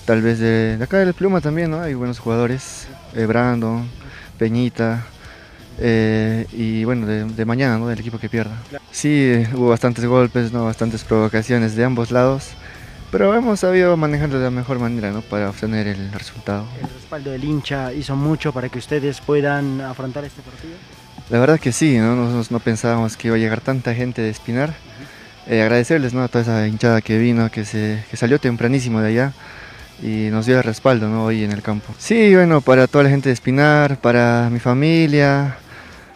tal 0.05 0.21
vez 0.21 0.39
de, 0.39 0.77
de 0.77 0.83
acá 0.83 0.97
del 0.99 1.13
Pluma 1.13 1.41
también, 1.41 1.71
¿no? 1.71 1.81
Hay 1.81 1.93
buenos 1.93 2.19
jugadores, 2.19 2.87
eh, 3.13 3.25
Brandon, 3.25 3.85
Peñita, 4.39 5.05
eh, 5.79 6.47
y 6.53 6.85
bueno, 6.85 7.05
de, 7.05 7.25
de 7.25 7.45
mañana, 7.45 7.77
¿no? 7.77 7.89
Del 7.89 7.99
equipo 7.99 8.17
que 8.17 8.29
pierda. 8.29 8.55
Sí, 8.89 9.43
hubo 9.53 9.67
bastantes 9.69 10.05
golpes, 10.05 10.53
¿no? 10.53 10.63
Bastantes 10.63 11.03
provocaciones 11.03 11.75
de 11.75 11.83
ambos 11.83 12.11
lados, 12.11 12.51
pero 13.11 13.33
hemos 13.33 13.59
sabido 13.59 13.95
manejarlo 13.97 14.37
de 14.37 14.45
la 14.45 14.51
mejor 14.51 14.79
manera, 14.79 15.11
¿no? 15.11 15.21
Para 15.21 15.49
obtener 15.49 15.87
el 15.87 16.11
resultado. 16.11 16.65
El 16.81 16.89
respaldo 16.89 17.31
del 17.31 17.43
hincha 17.43 17.93
hizo 17.93 18.15
mucho 18.15 18.51
para 18.51 18.69
que 18.69 18.79
ustedes 18.79 19.21
puedan 19.21 19.81
afrontar 19.81 20.25
este 20.25 20.41
partido. 20.41 20.75
La 21.29 21.39
verdad 21.39 21.59
que 21.59 21.71
sí, 21.71 21.97
¿no? 21.97 22.15
Nosotros 22.15 22.51
no 22.51 22.59
pensábamos 22.59 23.17
que 23.17 23.27
iba 23.27 23.35
a 23.35 23.39
llegar 23.39 23.61
tanta 23.61 23.93
gente 23.93 24.21
de 24.21 24.29
Espinar. 24.29 24.73
Eh, 25.49 25.61
agradecerles 25.61 26.13
¿no? 26.13 26.23
a 26.23 26.27
toda 26.27 26.41
esa 26.41 26.67
hinchada 26.67 27.01
que 27.01 27.17
vino, 27.17 27.49
que, 27.49 27.63
se, 27.63 28.03
que 28.11 28.17
salió 28.17 28.37
tempranísimo 28.37 28.99
de 28.99 29.07
allá 29.07 29.33
y 30.03 30.29
nos 30.29 30.45
dio 30.45 30.57
el 30.57 30.63
respaldo 30.63 31.07
¿no? 31.07 31.23
hoy 31.23 31.43
en 31.43 31.51
el 31.51 31.61
campo. 31.61 31.93
Sí, 31.97 32.35
bueno, 32.35 32.59
para 32.59 32.87
toda 32.87 33.05
la 33.05 33.09
gente 33.09 33.29
de 33.29 33.33
Espinar, 33.33 33.97
para 33.99 34.49
mi 34.51 34.59
familia, 34.59 35.57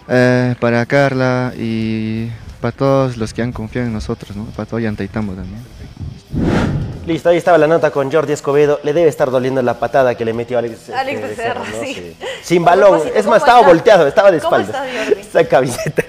eh, 0.10 0.56
para 0.60 0.86
Carla 0.86 1.54
y 1.58 2.28
para 2.60 2.74
todos 2.74 3.16
los 3.16 3.34
que 3.34 3.42
han 3.42 3.54
confiado 3.54 3.88
en 3.88 3.94
nosotros, 3.94 4.36
¿no? 4.36 4.46
para 4.46 4.66
todo 4.66 4.80
Yantaitambo 4.80 5.34
también. 5.34 5.62
Listo, 7.06 7.30
ahí 7.30 7.38
estaba 7.38 7.58
la 7.58 7.66
nota 7.66 7.90
con 7.90 8.12
Jordi 8.12 8.32
Escobedo. 8.34 8.80
Le 8.84 8.94
debe 8.94 9.10
estar 9.10 9.32
doliendo 9.32 9.62
la 9.64 9.74
patada 9.74 10.14
que 10.14 10.24
le 10.24 10.34
metió 10.34 10.60
Alex, 10.60 10.74
este, 10.82 10.94
Alex 10.94 11.22
Becerra, 11.22 11.62
¿no? 11.62 11.84
sí. 11.84 12.16
Sin 12.44 12.62
A 12.62 12.66
balón. 12.68 13.02
Es 13.16 13.24
¿cómo 13.24 13.32
más, 13.32 13.42
estaba 13.42 13.60
está? 13.60 13.68
volteado, 13.72 14.08
estaba 14.08 14.32
de 14.32 14.40
¿Cómo 14.40 14.56
espaldas. 14.58 14.88
Esa 15.20 15.44
camiseta. 15.48 16.04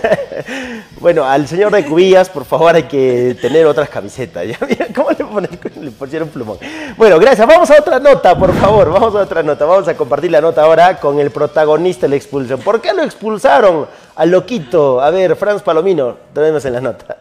bueno, 1.00 1.24
al 1.24 1.46
señor 1.46 1.72
de 1.72 1.84
Cubillas, 1.84 2.30
por 2.30 2.46
favor, 2.46 2.74
hay 2.74 2.84
que 2.84 3.36
tener 3.40 3.66
otras 3.66 3.90
camisetas. 3.90 4.46
¿Cómo 4.94 5.10
le 5.10 5.24
ponen? 5.24 5.50
Le 5.80 5.90
pusieron 5.90 6.28
plumón. 6.30 6.58
Bueno, 6.96 7.18
gracias. 7.18 7.46
Vamos 7.46 7.70
a 7.70 7.78
otra 7.78 7.98
nota, 7.98 8.36
por 8.36 8.54
favor. 8.54 8.90
Vamos 8.90 9.14
a 9.14 9.18
otra 9.18 9.42
nota. 9.42 9.66
Vamos 9.66 9.88
a 9.88 9.94
compartir 9.94 10.30
la 10.30 10.40
nota 10.40 10.62
ahora 10.62 10.98
con 11.00 11.20
el 11.20 11.30
protagonista 11.30 12.06
de 12.06 12.10
la 12.10 12.16
expulsión. 12.16 12.60
¿Por 12.60 12.80
qué 12.80 12.94
lo 12.94 13.02
expulsaron 13.02 13.86
al 14.16 14.30
loquito? 14.30 15.02
A 15.02 15.10
ver, 15.10 15.36
Franz 15.36 15.60
Palomino, 15.60 16.16
tenemos 16.32 16.64
en 16.64 16.72
la 16.72 16.80
nota. 16.80 17.16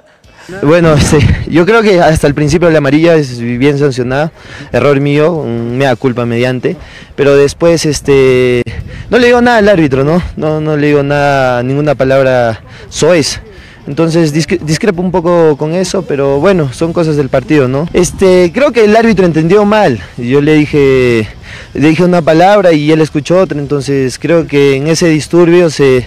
Bueno, 0.64 0.94
este, 0.96 1.20
yo 1.48 1.66
creo 1.66 1.82
que 1.82 2.00
hasta 2.02 2.28
el 2.28 2.34
principio 2.34 2.70
la 2.70 2.80
amarilla 2.80 3.16
es 3.16 3.40
bien 3.40 3.78
sancionada, 3.78 4.32
error 4.72 5.00
mío, 5.00 5.32
un 5.34 5.78
mea 5.78 5.96
culpa 5.96 6.26
mediante, 6.26 6.76
pero 7.16 7.36
después 7.36 7.86
este, 7.86 8.62
no 9.10 9.18
le 9.20 9.28
digo 9.28 9.42
nada 9.42 9.58
al 9.58 9.70
árbitro, 9.70 10.04
¿no? 10.04 10.22
No, 10.36 10.60
no 10.60 10.78
le 10.78 10.88
digo 10.88 11.04
nada, 11.04 11.64
ninguna 11.64 11.96
palabra 11.96 12.62
soez. 12.90 13.40
Entonces 13.88 14.34
discre- 14.34 14.60
discrepo 14.60 15.02
un 15.02 15.12
poco 15.12 15.58
con 15.58 15.74
eso, 15.74 16.04
pero 16.04 16.40
bueno, 16.40 16.72
son 16.72 16.94
cosas 16.94 17.16
del 17.16 17.30
partido, 17.30 17.68
¿no? 17.68 17.88
Este, 17.94 18.52
creo 18.54 18.72
que 18.72 18.84
el 18.86 18.96
árbitro 18.96 19.26
entendió 19.26 19.66
mal. 19.66 20.00
Yo 20.18 20.40
le 20.40 20.54
dije, 20.54 21.28
le 21.74 21.88
dije 21.90 22.04
una 22.04 22.22
palabra 22.22 22.74
y 22.74 22.92
él 22.92 23.02
escuchó 23.02 23.40
otra, 23.40 23.58
entonces 23.58 24.20
creo 24.20 24.46
que 24.46 24.76
en 24.76 24.86
ese 24.88 25.08
disturbio 25.10 25.72
se, 25.72 26.06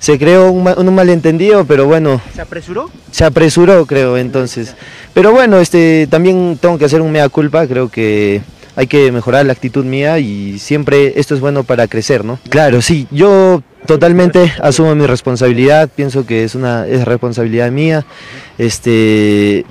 se 0.00 0.18
creó 0.18 0.50
un, 0.50 0.66
un 0.66 0.94
malentendido, 0.94 1.64
pero 1.66 1.86
bueno, 1.86 2.20
¿Se 2.34 2.40
apresuró? 2.40 2.90
se 3.12 3.24
apresuró, 3.24 3.86
creo, 3.86 4.16
entonces. 4.16 4.74
Pero 5.14 5.30
bueno, 5.30 5.60
este, 5.60 6.08
también 6.10 6.58
tengo 6.60 6.78
que 6.78 6.86
hacer 6.86 7.02
un 7.02 7.12
mea 7.12 7.28
culpa, 7.28 7.66
creo 7.66 7.88
que 7.90 8.40
hay 8.76 8.86
que 8.86 9.12
mejorar 9.12 9.44
la 9.44 9.52
actitud 9.52 9.84
mía 9.84 10.18
y 10.18 10.58
siempre 10.58 11.12
esto 11.20 11.34
es 11.34 11.40
bueno 11.40 11.64
para 11.64 11.86
crecer, 11.86 12.24
¿no? 12.24 12.38
Claro, 12.48 12.80
sí, 12.80 13.06
yo 13.10 13.62
totalmente 13.86 14.52
asumo 14.62 14.94
mi 14.94 15.06
responsabilidad, 15.06 15.90
pienso 15.94 16.24
que 16.24 16.44
es 16.44 16.54
una 16.54 16.86
es 16.86 17.04
responsabilidad 17.04 17.70
mía, 17.70 18.06
este, 18.56 19.66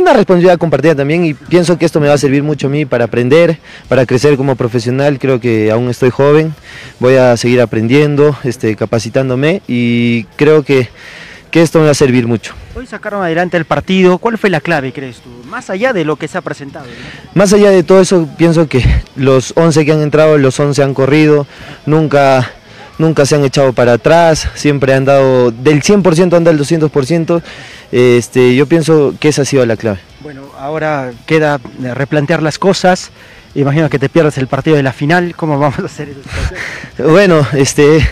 una 0.00 0.12
responsabilidad 0.12 0.58
compartida 0.58 0.94
también 0.94 1.24
y 1.24 1.34
pienso 1.34 1.78
que 1.78 1.84
esto 1.84 2.00
me 2.00 2.08
va 2.08 2.14
a 2.14 2.18
servir 2.18 2.42
mucho 2.42 2.66
a 2.66 2.70
mí 2.70 2.84
para 2.84 3.04
aprender, 3.04 3.58
para 3.88 4.06
crecer 4.06 4.36
como 4.36 4.56
profesional, 4.56 5.18
creo 5.18 5.40
que 5.40 5.70
aún 5.70 5.88
estoy 5.88 6.10
joven, 6.10 6.54
voy 6.98 7.16
a 7.16 7.36
seguir 7.36 7.60
aprendiendo, 7.60 8.36
este, 8.44 8.76
capacitándome 8.76 9.62
y 9.68 10.24
creo 10.36 10.64
que, 10.64 10.88
que 11.50 11.62
esto 11.62 11.78
me 11.78 11.86
va 11.86 11.90
a 11.92 11.94
servir 11.94 12.26
mucho. 12.26 12.54
Hoy 12.74 12.86
sacaron 12.86 13.22
adelante 13.22 13.56
el 13.56 13.64
partido. 13.64 14.18
¿Cuál 14.18 14.38
fue 14.38 14.48
la 14.48 14.60
clave, 14.60 14.92
crees 14.92 15.18
tú? 15.20 15.28
Más 15.48 15.70
allá 15.70 15.92
de 15.92 16.04
lo 16.04 16.16
que 16.16 16.28
se 16.28 16.38
ha 16.38 16.40
presentado. 16.40 16.86
¿no? 16.86 17.30
Más 17.34 17.52
allá 17.52 17.70
de 17.70 17.82
todo 17.82 18.00
eso, 18.00 18.28
pienso 18.38 18.68
que 18.68 18.82
los 19.16 19.52
11 19.56 19.84
que 19.84 19.92
han 19.92 20.02
entrado, 20.02 20.38
los 20.38 20.58
11 20.58 20.82
han 20.82 20.94
corrido, 20.94 21.46
nunca, 21.84 22.52
nunca 23.00 23.26
se 23.26 23.34
han 23.34 23.44
echado 23.44 23.72
para 23.72 23.94
atrás, 23.94 24.48
siempre 24.54 24.94
han 24.94 25.04
dado, 25.04 25.50
del 25.50 25.82
100% 25.82 26.36
han 26.36 26.44
dado 26.44 26.50
el 26.50 26.60
200%, 26.60 27.42
este, 27.90 28.54
yo 28.54 28.66
pienso 28.66 29.14
que 29.18 29.28
esa 29.28 29.42
ha 29.42 29.44
sido 29.44 29.66
la 29.66 29.76
clave. 29.76 29.98
Bueno, 30.20 30.42
ahora 30.58 31.12
queda 31.26 31.58
eh, 31.82 31.94
replantear 31.94 32.42
las 32.42 32.58
cosas. 32.58 33.10
Imagino 33.54 33.90
que 33.90 33.98
te 33.98 34.08
pierdes 34.08 34.38
el 34.38 34.46
partido 34.46 34.76
de 34.76 34.82
la 34.82 34.92
final. 34.92 35.34
¿Cómo 35.34 35.58
vamos 35.58 35.80
a 35.80 35.86
hacer 35.86 36.10
eso? 36.10 36.20
Bueno, 37.10 37.44
este. 37.54 38.06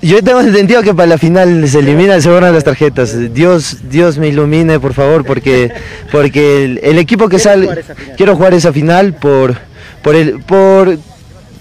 Yo 0.00 0.22
tengo 0.22 0.40
entendido 0.40 0.82
que 0.82 0.94
para 0.94 1.08
la 1.08 1.18
final 1.18 1.68
se 1.68 1.80
eliminan, 1.80 2.22
se 2.22 2.30
borran 2.30 2.54
las 2.54 2.62
tarjetas. 2.62 3.34
Dios, 3.34 3.90
Dios 3.90 4.18
me 4.18 4.28
ilumine, 4.28 4.78
por 4.78 4.94
favor, 4.94 5.24
porque, 5.24 5.72
porque 6.12 6.64
el, 6.64 6.80
el 6.82 6.98
equipo 6.98 7.28
que 7.28 7.40
sale. 7.40 7.82
Quiero 8.16 8.36
jugar 8.36 8.54
esa 8.54 8.72
final 8.72 9.14
por, 9.14 9.56
por 10.02 10.14
el, 10.14 10.40
por 10.40 10.96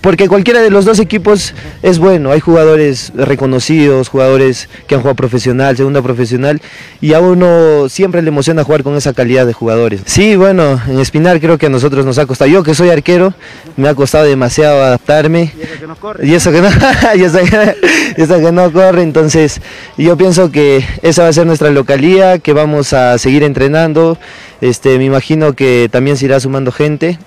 porque 0.05 0.27
cualquiera 0.27 0.61
de 0.61 0.69
los 0.69 0.85
dos 0.85 0.99
equipos 0.99 1.55
es 1.81 1.97
bueno. 1.97 2.29
Hay 2.29 2.39
jugadores 2.39 3.11
reconocidos, 3.15 4.07
jugadores 4.07 4.69
que 4.85 4.93
han 4.93 5.01
jugado 5.01 5.15
profesional, 5.15 5.75
segunda 5.75 6.03
profesional, 6.03 6.61
y 7.01 7.13
a 7.13 7.21
uno 7.21 7.89
siempre 7.89 8.21
le 8.21 8.27
emociona 8.27 8.63
jugar 8.63 8.83
con 8.83 8.93
esa 8.95 9.13
calidad 9.13 9.47
de 9.47 9.53
jugadores. 9.53 10.01
Sí, 10.05 10.35
bueno, 10.35 10.79
en 10.87 10.99
Espinar 10.99 11.39
creo 11.39 11.57
que 11.57 11.65
a 11.65 11.69
nosotros 11.69 12.05
nos 12.05 12.19
ha 12.19 12.27
costado. 12.27 12.51
Yo 12.51 12.61
que 12.61 12.75
soy 12.75 12.91
arquero, 12.91 13.33
me 13.77 13.89
ha 13.89 13.95
costado 13.95 14.25
demasiado 14.25 14.83
adaptarme. 14.83 15.51
Y 15.57 15.63
eso 15.63 15.79
que 15.79 15.87
no 15.87 15.95
corre. 15.95 16.27
Y 16.27 16.33
eso 16.35 16.51
que 16.51 16.61
no, 16.61 16.69
y 17.15 17.23
eso 17.23 17.39
que, 17.39 17.75
y 18.15 18.21
eso 18.21 18.39
que 18.39 18.51
no 18.51 18.71
corre. 18.71 19.01
Entonces, 19.01 19.59
yo 19.97 20.15
pienso 20.17 20.51
que 20.51 20.85
esa 21.01 21.23
va 21.23 21.29
a 21.29 21.33
ser 21.33 21.47
nuestra 21.47 21.71
localía, 21.71 22.37
que 22.37 22.53
vamos 22.53 22.93
a 22.93 23.17
seguir 23.17 23.41
entrenando. 23.41 24.19
Este, 24.61 24.99
me 24.99 25.05
imagino 25.05 25.53
que 25.53 25.89
también 25.91 26.15
se 26.15 26.25
irá 26.25 26.39
sumando 26.39 26.71
gente. 26.71 27.17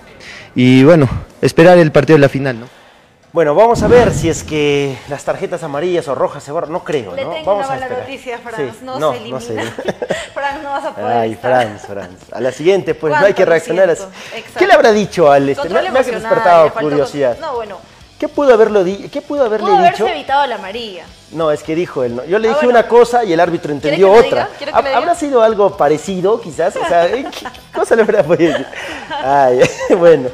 Y 0.55 0.85
bueno, 0.85 1.09
esperar 1.41 1.79
el 1.79 1.93
partido 1.93 2.17
de 2.17 2.23
la 2.23 2.29
final, 2.29 2.61
¿no? 2.61 2.67
Bueno, 3.31 3.55
vamos 3.55 3.83
a 3.83 3.89
ver 3.89 4.13
si 4.15 4.31
es 4.31 4.43
que 4.43 4.97
las 5.11 5.23
tarjetas 5.23 5.63
amarillas 5.63 6.09
o 6.09 6.15
rojas 6.15 6.43
se 6.43 6.51
borran. 6.51 6.73
No 6.73 6.83
creo, 6.83 7.15
Le 7.15 7.25
¿no? 7.25 7.31
tengo 7.33 7.45
vamos 7.45 7.67
una 7.67 7.75
a 7.75 7.79
esperar. 7.79 8.01
noticia, 8.01 8.39
Franz. 8.39 8.57
Sí, 8.57 8.85
No, 8.85 8.99
no, 8.99 9.13
se 9.13 9.19
no 9.29 9.39
elimina. 9.39 9.41
se 9.41 9.83
Franz, 10.35 10.63
no 10.63 10.71
vas 10.71 10.85
a 10.87 10.95
poder 10.95 11.17
Ay, 11.19 11.33
estar. 11.33 11.53
Franz, 11.63 11.83
Franz. 11.87 12.33
A 12.33 12.41
la 12.41 12.53
siguiente, 12.53 12.95
pues 12.95 13.13
no 13.13 13.19
hay 13.19 13.35
que 13.35 13.45
¿Cuánto 13.45 13.45
lo 13.45 13.51
reaccionar 13.51 13.91
así. 13.91 14.05
¿Qué 14.59 14.67
le 14.67 14.73
habrá 14.73 14.93
dicho 14.93 15.31
al 15.31 15.47
este? 15.49 15.69
Me, 15.69 15.79
ha 15.79 15.83
despertado 15.93 16.73
curiosidad. 16.73 17.37
No, 17.39 17.55
bueno. 17.57 17.79
¿Qué 18.19 18.27
pudo 18.29 18.53
haberlo 18.53 18.83
di 18.83 19.09
¿Qué 19.09 19.23
pudo 19.23 19.45
haberle 19.45 19.67
Pudo 19.67 19.77
dicho? 19.77 19.87
haberse 20.05 20.11
evitado 20.13 20.47
la 20.47 20.57
amarilla. 20.57 21.05
No, 21.33 21.51
es 21.53 21.63
que 21.63 21.75
dijo 21.75 22.03
él. 22.03 22.17
¿no? 22.17 22.25
Yo 22.25 22.39
le 22.39 22.49
Ah, 22.49 22.51
dije 22.53 22.67
bueno. 22.67 22.81
una 22.81 22.89
cosa 22.89 23.23
y 23.25 23.33
el 23.33 23.39
árbitro 23.41 23.71
entendió 23.73 24.11
otra. 24.11 24.23
diga? 24.25 24.49
¿Quiere 24.59 24.73
que 24.73 24.79
lo 24.83 24.89
¿Hab- 24.89 24.95
¿Habrá 24.95 25.15
sido 25.15 25.43
algo 25.43 25.77
parecido, 25.77 26.41
quizás? 26.41 26.75
O 26.77 26.85
sea, 26.87 27.07
¿eh? 27.07 27.25
¿qué 27.31 27.47
cosa 27.79 27.95
le 27.95 28.03
habrá 28.03 28.23
podido 28.25 28.51
decir? 28.53 28.67
Ay, 29.23 29.61
bueno. 29.97 30.31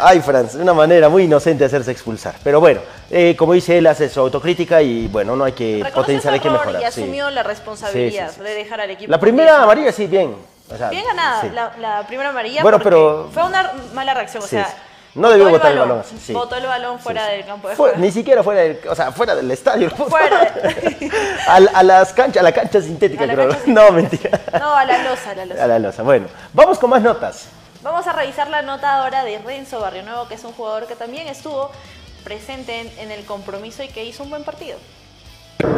Ay, 0.00 0.20
Franz, 0.20 0.56
una 0.56 0.74
manera 0.74 1.08
muy 1.08 1.22
inocente 1.22 1.60
de 1.60 1.66
hacerse 1.66 1.92
expulsar. 1.92 2.34
Pero 2.42 2.58
bueno, 2.60 2.80
eh, 3.10 3.36
como 3.38 3.52
dice 3.52 3.78
él, 3.78 3.86
hace 3.86 4.08
su 4.08 4.18
autocrítica 4.20 4.82
y 4.82 5.06
bueno, 5.06 5.36
no 5.36 5.44
hay 5.44 5.52
que 5.52 5.84
potenciar, 5.94 6.34
hay 6.34 6.40
que 6.40 6.50
mejorar. 6.50 6.74
y 6.82 6.92
sí. 6.92 7.00
asumió 7.02 7.30
la 7.30 7.44
responsabilidad 7.44 8.26
Sí, 8.28 8.34
sí, 8.34 8.40
sí. 8.40 8.44
de 8.44 8.54
dejar 8.54 8.80
al 8.80 8.90
equipo. 8.90 9.10
La 9.10 9.18
primera 9.20 9.52
10. 9.52 9.62
amarilla 9.62 9.92
sí, 9.92 10.06
bien. 10.08 10.34
O 10.68 10.76
sea, 10.76 10.90
Bien 10.90 11.04
ganada, 11.06 11.44
la, 11.54 11.72
la 11.78 12.06
primera 12.06 12.30
amarilla. 12.30 12.60
Bueno, 12.62 12.80
pero- 12.80 13.30
Fue 13.32 13.44
una 13.44 13.72
mala 13.94 14.14
reacción, 14.14 14.42
o 14.42 14.46
sea. 14.46 14.68
No 15.14 15.30
debió 15.30 15.48
botar 15.48 15.72
el 15.72 15.78
balón 15.78 16.00
así, 16.00 16.16
sí. 16.18 16.32
Botó 16.32 16.56
el 16.56 16.66
balón 16.66 16.98
fuera 16.98 17.26
del 17.26 17.44
campo 17.44 17.68
de 17.68 17.76
juego. 17.76 17.96
ni 17.98 18.10
siquiera 18.10 18.42
fuera 18.42 18.62
del, 18.62 18.80
o 18.88 18.94
sea, 18.96 19.12
fuera 19.12 19.34
del 19.36 19.48
estadio. 19.50 19.88
Fuera. 19.90 20.52
a, 21.46 21.56
a 21.74 21.82
las 21.84 22.12
canchas, 22.12 22.40
a 22.40 22.42
la 22.42 22.52
cancha 22.52 22.80
sintética, 22.80 23.24
creo. 23.24 23.48
cancha 23.48 23.62
No, 23.66 23.92
mentira. 23.92 24.40
No, 24.58 24.74
a 24.74 24.84
la 24.84 24.98
losa, 25.04 25.30
a 25.30 25.34
la 25.36 25.46
losa. 25.46 25.64
A 25.64 25.66
la 25.68 25.78
losa. 25.78 26.02
Bueno, 26.02 26.26
vamos 26.52 26.78
con 26.78 26.90
más 26.90 27.00
notas. 27.02 27.46
Vamos 27.82 28.06
a 28.06 28.12
revisar 28.12 28.48
la 28.48 28.62
nota 28.62 29.02
ahora 29.02 29.22
de 29.24 29.38
Renzo 29.38 29.78
Barrio 29.80 30.02
Nuevo, 30.02 30.26
que 30.26 30.34
es 30.34 30.42
un 30.44 30.52
jugador 30.52 30.86
que 30.86 30.96
también 30.96 31.28
estuvo 31.28 31.70
presente 32.24 32.80
en, 32.80 32.90
en 32.98 33.10
el 33.12 33.24
compromiso 33.24 33.82
y 33.84 33.88
que 33.88 34.04
hizo 34.04 34.24
un 34.24 34.30
buen 34.30 34.42
partido. 34.42 34.78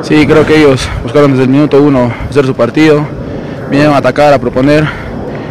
Sí, 0.03 0.27
creo 0.27 0.47
que 0.47 0.57
ellos 0.57 0.89
buscaron 1.03 1.33
desde 1.33 1.45
el 1.45 1.51
minuto 1.51 1.83
uno 1.83 2.13
hacer 2.31 2.47
su 2.47 2.55
partido, 2.55 3.07
vinieron 3.69 3.95
a 3.95 3.99
atacar, 3.99 4.33
a 4.33 4.39
proponer 4.39 4.85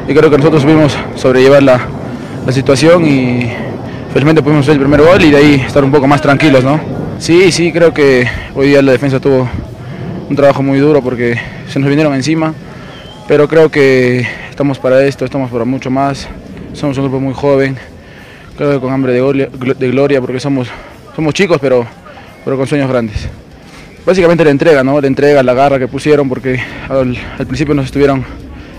y 0.07 0.13
creo 0.15 0.29
que 0.31 0.37
nosotros 0.37 0.61
supimos 0.63 0.97
sobrellevar 1.15 1.61
la, 1.61 1.79
la 2.45 2.51
situación 2.51 3.05
y 3.05 3.53
felizmente 4.15 4.41
pudimos 4.41 4.63
hacer 4.63 4.75
el 4.75 4.79
primer 4.79 5.01
gol 5.01 5.21
y 5.25 5.29
de 5.29 5.35
ahí 5.35 5.53
estar 5.55 5.83
un 5.83 5.91
poco 5.91 6.07
más 6.07 6.21
tranquilos, 6.21 6.63
¿no? 6.63 6.79
Sí, 7.19 7.51
sí, 7.51 7.73
creo 7.73 7.93
que 7.93 8.25
hoy 8.53 8.69
día 8.69 8.81
la 8.81 8.93
defensa 8.93 9.19
tuvo 9.19 9.49
un 10.29 10.35
trabajo 10.37 10.63
muy 10.63 10.79
duro 10.79 11.01
porque 11.01 11.37
se 11.67 11.79
nos 11.79 11.89
vinieron 11.89 12.15
encima, 12.15 12.53
pero 13.27 13.49
creo 13.49 13.69
que 13.69 14.25
estamos 14.49 14.79
para 14.79 15.03
esto, 15.03 15.25
estamos 15.25 15.51
para 15.51 15.65
mucho 15.65 15.91
más, 15.91 16.29
somos 16.71 16.97
un 16.97 17.03
grupo 17.03 17.19
muy 17.19 17.33
joven, 17.33 17.75
creo 18.55 18.71
que 18.71 18.79
con 18.79 18.93
hambre 18.93 19.11
de 19.11 19.89
gloria, 19.91 20.21
porque 20.21 20.39
somos, 20.39 20.69
somos 21.13 21.33
chicos 21.33 21.57
pero, 21.59 21.85
pero 22.45 22.55
con 22.55 22.67
sueños 22.67 22.87
grandes. 22.87 23.27
Básicamente 24.05 24.45
la 24.45 24.51
entrega, 24.51 24.81
¿no? 24.81 25.01
La 25.01 25.07
entrega, 25.07 25.43
la 25.43 25.53
garra 25.53 25.77
que 25.77 25.89
pusieron, 25.89 26.29
porque 26.29 26.57
al, 26.87 27.17
al 27.37 27.47
principio 27.47 27.75
nos 27.75 27.87
estuvieron 27.87 28.23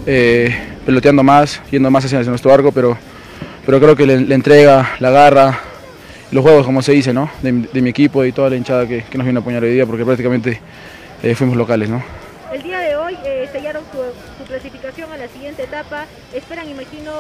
eh, 0.07 0.57
peloteando 0.87 1.23
más, 1.23 1.61
yendo 1.71 1.91
más 1.91 2.07
hacia 2.07 2.23
nuestro 2.23 2.55
arco, 2.55 2.73
pero, 2.73 2.97
pero 3.67 3.79
creo 3.81 3.97
que 3.97 4.07
la, 4.07 4.35
entrega, 4.35 4.93
la 5.01 5.11
garra, 5.11 5.59
los 6.31 6.43
juegos, 6.43 6.65
como 6.65 6.81
se 6.83 6.93
dice, 6.93 7.13
¿no? 7.13 7.31
De, 7.43 7.53
de 7.53 7.83
mi 7.83 7.91
equipo 7.91 8.25
y 8.25 8.33
toda 8.33 8.49
la 8.51 8.57
hinchada 8.57 8.87
que, 8.87 9.03
que 9.03 9.19
nos 9.19 9.27
vino 9.27 9.41
a 9.41 9.43
apoyar 9.43 9.63
hoy 9.63 9.73
día, 9.73 9.85
porque 9.87 10.05
prácticamente 10.05 10.61
eh, 11.23 11.35
fuimos 11.35 11.57
locales, 11.57 11.89
¿no? 11.91 12.03
El 12.53 12.63
día 12.63 12.79
de 12.79 12.95
hoy 12.97 13.17
eh, 13.25 13.49
sellaron 13.53 13.83
su, 13.93 13.99
su 14.41 14.49
clasificación 14.49 15.13
a 15.13 15.17
la 15.17 15.27
siguiente 15.29 15.65
etapa. 15.65 16.07
Esperan, 16.33 16.69
imagino, 16.69 17.11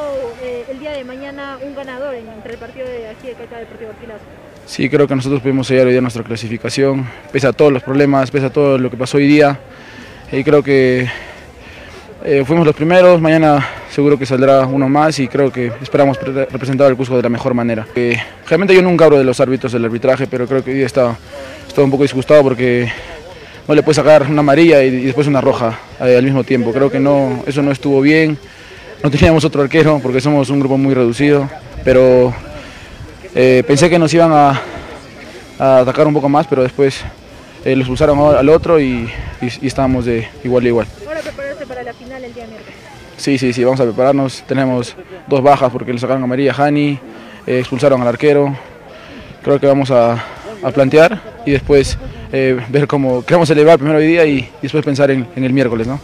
eh, 0.42 0.64
el 0.70 0.78
día 0.78 0.92
de 0.92 1.02
mañana 1.04 1.58
un 1.62 1.74
ganador 1.74 2.14
en- 2.14 2.28
entre 2.28 2.52
el 2.52 2.58
partido 2.58 2.86
de 2.86 3.08
aquí 3.08 3.26
de 3.26 3.34
Caca 3.34 3.58
Deportivo 3.58 3.90
Garcilaso. 3.90 4.20
Sí, 4.66 4.88
creo 4.88 5.06
que 5.08 5.14
nosotros 5.16 5.42
pudimos 5.42 5.66
sellar 5.66 5.86
hoy 5.86 5.92
día 5.92 6.00
nuestra 6.00 6.22
clasificación, 6.22 7.06
pese 7.32 7.48
a 7.48 7.52
todos 7.52 7.72
los 7.72 7.82
problemas, 7.82 8.30
pese 8.30 8.46
a 8.46 8.50
todo 8.50 8.78
lo 8.78 8.88
que 8.90 8.96
pasó 8.96 9.16
hoy 9.18 9.26
día. 9.26 9.58
Y 10.32 10.42
creo 10.44 10.62
que 10.62 11.08
eh, 12.26 12.44
fuimos 12.44 12.66
los 12.66 12.74
primeros, 12.74 13.20
mañana 13.20 13.64
seguro 13.90 14.18
que 14.18 14.26
saldrá 14.26 14.66
uno 14.66 14.88
más 14.88 15.18
y 15.20 15.28
creo 15.28 15.50
que 15.52 15.72
esperamos 15.80 16.18
pre- 16.18 16.46
representar 16.46 16.88
al 16.88 16.96
Cusco 16.96 17.16
de 17.16 17.22
la 17.22 17.28
mejor 17.28 17.54
manera. 17.54 17.86
Eh, 17.94 18.16
realmente 18.48 18.74
yo 18.74 18.82
nunca 18.82 19.04
hablo 19.04 19.16
de 19.18 19.24
los 19.24 19.38
árbitros 19.40 19.72
del 19.72 19.84
arbitraje, 19.84 20.26
pero 20.26 20.46
creo 20.46 20.62
que 20.64 20.72
hoy 20.72 20.82
está, 20.82 21.16
está 21.66 21.82
un 21.82 21.90
poco 21.90 22.02
disgustado 22.02 22.42
porque 22.42 22.90
no 23.68 23.74
le 23.74 23.82
puede 23.82 23.94
sacar 23.94 24.26
una 24.28 24.40
amarilla 24.40 24.82
y, 24.82 24.90
después 25.06 25.26
una 25.28 25.40
roja 25.40 25.78
eh, 26.00 26.16
al 26.16 26.24
mismo 26.24 26.42
tiempo. 26.44 26.72
Creo 26.72 26.90
que 26.90 26.98
no, 27.00 27.42
eso 27.46 27.62
no 27.62 27.70
estuvo 27.70 28.00
bien. 28.00 28.36
No 29.02 29.10
teníamos 29.10 29.44
otro 29.44 29.62
arquero 29.62 30.00
porque 30.02 30.20
somos 30.20 30.50
un 30.50 30.58
grupo 30.58 30.76
muy 30.76 30.94
reducido, 30.94 31.48
pero 31.84 32.34
pensé 33.34 33.88
que 33.90 33.98
nos 33.98 34.12
iban 34.14 34.32
a, 34.32 34.60
atacar 35.58 36.06
un 36.06 36.14
poco 36.14 36.28
más, 36.28 36.46
pero 36.46 36.62
después 36.62 37.04
los 37.64 37.78
expulsaron 37.78 38.18
al 38.36 38.48
otro 38.48 38.80
y- 38.80 39.08
y 39.40 39.66
estábamos 39.66 40.06
de 40.06 40.26
igual 40.42 40.64
a 40.64 40.68
igual. 40.68 40.86
Para 41.66 41.82
la 41.82 41.92
final 41.92 42.22
el 42.22 42.32
día 42.34 42.46
miércoles. 42.46 42.74
Sí, 43.16 43.38
sí, 43.38 43.52
sí, 43.52 43.64
vamos 43.64 43.80
a 43.80 43.84
prepararnos. 43.84 44.42
Tenemos 44.46 44.94
dos 45.26 45.42
bajas 45.42 45.72
porque 45.72 45.92
le 45.92 45.98
sacaron 45.98 46.22
a 46.22 46.26
María 46.26 46.54
Hani, 46.56 46.98
eh, 47.46 47.58
expulsaron 47.58 48.00
al 48.02 48.08
arquero. 48.08 48.56
Creo 49.42 49.58
que 49.58 49.66
vamos 49.66 49.90
a, 49.90 50.12
a 50.62 50.70
plantear 50.70 51.20
y 51.44 51.52
después 51.52 51.98
eh, 52.32 52.60
ver 52.68 52.86
cómo 52.86 53.24
queremos 53.24 53.48
elevar 53.50 53.78
primero 53.78 53.98
hoy 53.98 54.06
día 54.06 54.26
y, 54.26 54.38
y 54.38 54.48
después 54.62 54.84
pensar 54.84 55.10
en, 55.10 55.26
en 55.34 55.44
el 55.44 55.52
miércoles, 55.52 55.86
¿no? 55.86 56.00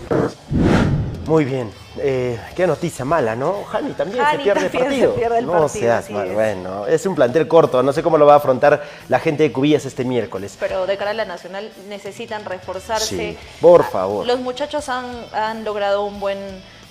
Muy 1.27 1.45
bien. 1.45 1.71
Eh, 1.99 2.39
qué 2.57 2.67
noticia 2.67 3.05
mala, 3.05 3.37
¿no? 3.37 3.65
Jani 3.65 3.93
también 3.93 4.25
Jani 4.25 4.39
se 4.39 4.43
pierde 4.43 4.61
también 4.69 4.83
el 4.83 4.89
partido. 4.89 5.13
se 5.13 5.19
pierde 5.19 5.39
el 5.39 5.47
no 5.47 5.53
partido, 5.53 5.69
seas 5.71 6.11
mal. 6.11 6.29
es. 6.29 6.35
Bueno, 6.35 6.87
es 6.87 7.07
un 7.07 7.15
plantel 7.15 7.47
corto. 7.49 7.83
No 7.83 7.93
sé 7.93 8.03
cómo 8.03 8.19
lo 8.19 8.27
va 8.27 8.35
a 8.35 8.37
afrontar 8.37 8.83
la 9.09 9.19
gente 9.19 9.43
de 9.43 9.53
Cubillas 9.53 9.85
este 9.85 10.05
miércoles. 10.05 10.57
Pero 10.59 10.87
de 10.87 10.97
cara 10.97 11.11
a 11.11 11.15
la 11.15 11.25
nacional 11.25 11.71
necesitan 11.89 12.45
reforzarse. 12.45 13.17
Sí, 13.17 13.39
por 13.61 13.85
favor. 13.85 14.27
Los 14.27 14.41
muchachos 14.41 14.89
han, 14.89 15.05
han 15.33 15.65
logrado 15.65 16.05
un 16.05 16.19
buen 16.19 16.39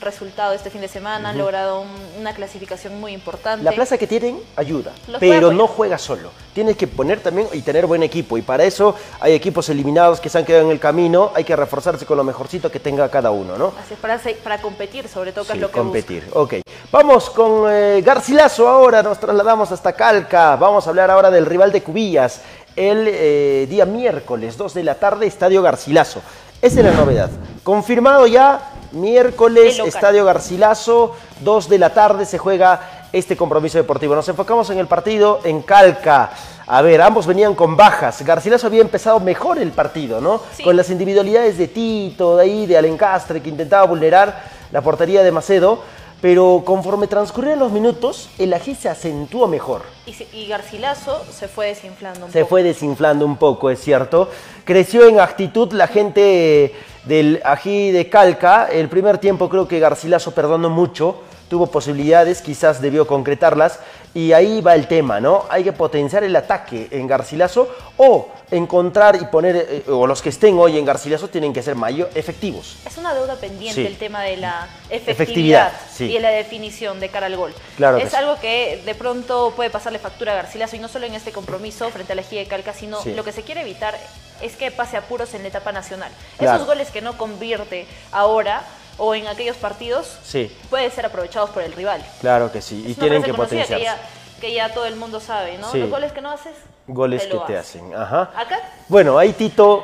resultado 0.01 0.53
este 0.53 0.69
fin 0.69 0.81
de 0.81 0.87
semana, 0.87 1.29
han 1.29 1.37
logrado 1.37 1.81
un- 1.81 2.19
una 2.19 2.33
clasificación 2.33 2.99
muy 2.99 3.13
importante. 3.13 3.63
La 3.63 3.71
plaza 3.71 3.97
que 3.97 4.07
tienen 4.07 4.39
ayuda, 4.55 4.91
Los 5.07 5.19
pero 5.19 5.51
no 5.51 5.67
juega 5.67 5.97
solo. 5.97 6.31
Tienes 6.53 6.75
que 6.75 6.87
poner 6.87 7.21
también 7.21 7.47
y 7.53 7.61
tener 7.61 7.85
buen 7.85 8.03
equipo. 8.03 8.37
Y 8.37 8.41
para 8.41 8.63
eso 8.65 8.95
hay 9.19 9.33
equipos 9.33 9.69
eliminados 9.69 10.19
que 10.19 10.27
se 10.29 10.37
han 10.37 10.45
quedado 10.45 10.65
en 10.65 10.71
el 10.71 10.79
camino. 10.79 11.31
Hay 11.33 11.43
que 11.43 11.55
reforzarse 11.55 12.05
con 12.05 12.17
lo 12.17 12.23
mejorcito 12.23 12.69
que 12.69 12.79
tenga 12.79 13.07
cada 13.09 13.31
uno, 13.31 13.57
¿no? 13.57 13.73
Así 13.81 13.93
es, 13.93 13.99
para, 14.37 14.61
competir, 14.61 15.07
sobre 15.07 15.31
todo, 15.31 15.45
que 15.45 15.53
Sí, 15.53 15.57
es 15.57 15.61
lo 15.61 15.67
que 15.69 15.77
competir. 15.77 16.27
Ok. 16.33 16.55
Vamos 16.91 17.29
con 17.29 17.71
eh, 17.71 18.01
Garcilaso 18.03 18.67
ahora. 18.67 19.01
Nos 19.01 19.19
trasladamos 19.19 19.71
hasta 19.71 19.93
Calca. 19.93 20.55
Vamos 20.57 20.85
a 20.85 20.89
hablar 20.89 21.09
ahora 21.09 21.31
del 21.31 21.45
rival 21.45 21.71
de 21.71 21.81
Cubillas. 21.81 22.41
El 22.75 23.05
eh, 23.07 23.67
día 23.69 23.85
miércoles, 23.85 24.57
2 24.57 24.73
de 24.73 24.83
la 24.83 24.95
tarde, 24.95 25.27
Estadio 25.27 25.61
Garcilaso. 25.61 26.21
Esa 26.61 26.79
es 26.81 26.85
la 26.85 26.91
novedad. 26.91 27.31
Confirmado 27.63 28.27
ya, 28.27 28.61
miércoles. 28.91 29.79
Estadio 29.79 30.23
Garcilaso, 30.25 31.15
2 31.39 31.69
de 31.69 31.79
la 31.79 31.91
tarde 31.91 32.23
se 32.23 32.37
juega 32.37 33.07
este 33.11 33.35
compromiso 33.35 33.79
deportivo. 33.79 34.13
Nos 34.13 34.29
enfocamos 34.29 34.69
en 34.69 34.77
el 34.77 34.85
partido 34.85 35.39
en 35.43 35.63
Calca. 35.63 36.29
A 36.67 36.83
ver, 36.83 37.01
ambos 37.01 37.25
venían 37.25 37.55
con 37.55 37.75
bajas. 37.75 38.21
Garcilaso 38.23 38.67
había 38.67 38.81
empezado 38.81 39.19
mejor 39.19 39.57
el 39.57 39.71
partido, 39.71 40.21
¿no? 40.21 40.39
Con 40.63 40.77
las 40.77 40.91
individualidades 40.91 41.57
de 41.57 41.67
Tito, 41.67 42.37
de 42.37 42.43
ahí, 42.43 42.67
de 42.67 42.77
Alencastre, 42.77 43.41
que 43.41 43.49
intentaba 43.49 43.87
vulnerar 43.87 44.43
la 44.71 44.81
portería 44.81 45.23
de 45.23 45.31
Macedo. 45.31 45.79
Pero 46.21 46.61
conforme 46.63 47.07
transcurrían 47.07 47.57
los 47.57 47.71
minutos, 47.71 48.29
el 48.37 48.53
ají 48.53 48.75
se 48.75 48.89
acentuó 48.89 49.47
mejor. 49.47 49.81
Y, 50.05 50.45
Garcilaso 50.45 51.25
se 51.31 51.47
fue 51.47 51.67
desinflando 51.67 52.27
un 52.27 52.31
Se 52.31 52.39
poco. 52.41 52.49
fue 52.49 52.63
desinflando 52.63 53.25
un 53.25 53.37
poco, 53.37 53.71
es 53.71 53.79
cierto. 53.81 54.29
Creció 54.63 55.07
en 55.07 55.19
actitud 55.19 55.71
la 55.73 55.87
gente 55.87 56.73
del 57.05 57.41
ají 57.43 57.91
de 57.91 58.07
Calca. 58.07 58.67
El 58.71 58.87
primer 58.87 59.17
tiempo 59.17 59.49
creo 59.49 59.67
que 59.67 59.79
Garcilaso 59.79 60.31
perdonó 60.31 60.69
mucho, 60.69 61.21
tuvo 61.51 61.67
posibilidades, 61.67 62.41
quizás 62.41 62.81
debió 62.81 63.05
concretarlas, 63.05 63.77
y 64.13 64.31
ahí 64.31 64.61
va 64.61 64.73
el 64.73 64.87
tema, 64.87 65.19
¿no? 65.19 65.43
Hay 65.49 65.65
que 65.65 65.73
potenciar 65.73 66.23
el 66.23 66.33
ataque 66.33 66.87
en 66.91 67.07
Garcilaso 67.07 67.67
o 67.97 68.29
encontrar 68.51 69.17
y 69.17 69.25
poner, 69.25 69.57
eh, 69.57 69.83
o 69.89 70.07
los 70.07 70.21
que 70.21 70.29
estén 70.29 70.57
hoy 70.57 70.77
en 70.77 70.85
Garcilaso 70.85 71.27
tienen 71.27 71.51
que 71.51 71.61
ser 71.61 71.75
mayor 71.75 72.09
efectivos. 72.15 72.77
Es 72.85 72.97
una 72.97 73.13
deuda 73.13 73.35
pendiente 73.35 73.81
Sí. 73.81 73.85
el 73.85 73.97
tema 73.97 74.21
de 74.21 74.37
la 74.37 74.69
Efectividad, 74.89 75.11
efectividad, 75.11 75.71
sí. 75.93 76.05
y 76.05 76.13
de 76.13 76.19
la 76.21 76.29
definición 76.29 77.01
de 77.01 77.09
cara 77.09 77.25
al 77.25 77.35
gol. 77.35 77.53
Claro 77.75 77.97
que 77.97 78.03
es 78.03 78.11
sí. 78.11 78.15
algo 78.15 78.39
que 78.39 78.81
de 78.85 78.95
pronto 78.95 79.51
puede 79.53 79.69
pasarle 79.69 79.99
factura 79.99 80.31
a 80.31 80.35
Garcilaso 80.35 80.77
y 80.77 80.79
no 80.79 80.87
solo 80.87 81.05
en 81.05 81.15
este 81.15 81.33
compromiso 81.33 81.89
frente 81.89 82.13
a 82.13 82.15
la 82.15 82.21
Ejido 82.21 82.41
de 82.43 82.47
Calca, 82.47 82.71
sino 82.73 82.99
lo 83.03 83.25
que 83.25 83.33
se 83.33 83.41
quiere 83.41 83.59
evitar 83.59 83.97
es 84.41 84.55
que 84.55 84.71
pase 84.71 84.95
apuros 84.95 85.33
en 85.33 85.41
la 85.41 85.49
etapa 85.49 85.73
nacional. 85.73 86.11
Claro. 86.37 86.55
Esos 86.55 86.65
goles 86.65 86.91
que 86.91 87.01
no 87.01 87.17
convierte 87.17 87.87
ahora 88.13 88.63
o 89.03 89.15
en 89.15 89.27
aquellos 89.27 89.57
partidos 89.57 90.19
Sí, 90.23 90.55
pueden 90.69 90.91
ser 90.91 91.07
aprovechados 91.07 91.49
por 91.49 91.63
el 91.63 91.73
rival. 91.73 92.05
claro 92.19 92.51
que 92.51 92.61
sí, 92.61 92.83
y 92.87 92.91
Es 92.91 92.97
tienen 92.99 93.23
que 93.23 93.33
potenciarse. 93.33 93.75
Que 93.77 93.83
ya, 93.83 93.97
que 94.39 94.53
ya 94.53 94.73
todo 94.73 94.85
el 94.85 94.95
mundo 94.95 95.19
sabe, 95.19 95.57
¿no? 95.57 95.71
Sí. 95.71 95.79
Los 95.79 95.89
goles 95.89 96.11
que 96.11 96.21
no 96.21 96.29
haces, 96.31 96.53
Goles 96.87 97.23
te 97.23 97.29
que 97.29 97.37
te 97.47 97.57
hacen. 97.57 97.85
hacen, 97.85 97.95
ajá. 97.99 98.31
Acá 98.35 98.59
Bueno, 98.87 99.17
ahí 99.17 99.33
Tito, 99.33 99.83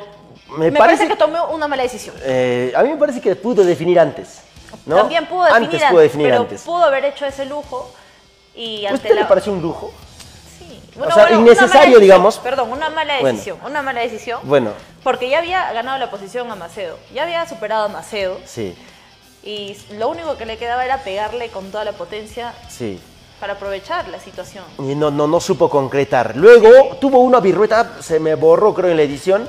me, 0.50 0.70
me, 0.70 0.78
parece, 0.78 1.04
parece 1.04 1.08
que 1.08 1.16
tomó 1.16 1.46
una 1.48 1.66
mala 1.66 1.82
decisión. 1.82 2.14
eh, 2.22 2.72
a 2.76 2.82
mí 2.84 2.90
me 2.90 2.96
parece 2.96 3.20
que 3.20 3.34
pudo 3.34 3.64
definir 3.64 3.98
antes, 3.98 4.40
¿no? 4.86 4.96
También 4.96 5.26
pudo 5.26 5.44
definir 5.44 5.64
antes 5.64 5.82
antes, 5.82 5.90
pudo 5.90 6.00
definir 6.00 6.26
pero 6.28 6.40
antes. 6.42 6.62
pudo 6.62 6.84
haber 6.84 7.04
hecho 7.06 7.26
ese 7.26 7.44
lujo 7.44 7.92
y 8.54 8.86
¿A 8.86 8.90
ante 8.90 9.02
usted 9.08 9.14
le 9.20 9.24
pareció 9.26 9.52
un 9.52 9.62
lujo? 9.62 9.92
Bueno, 10.96 11.12
o 11.12 11.14
sea, 11.14 11.26
bueno, 11.28 11.40
innecesario, 11.42 11.98
digamos. 12.00 12.38
Perdón, 12.38 12.72
una 12.72 12.90
mala 12.90 13.14
Bueno. 13.20 13.28
decisión, 13.36 13.58
una 13.64 13.82
mala 13.82 14.00
decisión. 14.00 14.40
Bueno, 14.42 14.72
Porque 15.04 15.28
ya 15.30 15.38
había 15.38 15.72
ganado 15.72 15.96
la 15.98 16.10
posición 16.10 16.50
a 16.50 16.56
Macedo, 16.56 16.98
ya 17.14 17.22
había 17.22 17.46
superado 17.48 17.84
a 17.84 17.88
Macedo 17.88 18.36
sí, 18.44 18.76
y 19.48 19.76
lo 19.98 20.08
único 20.10 20.36
que 20.36 20.44
le 20.44 20.58
quedaba 20.58 20.84
era 20.84 20.98
pegarle 21.02 21.48
con 21.48 21.70
toda 21.70 21.84
la 21.84 21.92
potencia 21.92 22.52
sí. 22.68 23.00
para 23.40 23.54
aprovechar 23.54 24.06
la 24.08 24.20
situación. 24.20 24.62
Y 24.78 24.94
no, 24.94 25.10
no, 25.10 25.26
no 25.26 25.40
supo 25.40 25.70
concretar. 25.70 26.36
Luego 26.36 26.96
tuvo 27.00 27.20
una 27.20 27.40
virrueta, 27.40 27.92
se 28.00 28.20
me 28.20 28.34
borró 28.34 28.74
creo 28.74 28.90
en 28.90 28.98
la 28.98 29.04
edición. 29.04 29.48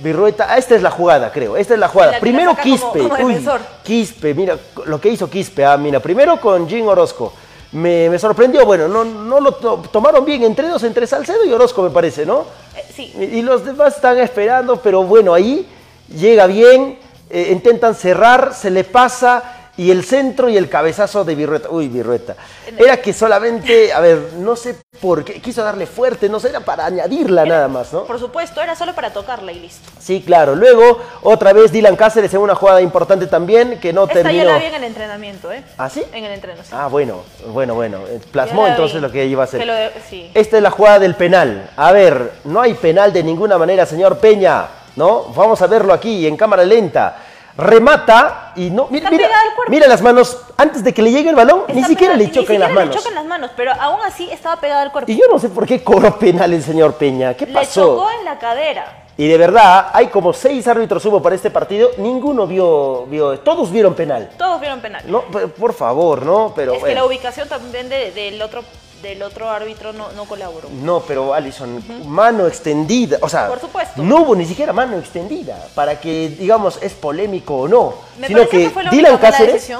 Virrueta, 0.00 0.46
ah, 0.48 0.56
esta 0.56 0.74
es 0.74 0.82
la 0.82 0.90
jugada, 0.90 1.30
creo. 1.30 1.56
Esta 1.56 1.74
es 1.74 1.80
la 1.80 1.88
jugada. 1.88 2.12
La 2.12 2.20
primero 2.20 2.50
saca 2.52 2.62
como- 2.62 2.74
Quispe. 2.92 3.08
como 3.08 3.26
uy. 3.26 3.48
Quispe, 3.84 4.34
mira 4.34 4.58
lo 4.86 4.98
que 5.00 5.10
hizo 5.10 5.28
Quispe. 5.28 5.64
Ah, 5.64 5.76
mira, 5.76 6.00
primero 6.00 6.40
con 6.40 6.66
Jim 6.68 6.88
Orozco. 6.88 7.32
Me, 7.72 8.08
me 8.08 8.18
sorprendió, 8.18 8.64
bueno, 8.64 8.88
no, 8.88 9.04
no 9.04 9.40
lo 9.40 9.52
to- 9.52 9.82
tomaron 9.92 10.24
bien 10.24 10.42
entre 10.44 10.68
dos, 10.68 10.82
entre 10.84 11.06
Salcedo 11.06 11.44
y 11.44 11.52
Orozco, 11.52 11.82
me 11.82 11.90
parece, 11.90 12.24
¿no? 12.24 12.44
Eh, 12.76 12.84
sí, 12.94 13.12
y 13.18 13.42
los 13.42 13.64
demás 13.64 13.96
están 13.96 14.16
esperando, 14.18 14.76
pero 14.76 15.02
bueno, 15.02 15.34
ahí 15.34 15.66
llega 16.08 16.46
bien, 16.46 16.98
eh, 17.34 17.48
intentan 17.52 17.94
cerrar, 17.96 18.54
se 18.54 18.70
le 18.70 18.84
pasa 18.84 19.42
y 19.76 19.90
el 19.90 20.04
centro 20.04 20.48
y 20.48 20.56
el 20.56 20.68
cabezazo 20.68 21.24
de 21.24 21.34
Virrueta. 21.34 21.68
Uy, 21.68 21.88
Virrueta. 21.88 22.36
Era 22.78 22.98
que 22.98 23.12
solamente, 23.12 23.92
a 23.92 23.98
ver, 23.98 24.18
no 24.38 24.54
sé 24.54 24.76
por 25.00 25.24
qué, 25.24 25.40
quiso 25.40 25.64
darle 25.64 25.86
fuerte, 25.86 26.28
no 26.28 26.38
sé, 26.38 26.50
era 26.50 26.60
para 26.60 26.86
añadirla 26.86 27.44
nada 27.44 27.66
más, 27.66 27.92
¿no? 27.92 28.04
por 28.04 28.20
supuesto, 28.20 28.62
era 28.62 28.76
solo 28.76 28.94
para 28.94 29.12
tocarla 29.12 29.50
y 29.50 29.58
listo. 29.58 29.90
Sí, 29.98 30.22
claro. 30.24 30.54
Luego, 30.54 31.00
otra 31.22 31.52
vez 31.52 31.72
Dylan 31.72 31.96
Cáceres 31.96 32.32
en 32.32 32.40
una 32.40 32.54
jugada 32.54 32.80
importante 32.82 33.26
también 33.26 33.80
que 33.80 33.92
no 33.92 34.02
Esta 34.04 34.14
terminó. 34.22 34.44
ya 34.44 34.52
la 34.52 34.58
vi 34.58 34.66
en 34.66 34.74
el 34.74 34.84
entrenamiento, 34.84 35.50
¿eh? 35.50 35.64
¿Ah, 35.76 35.90
sí? 35.90 36.04
En 36.12 36.24
el 36.24 36.40
sí. 36.40 36.70
Ah, 36.70 36.86
bueno, 36.86 37.22
bueno, 37.48 37.74
bueno. 37.74 37.98
eh, 38.08 38.20
Plasmó 38.30 38.68
entonces 38.68 39.02
lo 39.02 39.10
que 39.10 39.26
iba 39.26 39.42
a 39.42 39.44
hacer. 39.46 39.58
Que 39.58 39.66
lo 39.66 39.74
de- 39.74 39.90
sí. 40.08 40.30
Esta 40.34 40.56
es 40.56 40.62
la 40.62 40.70
jugada 40.70 41.00
del 41.00 41.16
penal. 41.16 41.68
A 41.76 41.90
ver, 41.90 42.30
no 42.44 42.60
hay 42.60 42.74
penal 42.74 43.12
de 43.12 43.24
ninguna 43.24 43.58
manera, 43.58 43.86
señor 43.86 44.18
Peña, 44.18 44.68
¿no? 44.96 45.24
Vamos 45.34 45.60
a 45.62 45.66
verlo 45.66 45.92
aquí 45.92 46.26
en 46.26 46.36
cámara 46.36 46.64
lenta. 46.64 47.16
Remata 47.56 48.52
y 48.56 48.70
no. 48.70 48.88
Mira, 48.90 49.10
mira, 49.10 49.28
mira 49.68 49.86
las 49.86 50.02
manos. 50.02 50.36
Antes 50.56 50.82
de 50.82 50.92
que 50.92 51.02
le 51.02 51.12
llegue 51.12 51.30
el 51.30 51.36
balón, 51.36 51.62
ni 51.68 51.84
siquiera 51.84 52.14
pegada- 52.14 52.16
le 52.28 52.30
choca 52.32 52.48
ni 52.50 52.54
en 52.56 52.60
las 52.60 52.72
manos. 52.72 52.94
Le 52.94 53.00
choca 53.00 53.08
en 53.10 53.14
las 53.14 53.24
manos, 53.26 53.50
pero 53.56 53.72
aún 53.78 54.00
así 54.04 54.28
estaba 54.30 54.56
pegada 54.60 54.82
al 54.82 54.90
cuerpo. 54.92 55.10
Y 55.10 55.16
yo 55.16 55.24
no 55.30 55.38
sé 55.38 55.48
por 55.48 55.64
qué 55.66 55.82
cobró 55.82 56.18
penal 56.18 56.52
el 56.52 56.62
señor 56.62 56.94
Peña. 56.94 57.34
¿Qué 57.34 57.46
Le 57.46 57.52
pasó? 57.52 57.96
chocó 57.96 58.10
en 58.18 58.24
la 58.24 58.38
cadera. 58.38 59.00
Y 59.16 59.28
de 59.28 59.38
verdad, 59.38 59.90
hay 59.92 60.08
como 60.08 60.32
seis 60.32 60.66
árbitros 60.66 61.04
hubo 61.06 61.22
para 61.22 61.36
este 61.36 61.48
partido. 61.48 61.90
Ninguno 61.98 62.48
vio, 62.48 63.06
vio 63.06 63.38
todos 63.38 63.70
vieron 63.70 63.94
penal. 63.94 64.30
Todos 64.36 64.60
vieron 64.60 64.80
penal. 64.80 65.02
No, 65.06 65.22
por, 65.22 65.48
por 65.52 65.72
favor, 65.72 66.26
¿no? 66.26 66.52
Pero 66.56 66.72
es 66.72 66.78
que 66.78 66.84
bueno. 66.86 67.00
la 67.02 67.06
ubicación 67.06 67.48
también 67.48 67.88
de- 67.88 68.10
del 68.10 68.42
otro 68.42 68.64
del 69.04 69.22
otro 69.22 69.48
árbitro 69.48 69.92
no, 69.92 70.10
no 70.12 70.24
colaboró. 70.24 70.68
No, 70.82 71.00
pero 71.06 71.32
Alison, 71.34 71.80
mano 72.06 72.46
extendida, 72.48 73.18
o 73.20 73.28
sea, 73.28 73.46
Por 73.48 73.60
supuesto. 73.60 74.02
no 74.02 74.22
hubo 74.22 74.34
ni 74.34 74.46
siquiera 74.46 74.72
mano 74.72 74.96
extendida 74.98 75.56
para 75.76 76.00
que, 76.00 76.30
digamos, 76.30 76.78
es 76.82 76.92
polémico 76.94 77.56
o 77.58 77.68
no, 77.68 77.94
Me 78.18 78.26
sino 78.26 78.48
que, 78.48 78.64
que 78.64 78.70
fue 78.70 78.82
la 78.82 78.90
Dylan 78.90 79.18
Cáceres. 79.18 79.70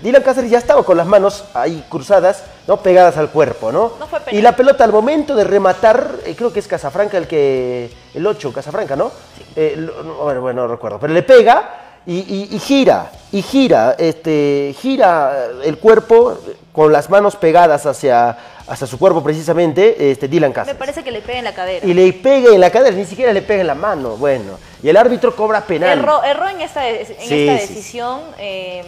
Dylan 0.00 0.22
Cáceres 0.22 0.50
ya 0.50 0.56
estaba 0.58 0.82
con 0.82 0.96
las 0.96 1.06
manos 1.06 1.44
ahí 1.52 1.84
cruzadas, 1.90 2.42
no 2.66 2.78
pegadas 2.78 3.18
al 3.18 3.28
cuerpo, 3.30 3.70
¿no? 3.70 3.92
No 4.00 4.06
fue 4.06 4.18
penal. 4.20 4.38
y 4.38 4.42
la 4.42 4.56
pelota 4.56 4.82
al 4.82 4.92
momento 4.92 5.34
de 5.36 5.44
rematar, 5.44 6.14
eh, 6.24 6.34
creo 6.34 6.50
que 6.52 6.60
es 6.60 6.66
Casafranca 6.66 7.18
el 7.18 7.26
que, 7.28 7.90
el 8.14 8.26
8, 8.26 8.50
Casafranca, 8.52 8.96
¿no? 8.96 9.12
Eh, 9.54 9.74
lo- 9.76 10.02
no, 10.02 10.14
bueno, 10.14 10.40
bueno, 10.40 10.62
no 10.62 10.68
recuerdo, 10.68 10.98
pero 10.98 11.12
le 11.12 11.22
pega 11.22 11.98
y, 12.06 12.14
y- 12.20 12.48
y 12.50 12.58
gira, 12.60 13.10
y 13.30 13.42
gira, 13.42 13.94
este, 13.98 14.74
gira 14.80 15.48
el 15.62 15.76
cuerpo 15.76 16.38
con 16.72 16.92
las 16.92 17.10
manos 17.10 17.36
pegadas 17.36 17.84
hacia, 17.86 18.36
hacia 18.66 18.86
su 18.86 18.98
cuerpo 18.98 19.22
precisamente, 19.22 20.10
este, 20.10 20.28
Dylan 20.28 20.50
Me 20.50 20.54
Cáceres. 20.54 20.78
parece 20.78 21.02
que 21.02 21.10
le 21.10 21.20
pega 21.20 21.38
en 21.38 21.44
la 21.44 21.54
cadera. 21.54 21.86
Y 21.86 21.94
le 21.94 22.12
pega 22.12 22.54
en 22.54 22.60
la 22.60 22.70
cadera, 22.70 22.94
ni 22.96 23.04
siquiera 23.04 23.32
le 23.32 23.42
pega 23.42 23.60
en 23.62 23.66
la 23.66 23.74
mano, 23.74 24.16
bueno. 24.16 24.58
Y 24.82 24.88
el 24.88 24.96
árbitro 24.96 25.34
cobra 25.34 25.62
penal. 25.62 25.98
Erró, 25.98 26.22
erró 26.22 26.48
en 26.48 26.60
esta, 26.60 26.88
en 26.88 27.06
Sí, 27.06 27.12
esta 27.12 27.26
sí, 27.28 27.74
decisión 27.74 28.20
eh, 28.38 28.84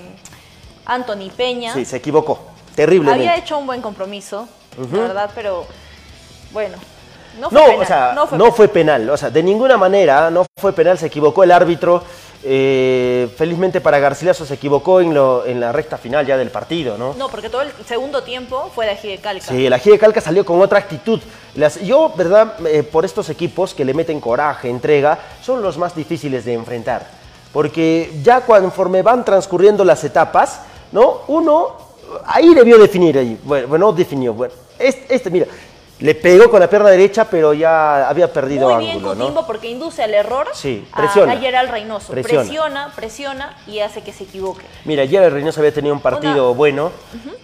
Anthony 0.86 1.30
Peña. 1.36 1.74
Sí, 1.74 1.84
se 1.84 1.96
equivocó, 1.96 2.38
terriblemente. 2.74 3.28
Había 3.28 3.36
hecho 3.42 3.58
un 3.58 3.66
buen 3.66 3.82
compromiso, 3.82 4.48
la 4.92 4.98
verdad, 5.00 5.30
pero 5.34 5.66
bueno, 6.52 6.76
no 7.38 7.50
fue 7.50 7.60
No, 7.60 7.66
penal. 7.66 7.82
o 7.82 7.86
sea, 7.86 8.12
no 8.14 8.26
fue 8.26 8.38
no 8.38 8.44
penal. 8.44 8.56
fue 8.56 8.68
penal, 8.68 9.10
o 9.10 9.16
sea, 9.16 9.30
de 9.30 9.42
ninguna 9.42 9.76
manera 9.76 10.30
no 10.30 10.44
fue 10.60 10.72
penal, 10.72 10.98
se 10.98 11.06
equivocó 11.06 11.42
el 11.44 11.50
árbitro. 11.52 12.02
eh, 12.44 13.28
felizmente 13.36 13.80
para 13.80 14.00
Garcilaso 14.00 14.44
se 14.44 14.54
equivocó 14.54 15.00
en, 15.00 15.14
lo, 15.14 15.46
en 15.46 15.60
la 15.60 15.70
recta 15.70 15.96
final 15.96 16.26
ya 16.26 16.36
del 16.36 16.50
partido, 16.50 16.98
¿no? 16.98 17.14
No, 17.14 17.28
porque 17.28 17.48
todo 17.48 17.62
el 17.62 17.70
segundo 17.86 18.24
tiempo 18.24 18.68
fue 18.74 18.84
de 18.86 18.92
ají 18.92 19.08
de 19.10 19.18
calca. 19.18 19.46
Sí, 19.46 19.64
el 19.66 19.72
ají 19.72 19.90
de 19.90 19.98
calca 19.98 20.20
salió 20.20 20.44
con 20.44 20.60
otra 20.60 20.80
actitud. 20.80 21.20
Las- 21.54 21.80
yo, 21.82 22.12
¿verdad? 22.16 22.54
Eh, 22.66 22.82
por 22.82 23.04
estos 23.04 23.30
equipos 23.30 23.74
que 23.74 23.84
le 23.84 23.94
meten 23.94 24.20
coraje, 24.20 24.68
entrega, 24.68 25.18
son 25.40 25.62
los 25.62 25.78
más 25.78 25.94
difíciles 25.94 26.44
de 26.44 26.54
enfrentar. 26.54 27.06
Porque 27.52 28.10
ya 28.24 28.40
conforme 28.40 29.02
van 29.02 29.24
transcurriendo 29.24 29.84
las 29.84 30.02
etapas, 30.02 30.62
¿no? 30.90 31.20
Uno 31.28 31.76
ahí 32.26 32.54
debió 32.54 32.76
definir 32.76 33.18
ahí. 33.18 33.38
Bueno, 33.44 33.68
bueno, 33.68 33.86
no 33.86 33.92
definió. 33.92 34.34
Bueno, 34.34 34.52
este, 34.80 35.14
este, 35.14 35.30
mira, 35.30 35.46
le 36.02 36.16
pegó 36.16 36.50
con 36.50 36.58
la 36.58 36.68
pierna 36.68 36.90
derecha, 36.90 37.26
pero 37.30 37.54
ya 37.54 38.08
había 38.08 38.32
perdido 38.32 38.68
Muy 38.70 38.84
bien 38.84 38.96
ángulo, 38.96 39.14
¿no? 39.14 39.46
Porque 39.46 39.68
induce 39.68 40.02
al 40.02 40.12
error 40.14 40.48
Sí, 40.52 40.84
presiona. 40.94 41.32
a 41.32 41.36
Gerald 41.36 41.70
Reynoso. 41.70 42.12
Presiona. 42.12 42.42
Presiona. 42.42 42.92
presiona, 42.94 43.56
y 43.68 43.78
hace 43.78 44.02
que 44.02 44.12
se 44.12 44.24
equivoque. 44.24 44.64
Mira, 44.84 45.04
el 45.04 45.30
Reynoso 45.30 45.60
había 45.60 45.72
tenido 45.72 45.94
un 45.94 46.00
partido 46.00 46.54
bueno 46.54 46.90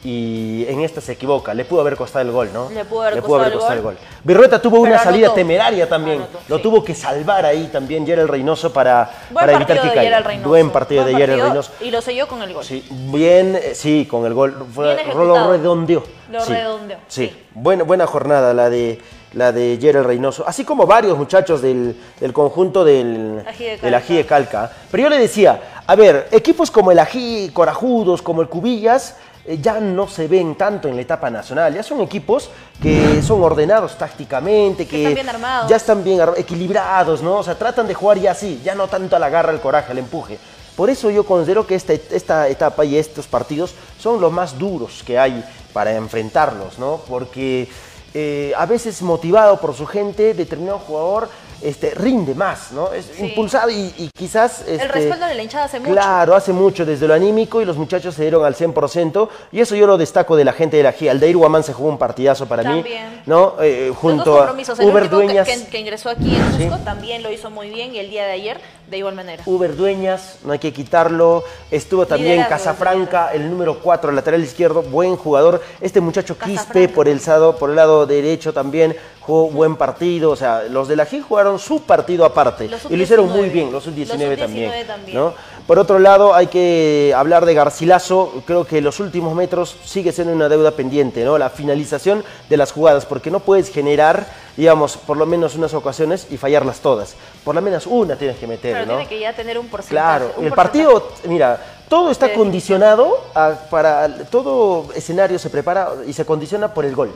y 0.05 0.65
en 0.69 0.81
esta 0.81 1.01
se 1.01 1.13
equivoca. 1.13 1.55
Le 1.55 1.65
pudo 1.65 1.83
haber 1.83 1.97
costado 1.97 2.25
el 2.25 2.33
gol, 2.33 2.51
¿no? 2.53 2.69
Le 2.71 2.85
pudo 2.85 3.03
haber 3.03 3.23
costado 3.23 3.73
el 3.73 3.81
gol. 3.81 3.97
Virrueta 4.25 4.61
tuvo 4.61 4.83
Pero 4.83 4.95
una 4.95 5.03
salida 5.03 5.33
temeraria 5.33 5.89
también. 5.89 6.27
Lo 6.49 6.61
tuvo 6.61 6.83
que 6.83 6.95
salvar 6.97 7.47
ahí 7.47 7.69
también 7.73 8.05
Gerald 8.05 8.29
Reynoso 8.29 8.73
para, 8.73 9.09
Buen 9.31 9.35
para 9.35 9.53
evitar 9.53 9.81
que 9.81 9.89
caiga. 9.89 10.19
Gerald. 10.19 10.45
Buen 10.45 10.71
partido 10.71 11.03
Buen 11.03 11.15
de 11.15 11.21
Gerald 11.21 11.43
Reynoso. 11.43 11.73
Y 11.81 11.93
lo 11.93 12.01
selló 12.01 12.27
con 12.27 12.43
el 12.43 12.53
gol. 12.53 12.65
Sí, 12.65 12.85
bien, 12.91 13.55
eh, 13.55 13.75
sí, 13.75 14.07
con 14.11 14.27
el 14.27 14.35
gol. 14.35 14.67
Bien 14.77 14.99
lo 15.15 15.53
redondeó. 15.53 16.03
Lo 16.31 16.45
sí, 16.45 16.53
redondeó, 16.53 16.99
Sí, 17.09 17.35
Buena, 17.61 17.85
buena 17.85 18.07
jornada 18.07 18.55
la 18.55 18.71
de 18.71 19.01
la 19.33 19.53
de 19.53 19.79
Gerald 19.81 20.07
Reynoso, 20.07 20.45
así 20.47 20.65
como 20.65 20.87
varios 20.87 21.19
muchachos 21.19 21.61
del, 21.61 21.95
del 22.19 22.33
conjunto 22.33 22.85
del, 22.85 23.43
Ají 23.47 23.65
de 23.65 23.77
del. 23.77 23.95
Ají 23.95 24.17
de 24.17 24.27
Calca. 24.27 24.71
Pero 24.91 25.05
yo 25.05 25.09
le 25.11 25.19
decía, 25.19 25.83
a 25.87 25.95
ver, 25.97 26.29
equipos 26.31 26.71
como 26.71 26.93
el 26.93 26.99
Ají 26.99 27.51
Corajudos, 27.53 28.23
como 28.23 28.43
el 28.43 28.49
Cubillas, 28.49 29.17
eh, 29.45 29.59
ya 29.61 29.81
no 29.81 30.09
se 30.09 30.29
ven 30.29 30.55
tanto 30.55 30.89
en 30.89 30.97
la 30.97 31.03
etapa 31.03 31.31
nacional. 31.31 31.75
Ya 31.75 31.83
son 31.83 32.01
equipos 32.01 32.51
que 32.81 33.21
son 33.23 33.43
ordenados 33.43 33.99
tácticamente, 33.99 34.87
que, 34.87 34.99
están 34.99 35.15
bien 35.15 35.29
armados. 35.29 35.71
ya 35.71 35.77
están 35.77 36.05
bien 36.05 36.21
equilibrados, 36.37 37.23
¿no? 37.23 37.39
O 37.39 37.43
sea, 37.43 37.57
tratan 37.57 37.87
de 37.87 37.95
jugar 37.95 38.19
ya 38.19 38.31
así, 38.31 38.61
ya 38.65 38.75
no 38.75 38.89
tanto 38.89 39.17
a 39.17 39.19
la 39.19 39.29
garra, 39.29 39.51
al 39.51 39.61
coraje, 39.61 39.93
al 39.93 39.99
empuje. 39.99 40.39
Por 40.77 40.91
eso 40.91 41.11
yo 41.11 41.25
considero 41.25 41.67
que 41.67 41.75
esta, 41.75 41.93
esta 41.93 42.47
etapa 42.49 42.85
y 42.85 42.97
estos 42.97 43.27
partidos 43.27 43.75
son 43.99 44.21
los 44.21 44.31
más 44.31 44.57
duros 44.57 45.03
que 45.05 45.19
hay 45.19 45.45
para 45.79 45.95
enfrentarlos, 45.95 46.77
¿no? 46.81 47.01
Porque 47.09 47.69
eh, 48.13 48.53
a 48.57 48.67
veces 48.67 49.01
motivado 49.01 49.61
por 49.61 49.77
su 49.77 49.87
gente, 49.87 50.35
determinado 50.35 50.81
jugador 50.81 51.29
este, 51.63 51.91
rinde 51.95 52.35
más, 52.35 52.73
¿no? 52.73 52.93
Es 52.93 53.17
impulsado 53.21 53.71
y, 53.71 53.95
y 53.97 54.11
quizás... 54.17 54.63
el 54.67 54.75
este, 54.75 54.89
respaldo 54.89 55.27
de 55.27 55.35
la 55.37 55.43
hinchada 55.45 55.67
hace 55.67 55.79
mucho. 55.79 55.93
Claro, 55.93 56.35
hace 56.35 56.53
mucho 56.53 56.85
desde 56.85 57.07
lo 57.07 57.15
anímico 57.15 57.63
y 57.63 57.65
los 57.65 57.77
muchachos 57.77 58.17
se 58.17 58.23
dieron 58.23 58.45
al 58.45 58.57
100% 58.57 59.29
y 59.53 59.61
eso 59.61 59.77
yo 59.77 59.87
lo 59.87 59.97
destaco 59.97 60.35
de 60.35 60.45
la 60.45 60.53
gente 60.53 60.77
de 60.79 60.83
la 60.83 60.91
GIA. 60.93 61.13
Aldair 61.13 61.37
Guamán 61.37 61.63
se 61.63 61.73
jugó 61.73 61.91
un 61.91 61.99
partidazo 61.99 62.47
para 62.47 62.65
También. 62.65 63.11
mí, 63.13 63.23
¿no? 63.27 63.55
Eh, 63.63 63.87
Los 63.89 63.97
junto 63.99 64.25
dos 64.25 64.37
compromisos. 64.39 64.81
Uber 64.81 65.09
Dueñas. 65.09 65.47
que- 65.47 65.67
que 65.69 65.79
ingresó 65.79 66.11
aquí 66.11 66.35
en 66.35 66.69
Cusco 66.69 66.79
también 66.85 67.23
lo 67.23 67.31
hizo 67.31 67.51
muy 67.51 67.71
bien 67.71 67.95
y 67.95 68.01
el 68.01 68.11
día 68.11 68.25
de 68.25 68.33
ayer 68.33 68.61
de 68.91 68.99
igual 68.99 69.15
manera. 69.15 69.43
Uber 69.47 69.77
Dueñas, 69.77 70.39
no 70.45 70.53
hay 70.53 70.59
que 70.59 70.73
quitarlo. 70.73 71.45
Estuvo 71.71 72.07
también 72.07 72.45
Casafranca, 72.49 73.33
el 73.33 73.51
número 73.51 73.81
4, 73.81 74.13
lateral 74.13 74.43
izquierdo, 74.43 74.83
buen 74.83 75.17
jugador. 75.17 75.63
Este 75.81 76.01
muchacho 76.01 76.39
Quispe 76.39 76.89
por 76.89 77.09
el, 77.09 77.21
lado, 77.27 77.57
por 77.57 77.71
el 77.71 77.77
lado 77.77 78.07
derecho 78.07 78.53
también 78.53 78.97
jugó 79.21 79.51
buen 79.51 79.77
partido. 79.77 80.31
O 80.31 80.37
sea, 80.37 80.63
los 80.65 80.89
de 80.89 80.97
la 80.97 81.05
GI 81.05 81.21
jugaron 81.21 81.59
su 81.59 81.83
partido 81.83 82.25
aparte. 82.25 82.71
Y 82.89 82.97
lo 82.97 83.03
hicieron 83.03 83.29
muy 83.29 83.49
sub-19. 83.49 83.53
bien, 83.53 83.73
los 83.73 83.85
sub-19 83.85 84.29
Los 84.31 84.39
también. 84.39 84.71
sub-19 84.71 84.87
también. 84.87 85.19
¿no? 85.19 85.35
Por 85.69 85.79
otro 85.79 85.99
lado, 85.99 86.35
hay 86.35 86.47
que 86.47 87.13
hablar 87.15 87.45
de 87.45 87.53
Garcilaso. 87.53 88.43
Creo 88.47 88.65
que 88.67 88.81
los 88.81 89.01
últimos 89.01 89.35
metros 89.35 89.77
sigue 89.85 90.13
siendo 90.13 90.33
una 90.33 90.49
deuda 90.49 90.71
pendiente, 90.71 91.23
¿no? 91.27 91.37
La 91.37 91.51
finalización 91.51 92.25
de 92.49 92.57
las 92.57 92.73
jugadas, 92.73 93.05
porque 93.05 93.31
no 93.31 93.41
puedes 93.41 93.71
generar, 93.71 94.27
digamos, 94.57 94.97
por 94.97 95.19
lo 95.19 95.27
menos 95.27 95.57
unas 95.57 95.75
ocasiones 95.75 96.27
y 96.31 96.39
fallarlas 96.39 96.81
todas. 96.81 97.17
Por 97.45 97.55
lo 97.55 97.61
menos 97.61 97.87
una 97.87 98.17
tienes 98.17 98.39
que 98.39 98.47
meter, 98.47 98.73
Pero 98.73 98.87
¿no? 98.87 98.93
tiene 98.97 99.09
que 99.11 99.21
ya 99.21 99.35
tener 99.37 99.59
un 99.59 99.69
porcentaje. 99.69 99.91
Claro, 99.95 100.33
un 100.39 100.47
el 100.47 100.53
porcentaje. 100.55 100.85
partido, 100.89 101.09
mira, 101.31 101.61
todo 101.91 102.11
está 102.11 102.33
condicionado 102.33 103.19
a- 103.35 103.53
para 103.69 104.09
todo 104.31 104.87
escenario 104.95 105.39
se 105.39 105.51
prepara 105.51 105.91
y 106.07 106.15
se 106.15 106.25
condiciona 106.25 106.73
por 106.73 106.87
el 106.87 106.95
gol. 106.97 107.11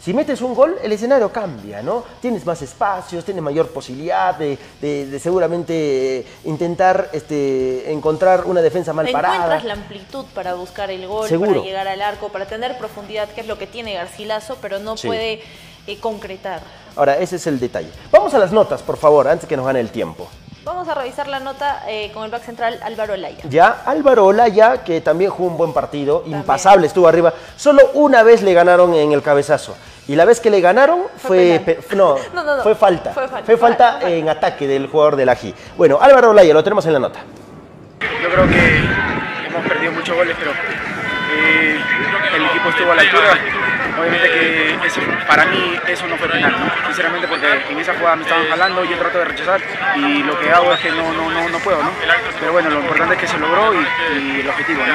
Si 0.00 0.14
metes 0.14 0.40
un 0.40 0.54
gol, 0.54 0.76
el 0.82 0.92
escenario 0.92 1.30
cambia, 1.32 1.82
¿no? 1.82 2.04
Tienes 2.22 2.46
más 2.46 2.62
espacios, 2.62 3.24
tienes 3.24 3.42
mayor 3.42 3.68
posibilidad 3.68 4.34
de, 4.36 4.56
de- 4.80 5.06
de 5.06 5.18
seguramente 5.18 6.24
intentar 6.44 7.10
este, 7.12 7.90
encontrar 7.92 8.44
una 8.46 8.62
defensa 8.62 8.92
mal 8.92 9.08
parada. 9.10 9.34
Encuentras 9.34 9.64
la 9.64 9.72
amplitud 9.74 10.24
para 10.34 10.54
buscar 10.54 10.90
el 10.90 11.06
gol, 11.06 11.28
Seguro. 11.28 11.50
para 11.52 11.62
llegar 11.64 11.88
al 11.88 12.00
arco, 12.00 12.28
para 12.28 12.46
tener 12.46 12.78
profundidad, 12.78 13.28
que 13.30 13.40
es 13.40 13.46
lo 13.48 13.58
que 13.58 13.66
tiene 13.66 13.94
Garcilaso, 13.94 14.56
pero 14.62 14.78
no 14.78 14.96
Sí. 14.96 15.08
puede 15.08 15.42
eh, 15.88 15.98
concretar. 15.98 16.60
Ahora, 16.96 17.18
ese 17.18 17.36
es 17.36 17.46
el 17.46 17.58
detalle. 17.58 17.90
Vamos 18.12 18.32
a 18.34 18.38
las 18.38 18.52
notas, 18.52 18.82
por 18.82 18.96
favor, 18.98 19.26
antes 19.28 19.48
que 19.48 19.56
nos 19.56 19.66
gane 19.66 19.80
el 19.80 19.90
tiempo. 19.90 20.28
Vamos 20.64 20.88
a 20.88 20.94
revisar 20.94 21.28
la 21.28 21.40
nota 21.40 21.84
eh, 21.88 22.10
con 22.12 22.24
el 22.24 22.30
back 22.30 22.42
central 22.42 22.78
Álvaro 22.82 23.16
Laya. 23.16 23.42
Ya, 23.48 23.82
Álvaro 23.86 24.26
Olaya, 24.26 24.82
que 24.84 25.00
también 25.00 25.30
jugó 25.30 25.48
un 25.50 25.56
buen 25.56 25.72
partido, 25.72 26.24
impasable, 26.26 26.86
estuvo 26.86 27.08
arriba. 27.08 27.32
Solo 27.56 27.90
una 27.94 28.22
vez 28.22 28.42
le 28.42 28.52
ganaron 28.54 28.92
en 28.94 29.12
el 29.12 29.22
cabezazo. 29.22 29.76
Y 30.08 30.16
la 30.16 30.24
vez 30.24 30.40
que 30.40 30.50
le 30.50 30.60
ganaron 30.60 31.02
fue, 31.16 31.60
pe- 31.64 31.78
no, 31.96 32.16
No, 32.34 32.42
no, 32.44 32.56
no. 32.56 32.62
fue 32.62 32.74
falta. 32.74 33.12
Fue 33.12 33.28
falta. 33.28 33.46
Fue 33.46 33.56
falta 33.56 34.00
en 34.10 34.28
ataque 34.28 34.66
del 34.66 34.88
jugador 34.88 35.16
de 35.16 35.26
la. 35.26 35.36
Bueno, 35.76 35.98
Álvaro 36.00 36.30
Olaya, 36.30 36.52
lo 36.52 36.62
tenemos 36.64 36.84
en 36.86 36.92
la 36.94 36.98
nota. 36.98 37.20
Yo 38.22 38.28
creo 38.28 38.46
que 38.48 38.84
hemos 39.48 39.66
perdido 39.68 39.92
muchos 39.92 40.16
goles, 40.16 40.36
pero 40.38 40.50
eh, 40.50 41.78
el 42.36 42.44
equipo 42.46 42.68
estuvo 42.70 42.92
a 42.92 42.94
la 42.96 43.02
altura. 43.02 43.38
Obviamente 43.98 44.30
que 44.30 44.78
para 45.26 45.44
mí 45.46 45.78
eso 45.88 46.06
no 46.06 46.16
fue 46.16 46.28
penal, 46.28 46.52
¿no? 46.52 46.86
sinceramente 46.86 47.26
porque 47.28 47.46
en 47.70 47.78
esa 47.78 47.94
jugada 47.94 48.16
me 48.16 48.22
estaban 48.22 48.46
jalando 48.48 48.84
yo 48.84 48.96
trato 48.96 49.18
de 49.18 49.24
rechazar 49.24 49.60
y 49.96 50.22
lo 50.22 50.38
que 50.38 50.50
hago 50.50 50.72
es 50.72 50.80
que 50.80 50.90
no, 50.90 51.12
no, 51.12 51.30
no, 51.30 51.48
no 51.48 51.58
puedo, 51.58 51.82
¿no? 51.82 51.90
Pero 52.40 52.52
bueno, 52.52 52.70
lo 52.70 52.80
importante 52.80 53.14
es 53.14 53.20
que 53.20 53.26
se 53.26 53.38
logró 53.38 53.74
y, 53.74 54.40
el 54.40 54.48
objetivo, 54.48 54.80
¿no? 54.86 54.94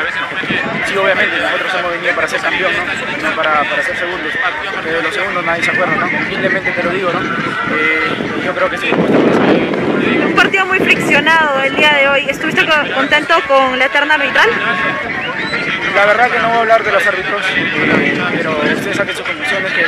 Sí, 0.88 0.98
obviamente, 0.98 1.38
nosotros 1.38 1.74
hemos 1.80 1.92
venido 1.92 2.16
para 2.16 2.28
ser 2.28 2.40
campeón, 2.42 2.72
¿no? 2.74 3.30
No 3.30 3.36
para, 3.36 3.52
para 3.64 3.84
ser 3.84 3.98
segundos, 3.98 4.32
de 4.86 5.02
los 5.02 5.14
segundos 5.14 5.46
nadie 5.46 5.64
se 5.64 5.72
acuerda, 5.72 5.96
¿no? 5.96 6.06
Humildemente 6.08 6.72
te 6.72 6.84
lo 6.84 6.90
digo, 6.92 7.12
¿no? 7.12 7.20
Eh, 7.76 8.42
yo 8.46 8.54
creo 8.56 8.70
que 8.70 8.78
sí, 8.78 8.90
Un 8.92 10.34
partido 10.36 10.66
muy 10.66 10.80
friccionado 10.80 11.62
el 11.62 11.76
día 11.76 11.94
de 11.94 12.08
hoy. 12.08 12.26
¿Estuviste 12.30 12.66
co- 12.66 12.94
contento 12.96 13.36
con 13.48 13.78
la 13.78 13.86
eterna 13.86 14.16
arbitral? 14.16 14.50
La 15.96 16.06
verdad 16.06 16.30
que 16.30 16.40
no 16.40 16.50
voy 16.50 16.58
a 16.58 16.62
hablar 16.62 16.84
de 16.84 16.92
los 16.92 17.06
árbitros, 17.06 17.42
eh, 17.56 18.22
pero 18.36 18.52
ustedes 18.52 18.98
saquen 18.98 19.16
sus 19.16 19.26
conclusiones 19.26 19.72
que 19.74 19.86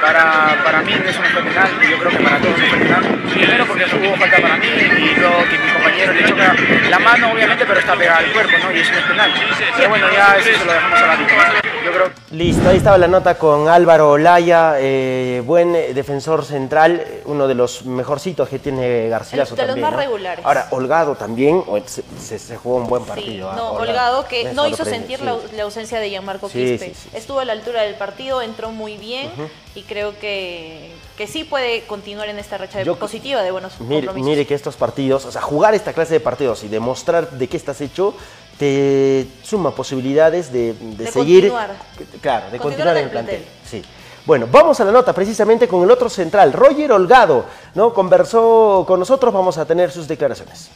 para, 0.00 0.62
para 0.62 0.82
mí 0.82 0.94
no 0.94 1.12
fue 1.12 1.42
penal 1.42 1.70
y 1.82 1.90
yo 1.90 1.98
creo 1.98 2.10
que 2.10 2.18
para 2.18 2.38
todos 2.38 2.58
no 2.58 2.66
fue 2.66 2.78
penal. 2.78 3.04
Primero 3.32 3.66
porque 3.66 3.84
hubo 3.84 4.16
falta 4.16 4.36
para 4.36 4.56
mí 4.58 4.66
y 4.66 5.14
luego 5.18 5.44
que 5.50 5.58
mi 5.58 5.68
compañero 5.72 6.12
le 6.12 6.24
choca 6.24 6.54
la 6.90 6.98
mano 6.98 7.30
obviamente 7.32 7.64
pero 7.66 7.80
está 7.80 7.96
pegada 7.96 8.18
al 8.18 8.32
cuerpo 8.32 8.52
¿no? 8.62 8.72
y 8.72 8.80
eso 8.80 8.92
no 8.92 8.98
es 8.98 9.04
penal. 9.04 9.32
Pero 9.76 9.88
bueno, 9.88 10.06
ya 10.12 10.36
eso 10.36 10.58
se 10.58 10.64
lo 10.64 10.72
dejamos 10.72 11.00
al 11.00 11.10
árbitro. 11.10 11.65
Yo 11.86 11.92
creo 11.92 12.10
Listo, 12.32 12.68
ahí 12.68 12.78
estaba 12.78 12.98
la 12.98 13.06
nota 13.06 13.38
con 13.38 13.68
Álvaro 13.68 14.10
Olaya, 14.10 14.74
eh, 14.78 15.40
buen 15.46 15.72
defensor 15.72 16.44
central, 16.44 17.00
uno 17.26 17.46
de 17.46 17.54
los 17.54 17.84
mejorcitos 17.84 18.48
que 18.48 18.58
tiene 18.58 19.08
Garcilaso 19.08 19.54
De 19.54 19.62
los 19.62 19.66
también. 19.68 19.84
más 19.84 19.92
¿no? 19.92 19.98
regulares. 19.98 20.44
Ahora, 20.44 20.66
Holgado 20.72 21.14
también, 21.14 21.62
se, 21.86 22.02
se- 22.20 22.38
se 22.40 22.56
jugó 22.56 22.76
un 22.78 22.88
buen 22.88 23.04
Sí, 23.04 23.08
partido. 23.08 23.50
ah, 23.52 23.54
no, 23.56 23.72
Holgado 23.74 24.26
que 24.26 24.44
Me 24.44 24.54
no 24.54 24.66
hizo 24.66 24.84
sentir 24.84 25.18
sí. 25.20 25.24
la, 25.24 25.36
la 25.54 25.62
ausencia 25.62 26.00
de 26.00 26.10
Gianmarco 26.10 26.48
Sí, 26.48 26.58
Quispe. 26.58 26.88
sí, 26.88 26.94
sí, 27.04 27.08
Estuvo 27.16 27.38
a 27.38 27.44
la 27.44 27.52
altura 27.52 27.82
del 27.82 27.94
partido, 27.94 28.42
entró 28.42 28.72
muy 28.72 28.96
bien 28.96 29.28
Ujú. 29.34 29.48
y 29.76 29.82
creo 29.82 30.18
que, 30.18 30.90
que 31.16 31.28
sí 31.28 31.44
puede 31.44 31.82
continuar 31.86 32.28
en 32.28 32.40
esta 32.40 32.58
racha 32.58 32.82
Yo- 32.82 32.96
positiva 32.96 33.42
de 33.42 33.52
buenos 33.52 33.80
Mire, 33.80 34.06
compromisos. 34.06 34.28
mire 34.28 34.46
que 34.46 34.54
estos 34.54 34.74
partidos, 34.74 35.24
o 35.24 35.30
sea, 35.30 35.40
jugar 35.40 35.74
esta 35.74 35.92
clase 35.92 36.14
de 36.14 36.20
partidos 36.20 36.64
y 36.64 36.68
demostrar 36.68 37.30
de 37.30 37.48
qué 37.48 37.56
estás 37.56 37.80
hecho, 37.80 38.14
te 38.58 39.26
suma 39.42 39.70
posibilidades 39.74 40.52
de, 40.52 40.72
de 40.74 41.04
De 41.04 41.10
seguir. 41.12 41.42
continuar. 41.50 41.76
Claro, 42.20 42.50
de 42.50 42.58
Continuar 42.58 42.60
continuar 42.60 42.96
en 42.96 43.04
el 43.04 43.10
plantel. 43.10 43.36
plantel. 43.42 43.60
Sí. 43.70 43.82
Bueno, 44.24 44.48
vamos 44.50 44.80
a 44.80 44.84
la 44.84 44.90
nota 44.92 45.12
precisamente 45.12 45.68
con 45.68 45.82
el 45.84 45.90
otro 45.90 46.08
central, 46.08 46.52
Roger 46.52 46.90
Holgado, 46.92 47.44
¿no? 47.74 47.94
Conversó 47.94 48.84
con 48.86 48.98
nosotros, 48.98 49.32
vamos 49.32 49.56
a 49.58 49.64
tener 49.64 49.90
sus 49.92 50.08
declaraciones. 50.08 50.68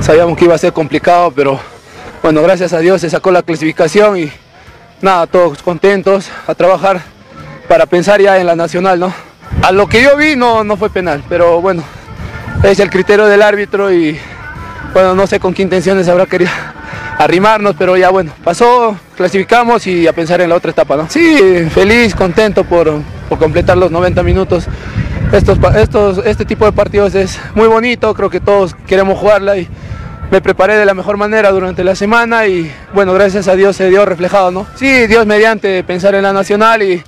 Sabíamos 0.00 0.36
que 0.36 0.44
iba 0.44 0.54
a 0.54 0.58
ser 0.58 0.72
complicado, 0.72 1.30
pero 1.30 1.58
bueno, 2.22 2.42
gracias 2.42 2.72
a 2.72 2.78
Dios 2.80 3.00
se 3.00 3.08
sacó 3.10 3.30
la 3.30 3.42
clasificación 3.42 4.18
y 4.18 4.32
nada, 5.00 5.26
todos 5.26 5.62
contentos 5.62 6.28
a 6.46 6.54
trabajar 6.54 7.00
para 7.68 7.86
pensar 7.86 8.20
ya 8.20 8.38
en 8.38 8.46
la 8.46 8.56
nacional, 8.56 8.98
¿no? 8.98 9.14
A 9.62 9.70
lo 9.70 9.86
que 9.86 10.02
yo 10.02 10.16
vi 10.16 10.34
no, 10.34 10.64
no 10.64 10.76
fue 10.76 10.90
penal, 10.90 11.22
pero 11.28 11.60
bueno, 11.60 11.84
es 12.62 12.80
el 12.80 12.90
criterio 12.90 13.26
del 13.26 13.42
árbitro 13.42 13.92
y 13.92 14.18
bueno, 14.92 15.14
no 15.14 15.26
sé 15.26 15.40
con 15.40 15.54
qué 15.54 15.62
intenciones 15.62 16.08
habrá 16.08 16.26
querido 16.26 16.50
arrimarnos, 17.18 17.74
pero 17.78 17.96
ya 17.96 18.10
bueno, 18.10 18.32
pasó, 18.44 18.96
clasificamos 19.16 19.86
y 19.86 20.06
a 20.06 20.12
pensar 20.12 20.40
en 20.40 20.50
la 20.50 20.56
otra 20.56 20.70
etapa, 20.70 20.96
¿no? 20.96 21.08
Sí, 21.08 21.68
feliz, 21.70 22.14
contento 22.14 22.64
por, 22.64 23.00
por 23.28 23.38
completar 23.38 23.76
los 23.76 23.90
90 23.90 24.22
minutos. 24.22 24.66
Estos, 25.32 25.58
estos, 25.76 26.18
este 26.26 26.44
tipo 26.44 26.66
de 26.66 26.72
partidos 26.72 27.14
es 27.14 27.40
muy 27.54 27.68
bonito, 27.68 28.12
creo 28.14 28.28
que 28.28 28.40
todos 28.40 28.74
queremos 28.86 29.18
jugarla 29.18 29.56
y 29.56 29.68
me 30.30 30.40
preparé 30.40 30.76
de 30.76 30.84
la 30.84 30.94
mejor 30.94 31.16
manera 31.16 31.50
durante 31.50 31.84
la 31.84 31.94
semana 31.94 32.46
y 32.46 32.70
bueno, 32.92 33.12
gracias 33.14 33.48
a 33.48 33.54
Dios 33.54 33.76
se 33.76 33.88
dio 33.88 34.04
reflejado, 34.04 34.50
¿no? 34.50 34.66
Sí, 34.74 35.06
Dios 35.06 35.26
mediante 35.26 35.84
pensar 35.84 36.14
en 36.14 36.22
la 36.22 36.32
nacional 36.32 36.82
y 36.82 37.02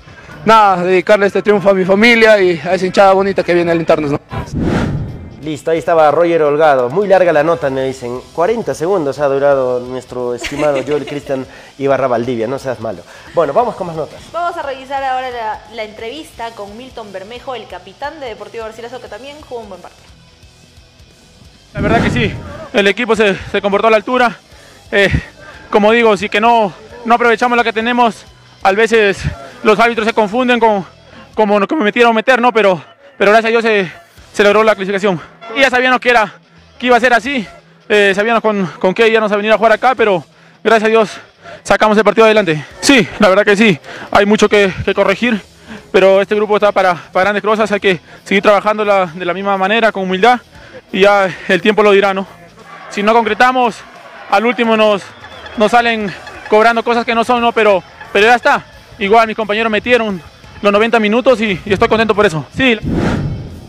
nada, 0.44 0.84
dedicarle 0.84 1.26
este 1.26 1.42
triunfo 1.42 1.70
a 1.70 1.74
mi 1.74 1.84
familia 1.84 2.40
y 2.40 2.60
a 2.64 2.74
esa 2.74 2.86
hinchada 2.86 3.12
bonita 3.12 3.42
que 3.42 3.54
viene 3.54 3.70
a 3.70 3.74
alentarnos, 3.74 4.12
¿no? 4.12 4.20
Listo, 5.44 5.70
ahí 5.70 5.78
estaba 5.78 6.10
Roger 6.10 6.40
Holgado. 6.40 6.88
Muy 6.88 7.06
larga 7.06 7.30
la 7.30 7.44
nota, 7.44 7.68
me 7.68 7.84
dicen. 7.84 8.18
40 8.32 8.72
segundos 8.72 9.18
ha 9.18 9.26
durado 9.26 9.78
nuestro 9.78 10.34
estimado 10.34 10.78
Joel 10.86 11.04
Cristian 11.04 11.46
Ibarra 11.76 12.06
Valdivia, 12.06 12.46
no 12.46 12.58
seas 12.58 12.80
malo. 12.80 13.02
Bueno, 13.34 13.52
vamos 13.52 13.74
con 13.74 13.88
más 13.88 13.94
notas. 13.94 14.22
Vamos 14.32 14.56
a 14.56 14.62
revisar 14.62 15.04
ahora 15.04 15.30
la, 15.30 15.60
la 15.74 15.84
entrevista 15.84 16.52
con 16.52 16.74
Milton 16.78 17.12
Bermejo, 17.12 17.54
el 17.54 17.66
capitán 17.66 18.20
de 18.20 18.26
Deportivo 18.28 18.64
Garcilaso, 18.64 19.02
que 19.02 19.08
también 19.08 19.36
jugó 19.42 19.60
un 19.60 19.68
buen 19.68 19.82
partido. 19.82 20.02
La 21.74 21.82
verdad 21.82 22.02
que 22.02 22.08
sí, 22.08 22.32
el 22.72 22.86
equipo 22.86 23.14
se, 23.14 23.36
se 23.52 23.60
comportó 23.60 23.88
a 23.88 23.90
la 23.90 23.98
altura. 23.98 24.38
Eh, 24.90 25.10
como 25.68 25.92
digo, 25.92 26.16
si 26.16 26.30
que 26.30 26.40
no, 26.40 26.72
no 27.04 27.14
aprovechamos 27.16 27.58
lo 27.58 27.64
que 27.64 27.72
tenemos, 27.74 28.24
a 28.62 28.72
veces 28.72 29.18
los 29.62 29.78
árbitros 29.78 30.06
se 30.06 30.14
confunden 30.14 30.58
con 30.58 30.86
como 31.34 31.60
nos 31.60 31.68
metieron 31.70 32.14
meter, 32.14 32.40
¿no? 32.40 32.50
Pero, 32.50 32.82
pero 33.18 33.30
gracias 33.30 33.48
a 33.48 33.50
Dios 33.50 33.62
se, 33.62 34.03
se 34.34 34.42
logró 34.42 34.62
la 34.64 34.74
clasificación. 34.74 35.18
Y 35.56 35.60
ya 35.60 35.70
sabíamos 35.70 36.00
que, 36.00 36.10
era, 36.10 36.30
que 36.78 36.86
iba 36.86 36.96
a 36.96 37.00
ser 37.00 37.14
así, 37.14 37.46
eh, 37.88 38.12
sabíamos 38.14 38.42
con, 38.42 38.66
con 38.78 38.92
qué 38.92 39.08
íbamos 39.08 39.30
a 39.32 39.36
venir 39.36 39.52
a 39.52 39.56
jugar 39.56 39.72
acá, 39.72 39.94
pero 39.94 40.24
gracias 40.62 40.88
a 40.88 40.90
Dios 40.90 41.10
sacamos 41.62 41.96
el 41.96 42.04
partido 42.04 42.24
adelante. 42.26 42.62
Sí, 42.80 43.06
la 43.20 43.28
verdad 43.28 43.44
que 43.44 43.56
sí, 43.56 43.78
hay 44.10 44.26
mucho 44.26 44.48
que, 44.48 44.72
corregir, 44.94 45.40
pero 45.92 46.20
este 46.20 46.34
grupo 46.34 46.56
está 46.56 46.72
para, 46.72 46.94
para 46.94 47.24
grandes 47.24 47.44
cosas, 47.44 47.70
hay 47.70 47.80
que 47.80 48.00
seguir 48.24 48.42
trabajando 48.42 48.84
la- 48.84 49.06
de 49.06 49.24
la 49.24 49.32
misma 49.32 49.56
manera, 49.56 49.92
con 49.92 50.02
humildad, 50.02 50.40
y 50.92 51.00
ya 51.00 51.28
el 51.48 51.62
tiempo 51.62 51.82
lo 51.82 51.92
dirá, 51.92 52.12
¿no? 52.12 52.26
Si 52.90 53.02
no 53.02 53.12
concretamos, 53.12 53.76
al 54.30 54.44
último 54.46 54.76
nos, 54.76 55.02
nos 55.56 55.70
salen 55.70 56.12
cobrando 56.48 56.82
cosas 56.82 57.04
que 57.04 57.14
no 57.14 57.22
son, 57.24 57.40
¿no? 57.40 57.52
Pero, 57.52 57.82
pero 58.12 58.26
ya 58.26 58.34
está. 58.34 58.64
Igual 58.98 59.26
mis 59.28 59.36
compañeros 59.36 59.70
metieron 59.70 60.20
los 60.62 60.72
90 60.72 60.98
minutos 61.00 61.40
y, 61.40 61.60
y 61.64 61.72
estoy 61.72 61.88
contento 61.88 62.14
por 62.14 62.26
eso. 62.26 62.46
Sí. 62.56 62.78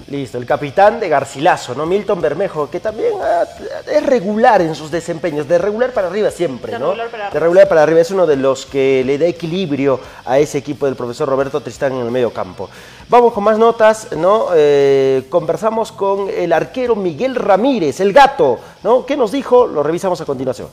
Listo, 0.07 0.37
el 0.37 0.45
capitán 0.45 0.99
de 0.99 1.09
Garcilaso, 1.09 1.73
¿no? 1.73 1.87
Milton 1.87 2.21
Bermejo, 2.21 2.69
que 2.69 2.79
también 2.79 3.13
ah, 3.23 3.43
es 3.91 4.05
regular 4.05 4.61
en 4.61 4.75
sus 4.75 4.91
desempeños, 4.91 5.47
de 5.47 5.57
regular 5.57 5.93
para 5.93 6.09
arriba 6.09 6.29
siempre, 6.29 6.73
De 6.73 6.77
¿no? 6.77 6.89
regular 6.89 7.09
para 7.09 7.23
De 7.23 7.27
arriba. 7.29 7.39
regular 7.39 7.67
para 7.67 7.81
arriba, 7.81 8.01
es 8.01 8.11
uno 8.11 8.27
de 8.27 8.35
los 8.35 8.67
que 8.67 9.01
le 9.03 9.17
da 9.17 9.25
equilibrio 9.25 9.99
a 10.25 10.37
ese 10.37 10.59
equipo 10.59 10.85
del 10.85 10.95
profesor 10.95 11.27
Roberto 11.27 11.59
Tristán 11.59 11.93
en 11.93 12.01
el 12.01 12.11
medio 12.11 12.31
campo. 12.31 12.69
Vamos 13.09 13.33
con 13.33 13.43
más 13.45 13.57
notas, 13.57 14.09
¿no? 14.15 14.49
Eh, 14.53 15.25
conversamos 15.29 15.91
con 15.91 16.29
el 16.29 16.53
arquero 16.53 16.95
Miguel 16.95 17.33
Ramírez, 17.33 17.99
el 17.99 18.13
gato, 18.13 18.59
¿no? 18.83 19.07
¿Qué 19.07 19.17
nos 19.17 19.31
dijo? 19.31 19.65
Lo 19.65 19.81
revisamos 19.81 20.21
a 20.21 20.25
continuación. 20.25 20.67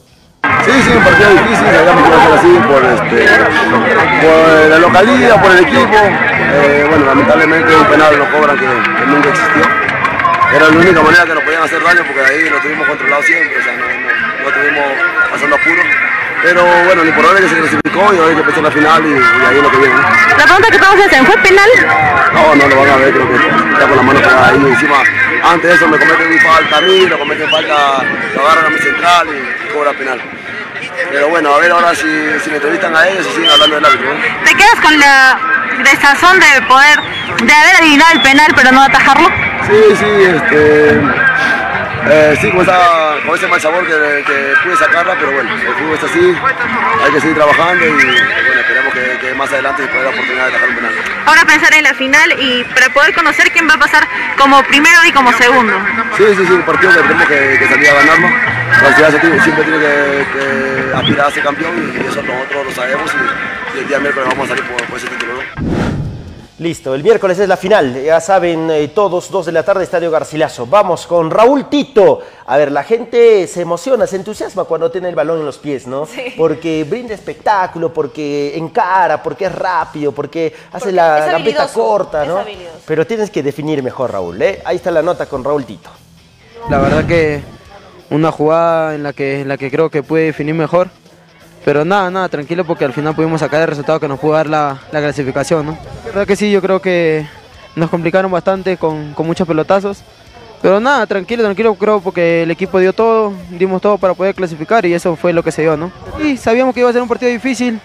Sí, 0.64 0.70
sí, 0.82 0.92
un 0.96 1.02
partido 1.04 1.30
difícil, 1.30 1.66
sabíamos 1.66 2.02
que 2.02 2.08
iba 2.08 2.18
a 2.18 2.22
ser 2.22 2.32
así 2.38 2.52
por, 2.70 2.84
este, 2.84 3.28
por 4.22 4.70
la 4.70 4.78
localidad, 4.78 5.42
por 5.42 5.50
el 5.50 5.58
equipo. 5.58 5.98
Eh, 6.54 6.86
bueno, 6.88 7.06
lamentablemente 7.06 7.74
un 7.74 7.86
penal 7.86 8.16
lo 8.16 8.30
cobran 8.30 8.56
que, 8.58 8.66
que 8.66 9.06
nunca 9.06 9.28
existió. 9.30 9.62
Era 10.54 10.68
la 10.68 10.76
única 10.76 11.02
manera 11.02 11.24
que 11.24 11.34
nos 11.34 11.42
podían 11.44 11.62
hacer 11.62 11.82
daño 11.82 12.02
porque 12.06 12.20
ahí 12.20 12.48
lo 12.50 12.58
tuvimos 12.60 12.86
controlado 12.86 13.22
siempre, 13.22 13.58
o 13.58 13.62
sea, 13.64 13.72
no, 13.72 13.86
no, 13.86 14.42
no 14.42 14.48
estuvimos 14.48 14.84
pasando 15.30 15.56
apuro. 15.56 15.82
Pero 16.42 16.62
bueno, 16.84 17.02
lo 17.02 17.08
importante 17.08 17.38
es 17.38 17.48
que 17.48 17.54
se 17.54 17.60
clasificó 17.62 18.12
y 18.12 18.16
ahora 18.18 18.28
hay 18.28 18.34
que 18.34 18.40
empezar 18.40 18.62
la 18.62 18.70
final 18.70 19.06
y, 19.06 19.10
y 19.10 19.44
ahí 19.46 19.56
es 19.56 19.62
lo 19.62 19.70
que 19.70 19.78
viene. 19.78 19.94
La 20.36 20.44
pregunta 20.44 20.68
que 20.70 20.78
todos 20.78 21.06
hacen, 21.06 21.26
¿fue 21.26 21.36
penal? 21.38 21.70
No, 22.34 22.54
no 22.54 22.68
lo 22.68 22.76
van 22.76 22.90
a 22.90 22.96
ver, 22.96 23.12
creo 23.12 23.28
que 23.30 23.36
está 23.36 23.86
con 23.88 23.96
la 23.96 24.02
mano 24.02 24.20
pegada 24.20 24.48
ahí. 24.48 24.56
Encima, 24.56 24.96
antes 25.44 25.70
de 25.70 25.76
eso 25.76 25.88
me 25.88 25.98
cometen 25.98 26.30
mi 26.30 26.38
falta 26.38 26.76
a 26.76 26.80
mí, 26.82 27.06
lo 27.06 27.18
cometen 27.18 27.48
falta, 27.48 27.74
lo 28.34 28.40
agarran 28.42 28.66
a 28.66 28.70
mi 28.70 28.78
central 28.78 29.26
y 29.30 29.72
cobra 29.72 29.92
penal. 29.92 30.20
Pero 31.10 31.28
bueno, 31.28 31.54
a 31.54 31.58
ver 31.58 31.70
ahora 31.72 31.94
si, 31.94 32.08
si 32.40 32.50
me 32.50 32.56
entrevistan 32.56 32.94
a 32.94 33.08
ellos 33.08 33.26
y 33.26 33.34
siguen 33.34 33.50
hablando 33.50 33.76
del 33.76 33.84
árbitro. 33.84 34.14
¿no? 34.14 34.44
¿Te 34.44 34.54
quedas 34.54 34.80
con 34.82 34.98
la 34.98 35.38
desazón 35.82 36.38
de 36.38 36.62
poder, 36.68 37.00
de 37.42 37.52
haber 37.52 37.76
adivinado 37.80 38.12
el 38.12 38.22
penal 38.22 38.52
pero 38.54 38.72
no 38.72 38.82
atajarlo? 38.82 39.28
Sí, 39.66 39.96
sí, 39.96 40.22
este. 40.22 41.00
Eh, 42.04 42.36
sí, 42.40 42.50
con, 42.50 42.62
esa, 42.62 42.78
con 43.24 43.36
ese 43.36 43.46
mal 43.46 43.60
sabor 43.60 43.86
que, 43.86 44.24
que 44.24 44.54
pude 44.64 44.76
sacarla, 44.76 45.14
pero 45.18 45.32
bueno, 45.32 45.50
el 45.54 45.74
fútbol 45.74 45.94
está 45.94 46.06
así, 46.06 46.34
hay 47.04 47.12
que 47.12 47.20
seguir 47.20 47.36
trabajando 47.36 47.86
y 47.86 47.90
bueno, 47.92 48.12
esperemos 48.60 48.94
que, 48.94 49.18
que 49.20 49.34
más 49.34 49.52
adelante 49.52 49.82
se 49.82 49.88
pueda 49.88 50.04
la 50.04 50.10
oportunidad 50.10 50.46
de 50.46 50.50
atajar 50.50 50.68
un 50.68 50.74
penal. 50.76 50.92
Ahora 51.26 51.44
pensar 51.44 51.74
en 51.74 51.84
la 51.84 51.94
final 51.94 52.34
y 52.38 52.64
para 52.64 52.88
poder 52.88 53.14
conocer 53.14 53.52
quién 53.52 53.68
va 53.68 53.74
a 53.74 53.78
pasar 53.78 54.06
como 54.36 54.62
primero 54.64 54.98
y 55.06 55.12
como 55.12 55.32
segundo. 55.32 55.72
Sí, 56.16 56.24
sí, 56.36 56.44
sí, 56.46 56.52
un 56.52 56.62
partido 56.62 56.92
que 56.92 57.02
tenemos 57.02 57.28
que, 57.28 57.58
que 57.58 57.68
salir 57.68 57.88
a 57.88 57.94
ganarlo. 57.94 58.28
La 58.82 58.92
ciudad 58.94 59.10
siempre 59.42 59.64
tiene 59.64 59.78
que, 59.78 60.26
que 60.32 60.96
aspirar 60.96 61.26
a 61.26 61.30
ser 61.30 61.42
campeón 61.44 61.92
y 61.94 62.06
eso 62.06 62.22
nosotros 62.22 62.66
lo 62.66 62.72
sabemos 62.72 63.14
y, 63.14 63.76
y 63.76 63.80
el 63.80 63.88
día 63.88 63.98
miércoles 64.00 64.28
vamos 64.28 64.46
a 64.46 64.56
salir 64.56 64.64
por, 64.70 64.82
por 64.86 64.98
ese 64.98 65.06
título. 65.06 65.34
¿no? 65.34 66.11
Listo, 66.62 66.94
el 66.94 67.02
miércoles 67.02 67.40
es 67.40 67.48
la 67.48 67.56
final, 67.56 68.00
ya 68.04 68.20
saben 68.20 68.70
eh, 68.70 68.86
todos, 68.86 69.32
2 69.32 69.46
de 69.46 69.50
la 69.50 69.64
tarde, 69.64 69.82
Estadio 69.82 70.12
Garcilaso. 70.12 70.64
Vamos 70.64 71.08
con 71.08 71.28
Raúl 71.28 71.68
Tito. 71.68 72.20
A 72.46 72.56
ver, 72.56 72.70
la 72.70 72.84
gente 72.84 73.48
se 73.48 73.62
emociona, 73.62 74.06
se 74.06 74.14
entusiasma 74.14 74.62
cuando 74.62 74.88
tiene 74.88 75.08
el 75.08 75.16
balón 75.16 75.40
en 75.40 75.44
los 75.44 75.58
pies, 75.58 75.88
¿no? 75.88 76.06
Sí. 76.06 76.34
Porque 76.36 76.84
brinda 76.84 77.14
espectáculo, 77.14 77.92
porque 77.92 78.56
encara, 78.56 79.20
porque 79.20 79.46
es 79.46 79.52
rápido, 79.52 80.12
porque 80.12 80.54
hace 80.68 80.78
Porque 80.78 80.92
la 80.92 81.26
gambeta 81.26 81.66
corta, 81.66 82.22
es 82.22 82.28
¿no? 82.28 82.44
Pero 82.86 83.04
tienes 83.08 83.28
que 83.30 83.42
definir 83.42 83.82
mejor, 83.82 84.12
Raúl, 84.12 84.40
¿eh? 84.40 84.62
Ahí 84.64 84.76
está 84.76 84.92
la 84.92 85.02
nota 85.02 85.26
con 85.26 85.42
Raúl 85.42 85.64
Tito. 85.64 85.90
La 86.70 86.78
verdad 86.78 87.04
que 87.06 87.42
una 88.10 88.30
jugada 88.30 88.94
en 88.94 89.02
la 89.02 89.12
que, 89.12 89.40
en 89.40 89.48
la 89.48 89.58
que 89.58 89.68
creo 89.68 89.90
que 89.90 90.04
pude 90.04 90.26
definir 90.26 90.54
mejor. 90.54 90.90
Pero 91.64 91.84
nada, 91.84 92.10
nada, 92.10 92.28
tranquilo 92.28 92.64
porque 92.64 92.84
al 92.84 92.92
final 92.92 93.14
pudimos 93.14 93.40
sacar 93.40 93.62
el 93.62 93.68
resultado 93.68 94.00
que 94.00 94.08
nos 94.08 94.18
pudo 94.18 94.32
dar 94.32 94.48
la, 94.48 94.78
la 94.90 95.00
clasificación, 95.00 95.66
¿no? 95.66 95.72
La 95.72 96.06
verdad 96.06 96.26
que 96.26 96.36
sí, 96.36 96.50
yo 96.50 96.60
creo 96.60 96.80
que 96.80 97.26
nos 97.76 97.88
complicaron 97.88 98.30
bastante 98.30 98.76
con, 98.76 99.14
con 99.14 99.26
muchos 99.26 99.46
pelotazos. 99.46 100.02
Pero 100.60 100.78
nada, 100.78 101.06
tranquilo, 101.06 101.42
tranquilo, 101.42 101.74
creo 101.74 102.00
porque 102.00 102.44
el 102.44 102.50
equipo 102.52 102.78
dio 102.78 102.92
todo, 102.92 103.32
dimos 103.50 103.82
todo 103.82 103.98
para 103.98 104.14
poder 104.14 104.34
clasificar 104.34 104.86
y 104.86 104.94
eso 104.94 105.16
fue 105.16 105.32
lo 105.32 105.42
que 105.42 105.50
se 105.50 105.62
dio, 105.62 105.76
¿no? 105.76 105.90
Y 106.22 106.36
sabíamos 106.36 106.72
que 106.72 106.80
iba 106.80 106.88
a 106.88 106.92
ser 106.92 107.02
un 107.02 107.08
partido 107.08 107.32
difícil. 107.32 107.80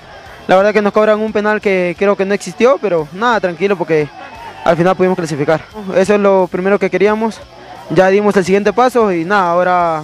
La 0.47 0.55
verdad 0.55 0.73
que 0.73 0.81
nos 0.81 0.93
cobran 0.93 1.19
un 1.19 1.33
penal 1.33 1.59
que 1.59 1.95
creo 1.97 2.15
que 2.15 2.23
no 2.23 2.35
existió, 2.35 2.77
pero 2.79 3.07
nada, 3.13 3.39
tranquilo 3.39 3.75
porque 3.75 4.07
al 4.63 4.77
final 4.77 4.95
pudimos 4.95 5.17
clasificar. 5.17 5.61
Eso 5.95 6.13
es 6.13 6.19
lo 6.19 6.47
primero 6.51 6.77
que 6.77 6.89
queríamos. 6.89 7.41
Ya 7.89 8.09
dimos 8.09 8.35
el 8.37 8.45
siguiente 8.45 8.71
paso 8.71 9.11
y 9.11 9.25
nada, 9.25 9.49
ahora 9.49 10.03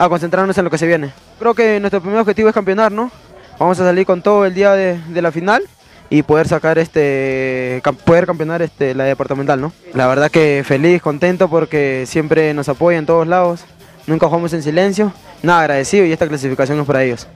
a 0.00 0.08
concentrarnos 0.08 0.56
en 0.56 0.64
lo 0.64 0.70
que 0.70 0.78
se 0.78 0.86
viene. 0.86 1.12
Creo 1.38 1.52
que 1.52 1.78
nuestro 1.78 2.00
primer 2.00 2.20
objetivo 2.20 2.48
es 2.48 2.54
campeonar, 2.54 2.90
¿no? 2.90 3.10
Vamos 3.58 3.78
a 3.80 3.84
salir 3.84 4.06
con 4.06 4.22
todo 4.22 4.46
el 4.46 4.54
día 4.54 4.72
de, 4.72 4.98
la 5.20 5.30
final 5.30 5.62
y 6.08 6.22
poder 6.22 6.48
sacar 6.48 6.78
este 6.78 7.82
poder 8.06 8.24
campeonar 8.24 8.62
este 8.62 8.94
la 8.94 9.04
departamental, 9.04 9.60
¿no? 9.60 9.72
La 9.92 10.06
verdad 10.06 10.30
que 10.30 10.62
feliz, 10.64 11.02
contento 11.02 11.50
porque 11.50 12.04
siempre 12.06 12.54
nos 12.54 12.70
apoyan 12.70 13.00
en 13.00 13.06
todos 13.06 13.26
lados. 13.28 13.60
Nunca 14.06 14.26
jugamos 14.26 14.54
en 14.54 14.62
silencio. 14.62 15.12
Nada, 15.42 15.60
agradecido 15.60 16.06
y 16.06 16.12
esta 16.12 16.26
clasificación 16.26 16.80
es 16.80 16.86
para 16.86 17.04
ellos. 17.04 17.26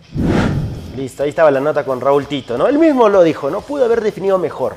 Listo, 0.96 1.24
ahí 1.24 1.28
estaba 1.28 1.50
la 1.50 1.60
nota 1.60 1.84
con 1.84 2.00
Raúl 2.00 2.24
Tito, 2.24 2.56
¿no? 2.56 2.66
Él 2.66 2.78
mismo 2.78 3.10
lo 3.10 3.22
dijo, 3.22 3.50
¿no? 3.50 3.60
Pudo 3.60 3.84
haber 3.84 4.00
definido 4.00 4.38
mejor. 4.38 4.76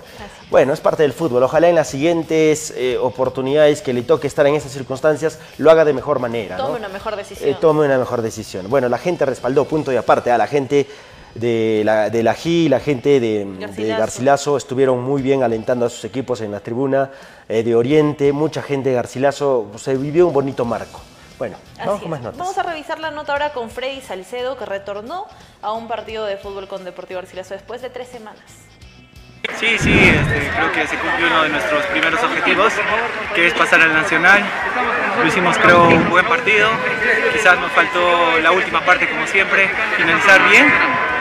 Bueno, 0.50 0.72
es 0.74 0.80
parte 0.80 1.04
del 1.04 1.12
fútbol. 1.12 1.43
Ojalá 1.43 1.68
en 1.68 1.76
las 1.76 1.89
siguientes 1.89 2.72
eh, 2.72 2.98
oportunidades 2.98 3.82
que 3.82 3.91
le 3.91 4.02
toque 4.04 4.28
estar 4.28 4.48
en 4.48 4.56
esas 4.56 4.72
circunstancias 4.72 5.39
lo 5.58 5.70
haga 5.70 5.84
de 5.84 5.91
mejor 5.91 6.20
manera, 6.20 6.56
¿no? 6.58 6.68
Tome 6.68 6.80
una 6.80 6.89
mejor 6.89 7.18
decisión. 7.18 7.50
Eh, 7.50 7.58
tome 7.60 7.86
una 7.86 7.98
mejor 7.98 8.22
decisión. 8.22 8.70
Bueno, 8.70 8.88
la 8.88 8.98
gente 8.98 9.26
respaldó, 9.26 9.66
punto 9.66 9.91
y 9.91 9.98
aparte, 9.98 10.32
a 10.32 10.38
la 10.38 10.48
gente 10.48 10.88
de 11.36 11.82
la, 11.84 12.10
de 12.10 12.24
la 12.24 12.34
GI, 12.34 12.70
la 12.70 12.80
gente 12.80 13.20
de 13.20 13.45
de 13.45 13.88
Garcilaso. 13.88 14.56
Estuvieron 14.56 15.04
muy 15.04 15.22
bien 15.22 15.43
alentando 15.43 15.86
a 15.86 15.89
sus 15.89 16.06
equipos 16.06 16.39
en 16.39 16.52
la 16.52 16.62
tribuna 16.62 17.12
eh, 17.50 17.64
de 17.64 17.76
Oriente, 17.76 18.32
mucha 18.32 18.62
gente 18.62 18.89
de 18.89 18.95
Garcilaso, 18.95 19.70
se 19.76 19.98
vivió 19.98 20.28
un 20.28 20.34
bonito 20.34 20.64
marco. 20.64 21.02
Bueno, 21.38 21.58
vamos 21.78 21.95
Así 21.95 22.02
con 22.04 22.10
más 22.10 22.20
es. 22.20 22.26
notas. 22.26 22.39
Vamos 22.39 22.58
a 22.58 22.64
revisar 22.64 23.00
la 23.00 23.12
nota 23.12 23.34
ahora 23.34 23.54
con 23.54 23.70
Freddy 23.70 24.02
Salcedo, 24.02 24.58
que 24.58 24.66
retornó 24.66 25.28
a 25.62 25.74
un 25.74 25.88
partido 25.88 26.26
de 26.26 26.38
fútbol 26.38 26.68
con 26.68 26.84
Deportivo 26.84 27.20
Garcilaso 27.20 27.54
después 27.54 27.82
de 27.82 27.89
tres 27.89 28.08
semanas. 28.08 28.66
Sí, 29.60 29.78
sí, 29.80 29.94
este, 30.14 30.52
creo 30.56 30.72
que 30.72 30.88
se 30.88 30.96
cumplió 30.98 31.28
uno 31.28 31.44
de 31.44 31.50
nuestros 31.50 31.84
primeros 31.88 32.22
objetivos, 32.24 32.74
que 33.34 33.48
es 33.48 33.54
pasar 33.54 33.82
al 33.82 33.94
Nacional. 33.94 34.44
Lo 35.20 35.26
hicimos, 35.28 35.58
creo, 35.58 35.88
un 35.88 36.10
buen 36.10 36.26
partido. 36.26 36.70
Quizás 37.34 37.58
nos 37.60 37.72
faltó 37.72 38.38
la 38.40 38.52
última 38.52 38.82
parte, 38.82 39.08
como 39.08 39.26
siempre, 39.28 39.70
finalizar 39.98 40.48
bien. 40.50 40.72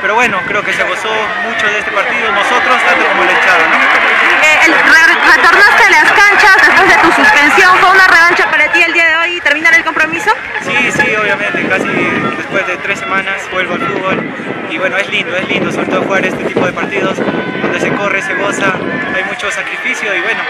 Pero 0.03 0.15
bueno, 0.15 0.39
creo 0.47 0.63
que 0.63 0.73
se 0.75 0.83
gozó 0.85 1.09
mucho 1.49 1.67
de 1.67 1.79
este 1.79 1.91
partido, 1.91 2.31
nosotros, 2.33 2.77
tanto 2.87 3.07
como 3.09 3.25
la 3.25 3.33
hinchada, 3.33 3.69
¿no? 3.69 3.77
Eh, 3.77 4.59
el- 4.67 4.75
re- 4.75 5.33
retornaste 5.37 5.85
a 5.85 5.91
las 5.91 6.13
canchas 6.13 6.57
después 6.61 6.89
de 6.89 6.97
tu 6.97 7.13
suspensión. 7.13 7.79
¿Fue 7.79 7.91
una 7.91 8.07
revancha 8.07 8.51
para 8.51 8.71
ti 8.71 8.83
el 8.83 8.93
día 8.93 9.07
de 9.09 9.17
hoy 9.17 9.41
terminar 9.41 9.75
el 9.75 9.83
compromiso? 9.85 10.31
Sí, 10.63 10.93
sí, 10.93 11.17
obviamente, 11.17 11.67
casi 11.69 11.89
después 12.37 12.66
tres 12.79 12.99
semanas 12.99 13.43
vuelvo 13.53 13.75
al 13.75 13.81
fútbol. 13.81 14.23
Y 14.71 14.79
bueno, 14.79 14.97
es 14.97 15.09
lindo, 15.11 15.37
es 15.37 15.49
lindo 15.49 15.71
sobre 15.73 15.87
todo 15.87 16.03
jugar 16.03 16.25
este 16.27 16.45
tipo 16.45 16.65
de 16.67 16.73
partidos 16.73 17.17
donde 17.63 17.81
se 17.81 17.91
corre, 17.93 18.23
se 18.23 18.35
goza, 18.35 18.75
hay 19.15 19.25
mucho 19.25 19.51
sacrificio 19.51 20.15
y 20.15 20.21
bueno, 20.21 20.43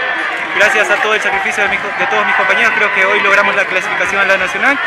gracias 0.55 0.89
a 0.89 0.95
todo 1.01 1.13
el 1.13 1.21
sacrificio 1.21 1.63
de, 1.63 1.77
todos 2.09 2.25
mis 2.25 2.35
compañeros 2.35 2.71
creo 2.75 2.93
que 2.93 3.05
hoy 3.05 3.21
logramos 3.21 3.55
la 3.55 3.65
clasificación 3.65 4.21
a 4.21 4.25
la 4.25 4.37
nacional 4.37 4.77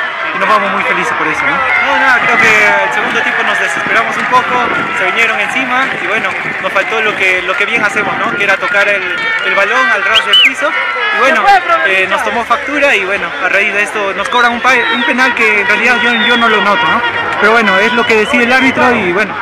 nos 0.41 0.49
vamos 0.49 0.73
muy 0.73 0.83
felices 0.85 1.13
por 1.17 1.27
eso, 1.29 1.43
¿no? 1.45 1.53
No, 1.53 2.01
nada, 2.01 2.19
creo 2.25 2.39
que 2.39 2.49
el 2.89 2.93
segundo 2.95 3.21
tiempo 3.21 3.43
nos 3.43 3.61
desesperamos 3.61 4.17
un 4.17 4.25
poco, 4.27 4.55
se 4.99 5.05
vinieron 5.05 5.39
encima 5.39 5.85
y 6.03 6.07
bueno, 6.07 6.29
nos 6.63 6.73
faltó 6.73 7.01
lo 7.03 7.15
que, 7.15 7.43
lo 7.43 7.55
que 7.57 7.67
bien 7.67 7.85
hacemos, 7.85 8.17
¿no? 8.19 8.35
Que 8.37 8.45
era 8.45 8.57
tocar 8.57 8.89
el, 8.89 9.03
el 9.47 9.55
balón 9.55 9.87
al 9.91 10.03
ras 10.05 10.25
del 10.25 10.37
piso 10.43 10.71
y 11.17 11.21
bueno, 11.21 11.45
eh, 11.87 12.07
nos 12.09 12.25
tomó 12.25 12.45
factura 12.45 12.97
y 12.97 13.05
bueno, 13.05 13.29
a 13.45 13.49
raíz 13.51 13.73
de 13.75 13.83
esto 13.83 14.15
nos 14.15 14.29
cobran 14.31 14.53
un, 14.53 14.63
un 14.95 15.05
penal 15.05 15.35
que 15.35 15.61
en 15.61 15.67
realidad 15.67 15.97
yo, 16.03 16.13
yo 16.27 16.37
no 16.37 16.49
lo 16.49 16.61
noto, 16.63 16.83
¿no? 16.83 17.01
Pero 17.41 17.53
bueno, 17.53 17.79
es 17.79 17.93
lo 17.93 18.05
que 18.07 18.17
decide 18.17 18.45
el 18.45 18.53
árbitro 18.53 18.91
y 18.95 19.13
bueno, 19.13 19.35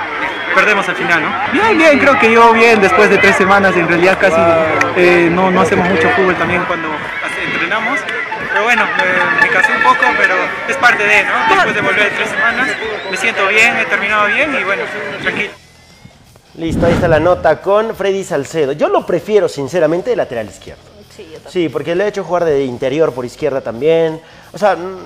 perdemos 0.54 0.88
al 0.88 0.96
final, 0.96 1.22
¿no? 1.22 1.32
Bien, 1.52 1.78
bien, 1.78 1.98
creo 2.00 2.18
que 2.18 2.32
yo 2.32 2.52
bien, 2.52 2.80
después 2.80 3.08
de 3.08 3.18
tres 3.18 3.36
semanas 3.36 3.76
en 3.76 3.86
realidad 3.86 4.18
casi 4.20 4.40
eh, 4.96 5.28
no, 5.30 5.50
no 5.50 5.60
hacemos 5.60 5.88
mucho 5.88 6.10
fútbol 6.10 6.34
también 6.34 6.64
cuando 6.64 6.88
entrenamos. 7.52 8.00
Pero 8.48 8.64
bueno, 8.64 8.84
me, 8.96 9.46
me 9.46 9.52
casé 9.52 9.72
un 9.72 9.82
poco, 9.82 10.04
pero 10.16 10.34
es 10.68 10.76
parte 10.76 11.02
de, 11.04 11.24
¿no? 11.24 11.32
Después 11.54 11.74
de 11.74 11.80
volver 11.80 12.04
de 12.10 12.16
tres 12.16 12.28
semanas, 12.30 12.68
me 13.10 13.16
siento 13.16 13.46
bien, 13.48 13.76
he 13.76 13.84
terminado 13.84 14.26
bien 14.26 14.54
y 14.58 14.64
bueno, 14.64 14.82
tranquilo. 15.22 15.50
Listo, 16.54 16.86
ahí 16.86 16.92
está 16.92 17.06
la 17.08 17.20
nota 17.20 17.60
con 17.62 17.94
Freddy 17.94 18.24
Salcedo. 18.24 18.72
Yo 18.72 18.88
lo 18.88 19.06
prefiero, 19.06 19.48
sinceramente, 19.48 20.10
de 20.10 20.16
lateral 20.16 20.48
izquierdo. 20.48 20.82
Sí, 21.14 21.22
yo 21.24 21.34
también. 21.34 21.52
Sí, 21.52 21.68
porque 21.68 21.94
le 21.94 22.04
he 22.04 22.08
hecho 22.08 22.24
jugar 22.24 22.44
de 22.44 22.64
interior 22.64 23.12
por 23.12 23.24
izquierda 23.24 23.60
también. 23.60 24.20
O 24.52 24.58
sea, 24.58 24.74
mm, 24.74 24.96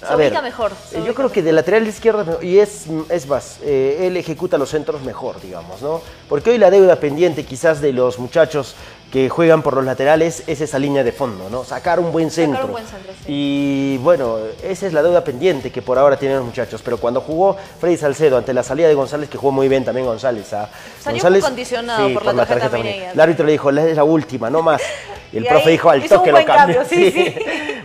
Se 0.00 0.06
a 0.06 0.16
ver. 0.16 0.32
ubica 0.32 0.42
mejor, 0.42 0.72
se 0.72 0.96
eh, 0.96 0.98
ubica 0.98 1.06
Yo 1.06 1.14
creo 1.14 1.30
que 1.30 1.42
de 1.42 1.52
lateral 1.52 1.86
izquierdo, 1.86 2.40
y 2.42 2.58
es, 2.58 2.86
es 3.08 3.26
más, 3.28 3.58
eh, 3.62 3.98
él 4.06 4.16
ejecuta 4.16 4.58
los 4.58 4.70
centros 4.70 5.02
mejor, 5.02 5.40
digamos, 5.40 5.80
¿no? 5.80 6.00
Porque 6.28 6.50
hoy 6.50 6.58
la 6.58 6.70
deuda 6.70 6.96
pendiente 6.96 7.44
quizás 7.44 7.80
de 7.80 7.92
los 7.92 8.18
muchachos 8.18 8.74
que 9.16 9.30
juegan 9.30 9.62
por 9.62 9.72
los 9.72 9.86
laterales 9.86 10.42
es 10.46 10.60
esa 10.60 10.78
línea 10.78 11.02
de 11.02 11.10
fondo, 11.10 11.48
¿no? 11.48 11.64
Sacar 11.64 11.98
un 11.98 12.12
buen 12.12 12.30
Sacar 12.30 12.44
centro. 12.44 12.66
un 12.66 12.72
buen 12.72 12.86
centro, 12.86 13.14
sí. 13.14 13.24
Y 13.28 13.96
bueno, 14.02 14.36
esa 14.62 14.86
es 14.86 14.92
la 14.92 15.02
deuda 15.02 15.24
pendiente 15.24 15.72
que 15.72 15.80
por 15.80 15.96
ahora 15.96 16.18
tienen 16.18 16.36
los 16.36 16.44
muchachos. 16.46 16.82
Pero 16.84 16.98
cuando 16.98 17.22
jugó 17.22 17.56
Freddy 17.80 17.96
Salcedo 17.96 18.36
ante 18.36 18.52
la 18.52 18.62
salida 18.62 18.88
de 18.88 18.94
González, 18.94 19.30
que 19.30 19.38
jugó 19.38 19.52
muy 19.52 19.68
bien 19.70 19.86
también 19.86 20.06
González. 20.06 20.52
¿ah? 20.52 20.68
Salió 21.00 21.14
González, 21.22 21.44
condicionado 21.44 22.12
por 22.12 22.26
la 22.26 22.44
tarjeta 22.44 22.66
amarilla. 22.76 23.12
El 23.12 23.18
árbitro 23.20 23.46
le 23.46 23.52
dijo, 23.52 23.70
"La- 23.70 23.86
es 23.86 23.96
la 23.96 24.04
última, 24.04 24.50
no 24.50 24.60
más. 24.60 24.82
Y 25.32 25.38
el 25.38 25.44
Y 25.44 25.48
profe 25.48 25.70
dijo, 25.70 25.90
al 25.90 26.02
toque 26.08 26.30
lo 26.30 26.36
buen 26.36 26.46
cambio. 26.46 26.82
sí, 26.88 27.10
sí. 27.10 27.34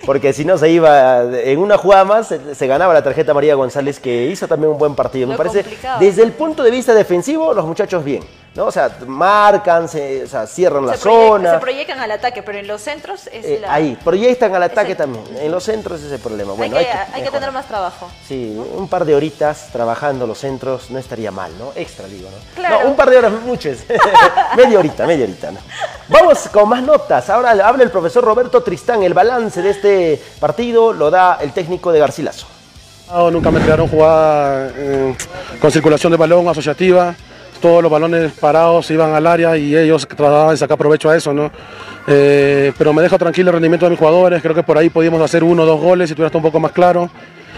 Porque 0.05 0.33
si 0.33 0.45
no 0.45 0.57
se 0.57 0.69
iba, 0.69 1.21
en 1.21 1.59
una 1.59 1.77
jugada 1.77 2.05
más, 2.05 2.27
se, 2.27 2.55
se 2.55 2.67
ganaba 2.67 2.93
la 2.93 3.03
tarjeta 3.03 3.33
María 3.33 3.55
González, 3.55 3.99
que 3.99 4.25
hizo 4.25 4.47
también 4.47 4.71
un 4.71 4.77
buen 4.77 4.95
partido. 4.95 5.27
Me 5.27 5.37
parece, 5.37 5.61
complicado. 5.61 5.99
desde 5.99 6.23
el 6.23 6.31
punto 6.31 6.63
de 6.63 6.71
vista 6.71 6.93
defensivo, 6.93 7.53
los 7.53 7.65
muchachos 7.65 8.03
bien. 8.03 8.23
¿no? 8.53 8.65
O 8.65 8.71
sea, 8.71 8.91
marcan, 9.07 9.87
se, 9.87 10.23
o 10.23 10.27
sea, 10.27 10.45
cierran 10.45 10.85
la 10.85 10.93
se, 10.93 10.99
zona. 11.03 11.53
se 11.53 11.59
proyectan 11.59 11.99
al 11.99 12.11
ataque, 12.11 12.43
pero 12.43 12.57
en 12.57 12.67
los 12.67 12.81
centros 12.81 13.27
es 13.27 13.45
Eh, 13.45 13.59
la... 13.61 13.73
ahí, 13.73 13.97
proyectan 14.03 14.53
al 14.53 14.63
ataque 14.63 14.95
también. 14.95 15.23
En 15.39 15.51
los 15.51 15.63
centros 15.63 16.01
es 16.01 16.11
el 16.11 16.19
problema. 16.19 16.53
Bueno, 16.53 16.77
hay, 16.77 16.85
que, 16.85 16.91
hay 16.91 17.23
que 17.23 17.31
tener 17.31 17.51
más 17.51 17.67
trabajo. 17.67 18.09
Sí, 18.27 18.57
un 18.75 18.87
par 18.89 19.05
de 19.05 19.15
horitas 19.15 19.69
trabajando 19.71 20.27
los 20.27 20.37
centros 20.39 20.91
no 20.91 20.99
estaría 20.99 21.31
mal, 21.31 21.51
¿no? 21.57 21.71
Extra, 21.75 22.07
digo, 22.07 22.29
¿no? 22.29 22.37
Claro. 22.55 22.81
No, 22.83 22.89
un 22.89 22.95
par 22.95 23.09
de 23.09 23.17
horas, 23.17 23.31
muchas. 23.45 23.77
media 24.57 24.79
horita, 24.79 25.07
media 25.07 25.23
horita. 25.23 25.51
¿no? 25.51 25.59
Vamos 26.09 26.49
con 26.51 26.67
más 26.67 26.83
notas. 26.83 27.29
Ahora 27.31 27.51
habla 27.67 27.83
el 27.83 27.89
profesor 27.91 28.23
Roberto 28.23 28.61
Tristán. 28.61 29.03
El 29.03 29.13
balance 29.13 29.61
de 29.61 29.69
este 29.69 30.21
partido 30.39 30.93
lo 30.93 31.09
da 31.09 31.37
el 31.41 31.51
técnico 31.53 31.91
de 31.91 31.99
Garcilaso. 31.99 32.47
Nunca 33.31 33.51
me 33.51 33.59
quedaron 33.61 33.87
jugadas 33.87 34.71
eh, 34.75 35.15
con 35.59 35.71
circulación 35.71 36.11
de 36.11 36.17
balón 36.17 36.47
asociativa. 36.47 37.13
Todos 37.61 37.83
los 37.83 37.91
balones 37.91 38.31
parados 38.33 38.89
iban 38.89 39.13
al 39.13 39.27
área 39.27 39.55
y 39.57 39.75
ellos 39.75 40.07
trataban 40.07 40.49
de 40.51 40.57
sacar 40.57 40.77
provecho 40.77 41.09
a 41.09 41.15
eso, 41.17 41.33
¿no? 41.33 41.51
Eh, 42.07 42.71
pero 42.77 42.91
me 42.93 43.01
deja 43.01 43.17
tranquilo 43.17 43.49
el 43.49 43.53
rendimiento 43.53 43.85
de 43.85 43.91
mis 43.91 43.99
jugadores. 43.99 44.41
Creo 44.41 44.55
que 44.55 44.63
por 44.63 44.77
ahí 44.77 44.89
podíamos 44.89 45.21
hacer 45.21 45.43
uno 45.43 45.63
o 45.63 45.65
dos 45.65 45.79
goles 45.79 46.09
si 46.09 46.15
tuviera 46.15 46.35
un 46.35 46.41
poco 46.43 46.59
más 46.59 46.71
claro. 46.71 47.09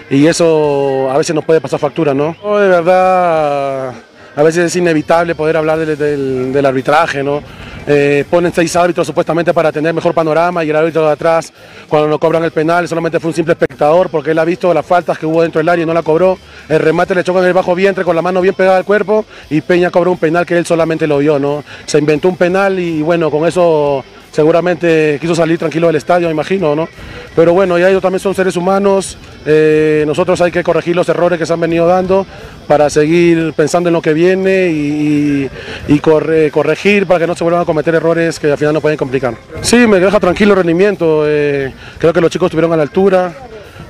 Y 0.09 0.27
eso 0.27 1.09
a 1.09 1.17
veces 1.17 1.33
nos 1.33 1.45
puede 1.45 1.61
pasar 1.61 1.79
factura, 1.79 2.13
¿no? 2.13 2.35
De 2.59 2.67
verdad, 2.67 3.93
a 4.35 4.43
veces 4.43 4.65
es 4.65 4.75
inevitable 4.75 5.35
poder 5.35 5.55
hablar 5.57 5.79
del, 5.79 5.97
del- 5.97 6.51
del 6.51 6.65
arbitraje, 6.65 7.23
¿no? 7.23 7.41
Eh, 7.85 8.23
ponen 8.29 8.53
seis 8.53 8.73
árbitros 8.75 9.05
supuestamente 9.05 9.53
para 9.53 9.71
tener 9.71 9.93
mejor 9.93 10.13
panorama 10.13 10.63
y 10.63 10.69
el 10.69 10.75
árbitro 10.75 11.05
de 11.05 11.11
atrás, 11.11 11.51
cuando 11.89 12.07
nos 12.07 12.17
cobran 12.17 12.43
el 12.43 12.51
penal, 12.51 12.87
solamente 12.87 13.19
fue 13.19 13.29
un 13.29 13.35
simple 13.35 13.53
espectador 13.53 14.09
porque 14.09 14.31
él 14.31 14.39
ha 14.39 14.45
visto 14.45 14.73
las 14.73 14.85
faltas 14.85 15.17
que 15.17 15.25
hubo 15.25 15.41
dentro 15.41 15.59
del 15.59 15.67
área 15.67 15.83
y 15.83 15.85
no 15.85 15.93
la 15.93 16.01
cobró. 16.01 16.37
El 16.69 16.79
remate 16.79 17.13
le 17.13 17.23
chocó 17.23 17.39
en 17.39 17.45
el 17.45 17.53
bajo 17.53 17.75
vientre 17.75 18.05
con 18.05 18.15
la 18.15 18.21
mano 18.21 18.39
bien 18.39 18.55
pegada 18.55 18.77
al 18.77 18.85
cuerpo 18.85 19.25
y 19.49 19.61
Peña 19.61 19.91
cobró 19.91 20.11
un 20.11 20.17
penal 20.17 20.45
que 20.45 20.57
él 20.57 20.65
solamente 20.65 21.07
lo 21.07 21.17
vio, 21.17 21.39
¿no? 21.39 21.63
Se 21.85 21.97
inventó 21.97 22.29
un 22.29 22.37
penal 22.37 22.79
y 22.79 23.01
bueno, 23.01 23.29
con 23.29 23.45
eso 23.45 24.03
seguramente 24.33 25.19
quiso 25.21 25.35
salir 25.35 25.59
tranquilo 25.59 25.87
del 25.87 25.95
estadio, 25.95 26.27
me 26.27 26.33
imagino, 26.33 26.75
¿no? 26.75 26.89
Pero 27.35 27.53
bueno, 27.53 27.77
ya 27.77 27.89
ellos 27.89 28.01
también 28.01 28.19
son 28.19 28.33
seres 28.33 28.57
humanos, 28.57 29.15
eh, 29.45 30.03
nosotros 30.07 30.41
hay 30.41 30.51
que 30.51 30.63
corregir 30.63 30.95
los 30.95 31.07
errores 31.07 31.37
que 31.39 31.45
se 31.45 31.53
han 31.53 31.59
venido 31.59 31.85
dando 31.87 32.25
para 32.67 32.89
seguir 32.89 33.53
pensando 33.55 33.89
en 33.89 33.93
lo 33.93 34.01
que 34.01 34.13
viene 34.13 34.67
y, 34.71 35.49
y- 35.87 35.93
y 35.93 35.99
corre- 35.99 36.49
corregir 36.51 37.05
para 37.05 37.19
que 37.19 37.27
no 37.27 37.35
se 37.35 37.43
vuelvan 37.43 37.61
a 37.61 37.65
cometer 37.65 37.93
errores 37.93 38.39
que 38.39 38.51
al 38.51 38.57
final 38.57 38.73
nos 38.73 38.81
pueden 38.81 38.97
complicar. 38.97 39.35
Sí, 39.61 39.85
me 39.87 39.99
deja 39.99 40.19
tranquilo 40.19 40.53
el 40.53 40.57
rendimiento, 40.57 41.23
eh, 41.27 41.71
creo 41.99 42.11
que 42.11 42.19
los 42.21 42.31
chicos 42.31 42.47
estuvieron 42.47 42.73
a 42.73 42.77
la 42.77 42.83
altura, 42.83 43.31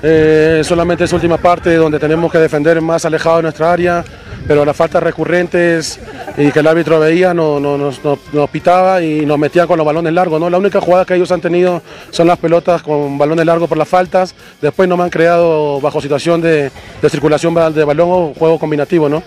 eh, 0.02 0.62
solamente 0.66 1.06
esa 1.06 1.16
última 1.16 1.38
parte 1.38 1.74
donde 1.76 1.98
tenemos 2.00 2.30
que 2.30 2.38
defender 2.38 2.82
más 2.82 3.06
alejado 3.06 3.38
de 3.38 3.44
nuestra 3.44 3.72
área, 3.72 4.04
pero 4.48 4.66
las 4.66 4.76
faltas 4.76 5.02
recurrentes 5.02 6.00
y 6.38 6.52
que 6.52 6.60
el 6.60 6.68
árbitro 6.68 7.00
veía 7.00 7.34
no, 7.34 7.60
no- 7.60 7.78
nos, 7.78 8.04
nos- 8.04 8.20
nos 8.34 8.50
pitaba 8.50 9.02
y 9.02 9.26
nos 9.26 9.38
metían 9.40 9.68
con 9.68 9.78
los 9.78 9.86
balones 9.86 10.14
largos. 10.14 10.40
¿no? 10.40 10.50
La 10.50 10.58
única 10.58 10.82
jugada 10.82 11.06
que 11.06 11.16
ellos 11.16 11.32
han 11.32 11.42
tenido 11.42 11.82
son 12.10 12.28
las 12.28 12.38
pelotas 12.40 12.82
con 12.84 13.18
balones 13.18 13.46
largos 13.46 13.70
por 13.70 13.78
las 13.78 13.88
faltas, 13.88 14.36
después 14.62 14.88
no 14.90 14.98
me 14.98 15.04
han 15.04 15.10
creado 15.10 15.80
bajo 15.82 16.02
situación 16.02 16.42
de, 16.42 16.72
de 17.02 17.10
circulación 17.10 17.54
de 17.74 17.84
balón 17.84 18.10
o 18.12 18.34
juego 18.38 18.60
combinativo. 18.60 19.08
¿no? 19.10 19.24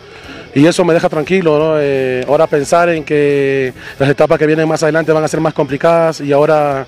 Y 0.54 0.66
eso 0.66 0.84
me 0.84 0.94
deja 0.94 1.08
tranquilo, 1.10 1.58
¿no? 1.58 1.74
Eh, 1.78 2.24
ahora 2.26 2.46
pensar 2.46 2.88
en 2.88 3.04
que 3.04 3.74
las 3.98 4.08
etapas 4.08 4.38
que 4.38 4.46
vienen 4.46 4.66
más 4.66 4.82
adelante 4.82 5.12
van 5.12 5.22
a 5.22 5.28
ser 5.28 5.38
más 5.40 5.52
complicadas 5.52 6.20
y 6.22 6.32
ahora 6.32 6.86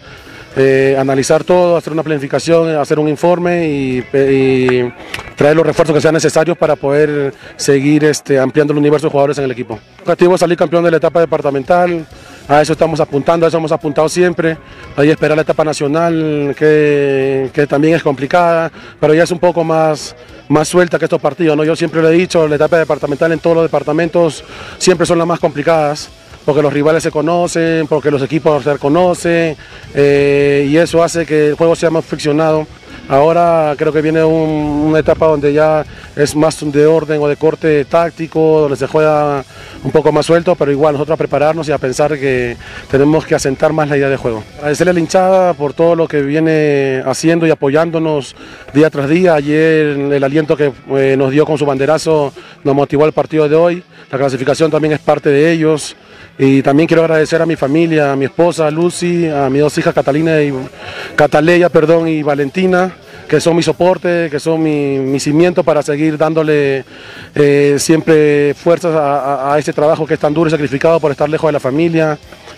eh, 0.57 0.97
analizar 0.99 1.45
todo, 1.45 1.77
hacer 1.77 1.93
una 1.93 2.03
planificación, 2.03 2.77
hacer 2.77 2.99
un 2.99 3.09
informe 3.09 3.69
y, 3.69 4.93
traer 5.37 5.55
los 5.55 5.65
refuerzos 5.65 5.95
que 5.95 6.01
sean 6.01 6.15
necesarios 6.15 6.59
para 6.59 6.75
poder 6.75 7.33
seguir 7.57 8.05
este, 8.05 8.41
ampliando 8.41 8.73
el 8.73 8.79
universo 8.79 9.07
de 9.07 9.11
jugadores 9.13 9.39
en 9.39 9.45
el 9.45 9.53
equipo. 9.53 9.79
El 9.99 10.03
objetivo 10.03 10.35
es 10.35 10.41
salir 10.41 10.59
campeón 10.59 10.83
de 10.83 10.91
la 10.91 10.97
etapa 10.97 11.21
departamental, 11.21 12.05
a 12.49 12.61
eso 12.61 12.73
estamos 12.73 12.99
apuntando, 12.99 13.47
a 13.47 13.49
eso 13.49 13.59
hemos 13.59 13.71
apuntado 13.71 14.09
siempre, 14.09 14.57
ahí 14.97 15.11
esperar 15.11 15.37
la 15.37 15.43
etapa 15.43 15.65
nacional 15.65 16.57
que, 16.59 17.51
que 17.53 17.67
también 17.67 17.95
es 17.95 18.03
complicada, 18.03 18.73
pero 18.99 19.15
ya 19.15 19.23
es 19.23 19.31
un 19.31 19.39
poco 19.39 19.63
más, 19.63 20.17
más 20.49 20.67
suelta 20.67 20.99
que 20.99 21.05
estos 21.05 21.21
partidos. 21.21 21.57
¿no? 21.57 21.63
Yo 21.63 21.77
siempre 21.77 22.03
lo 22.03 22.09
he 22.09 22.15
dicho, 22.15 22.49
la 22.49 22.57
etapa 22.57 22.79
departamental 22.79 23.31
en 23.33 23.39
todos 23.39 23.57
los 23.57 23.65
departamentos 23.65 24.43
siempre 24.79 25.07
son 25.07 25.19
las 25.19 25.27
más 25.27 25.39
complicadas 25.39 26.11
porque 26.49 26.63
los 26.63 26.73
rivales 26.73 27.03
se 27.03 27.11
conocen, 27.11 27.87
porque 27.89 28.11
los 28.11 28.23
equipos 28.23 28.65
se 28.65 28.79
conocen 28.79 29.55
eh, 29.95 30.67
y 30.67 30.79
eso 30.79 31.03
hace 31.03 31.27
que 31.27 31.49
el 31.49 31.55
juego 31.57 31.77
sea 31.77 31.91
más 31.91 32.07
friccionado. 32.07 32.67
Ahora 33.07 33.75
creo 33.77 33.93
que 33.93 34.01
viene 34.01 34.25
un- 34.25 34.87
una 34.89 34.99
etapa 34.99 35.27
donde 35.27 35.53
ya 35.53 35.85
es 36.17 36.35
más 36.35 36.59
de 36.73 36.87
orden 36.87 37.21
o 37.21 37.29
de 37.29 37.37
corte 37.37 37.85
táctico, 37.85 38.61
donde 38.63 38.77
se 38.79 38.87
juega 38.87 39.45
un 39.85 39.91
poco 39.91 40.11
más 40.11 40.25
suelto, 40.25 40.55
pero 40.57 40.73
igual 40.73 40.95
nosotros 40.95 41.15
a 41.17 41.19
prepararnos 41.19 41.69
y 41.69 41.73
a 41.73 41.77
pensar 41.79 42.19
que 42.19 42.57
tenemos 42.91 43.27
que 43.27 43.35
asentar 43.35 43.75
más 43.75 43.91
la 43.91 43.99
idea 43.99 44.09
de 44.09 44.17
juego. 44.17 44.43
Agradecerle 44.57 44.91
a 44.93 44.95
la 44.95 45.01
hinchada 45.01 45.53
por 45.53 45.75
todo 45.75 45.95
lo 45.97 46.09
que 46.09 46.23
viene 46.23 47.03
haciendo 47.05 47.47
y 47.47 47.51
apoyándonos 47.51 48.35
día 48.73 48.89
tras 48.89 49.11
día. 49.11 49.35
Ayer 49.35 49.87
el 50.13 50.25
aliento 50.25 50.57
que 50.57 50.73
eh, 50.97 51.15
nos 51.19 51.31
dio 51.31 51.45
con 51.45 51.59
su 51.59 51.67
banderazo 51.67 52.33
nos 52.65 52.75
motivó 52.75 53.05
al 53.05 53.13
partido 53.13 53.47
de 53.51 53.57
hoy. 53.57 53.83
La 54.11 54.17
clasificación 54.17 54.71
también 54.71 54.95
es 54.95 55.01
parte 55.01 55.29
de 55.29 55.53
ellos. 55.53 55.95
Y 56.39 56.63
también 56.63 56.87
quiero 56.87 57.03
agradecer 57.03 57.43
a 57.43 57.47
mi 57.47 57.57
familia, 57.57 58.13
a 58.13 58.17
mi 58.17 58.27
esposa 58.27 58.71
Lucy, 58.71 59.29
a 59.29 59.51
mis 59.51 59.61
dos 59.61 59.77
hijas 59.77 59.93
Catalina 59.93 60.41
y 60.41 60.55
Cataleya, 61.17 61.69
perdón, 61.69 62.07
y 62.07 62.23
Valentina, 62.23 62.95
que 63.29 63.41
son 63.41 63.57
mi 63.57 63.63
soporte, 63.63 64.29
que 64.31 64.39
son 64.39 64.63
mi, 64.63 64.99
mi 64.99 65.19
cimiento 65.19 65.65
para 65.65 65.83
seguir 65.83 66.17
dándole 66.17 66.85
eh, 67.35 67.77
siempre 67.81 68.55
fuerzas 68.55 68.95
a 68.95 69.59
este 69.59 69.73
trabajo 69.73 70.07
que 70.07 70.15
es 70.15 70.21
tan 70.21 70.33
duro 70.33 70.47
y 70.47 70.53
sacrificado 70.53 71.01
por 71.01 71.11
estar 71.11 71.29
lejos 71.29 71.49
de 71.49 71.53
la 71.53 71.61
familia. 71.61 72.17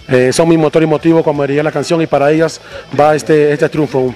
Eh, 0.08 0.30
son 0.32 0.48
mi 0.48 0.58
motor 0.58 0.82
y 0.82 0.86
motivo, 0.86 1.22
como 1.22 1.46
diría 1.46 1.62
la 1.62 1.72
canción, 1.72 2.02
y 2.02 2.06
para 2.06 2.30
ellas 2.30 2.60
va 2.98 3.14
este, 3.14 3.52
este 3.52 3.68
triunfo. 3.70 4.14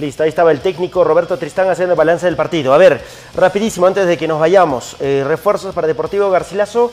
Listo, 0.00 0.24
ahí 0.24 0.30
estaba 0.30 0.50
el 0.50 0.58
técnico 0.58 1.04
Roberto 1.04 1.36
Tristán 1.36 1.68
haciendo 1.68 1.92
el 1.92 1.98
balance 1.98 2.26
del 2.26 2.34
partido. 2.34 2.74
A 2.74 2.78
ver, 2.78 3.00
rapidísimo, 3.36 3.86
antes 3.86 4.06
de 4.06 4.16
que 4.16 4.26
nos 4.26 4.40
vayamos, 4.40 4.96
eh, 4.98 5.22
refuerzos 5.24 5.72
para 5.72 5.86
Deportivo 5.86 6.28
Garcilaso. 6.30 6.90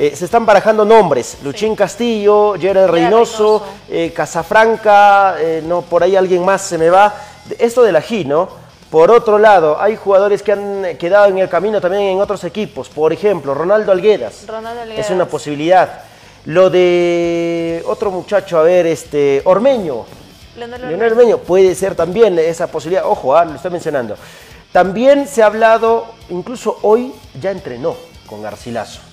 Eh, 0.00 0.14
se 0.14 0.26
están 0.26 0.46
barajando 0.46 0.84
nombres, 0.84 1.38
Luchín 1.42 1.74
Castillo, 1.74 2.54
Gerard 2.56 2.88
Reynoso, 2.88 3.66
eh, 3.90 4.12
Casafranca, 4.14 5.34
eh, 5.40 5.60
no, 5.66 5.82
por 5.82 6.04
ahí 6.04 6.14
alguien 6.14 6.44
más 6.44 6.62
se 6.62 6.78
me 6.78 6.88
va. 6.88 7.12
Esto 7.58 7.82
de 7.82 7.90
la 7.90 8.00
G, 8.00 8.24
¿no? 8.24 8.48
Por 8.92 9.10
otro 9.10 9.40
lado, 9.40 9.76
hay 9.80 9.96
jugadores 9.96 10.44
que 10.44 10.52
han 10.52 10.96
quedado 10.98 11.26
en 11.26 11.38
el 11.38 11.48
camino 11.48 11.80
también 11.80 12.04
en 12.04 12.20
otros 12.20 12.44
equipos. 12.44 12.88
Por 12.88 13.12
ejemplo, 13.12 13.54
Ronaldo 13.54 13.90
Alguedas. 13.90 14.44
Ronaldo 14.46 14.84
Es 14.92 15.10
una 15.10 15.26
posibilidad. 15.26 16.02
Lo 16.44 16.70
de 16.70 17.82
otro 17.88 18.12
muchacho, 18.12 18.56
a 18.56 18.62
ver, 18.62 18.86
este, 18.86 19.42
Ormeño. 19.46 20.04
Leonel 20.56 20.80
Leonel 20.80 21.10
Ormeño 21.10 21.38
puede 21.38 21.74
ser 21.74 21.96
también 21.96 22.38
esa 22.38 22.68
posibilidad. 22.68 23.04
Ojo, 23.04 23.36
ah, 23.36 23.44
lo 23.44 23.56
estoy 23.56 23.72
mencionando. 23.72 24.14
También 24.70 25.26
se 25.26 25.42
ha 25.42 25.46
hablado, 25.46 26.06
incluso 26.28 26.78
hoy 26.82 27.12
ya 27.40 27.50
entrenó 27.50 27.96
con 28.28 28.42
Garcilaso. 28.42 29.07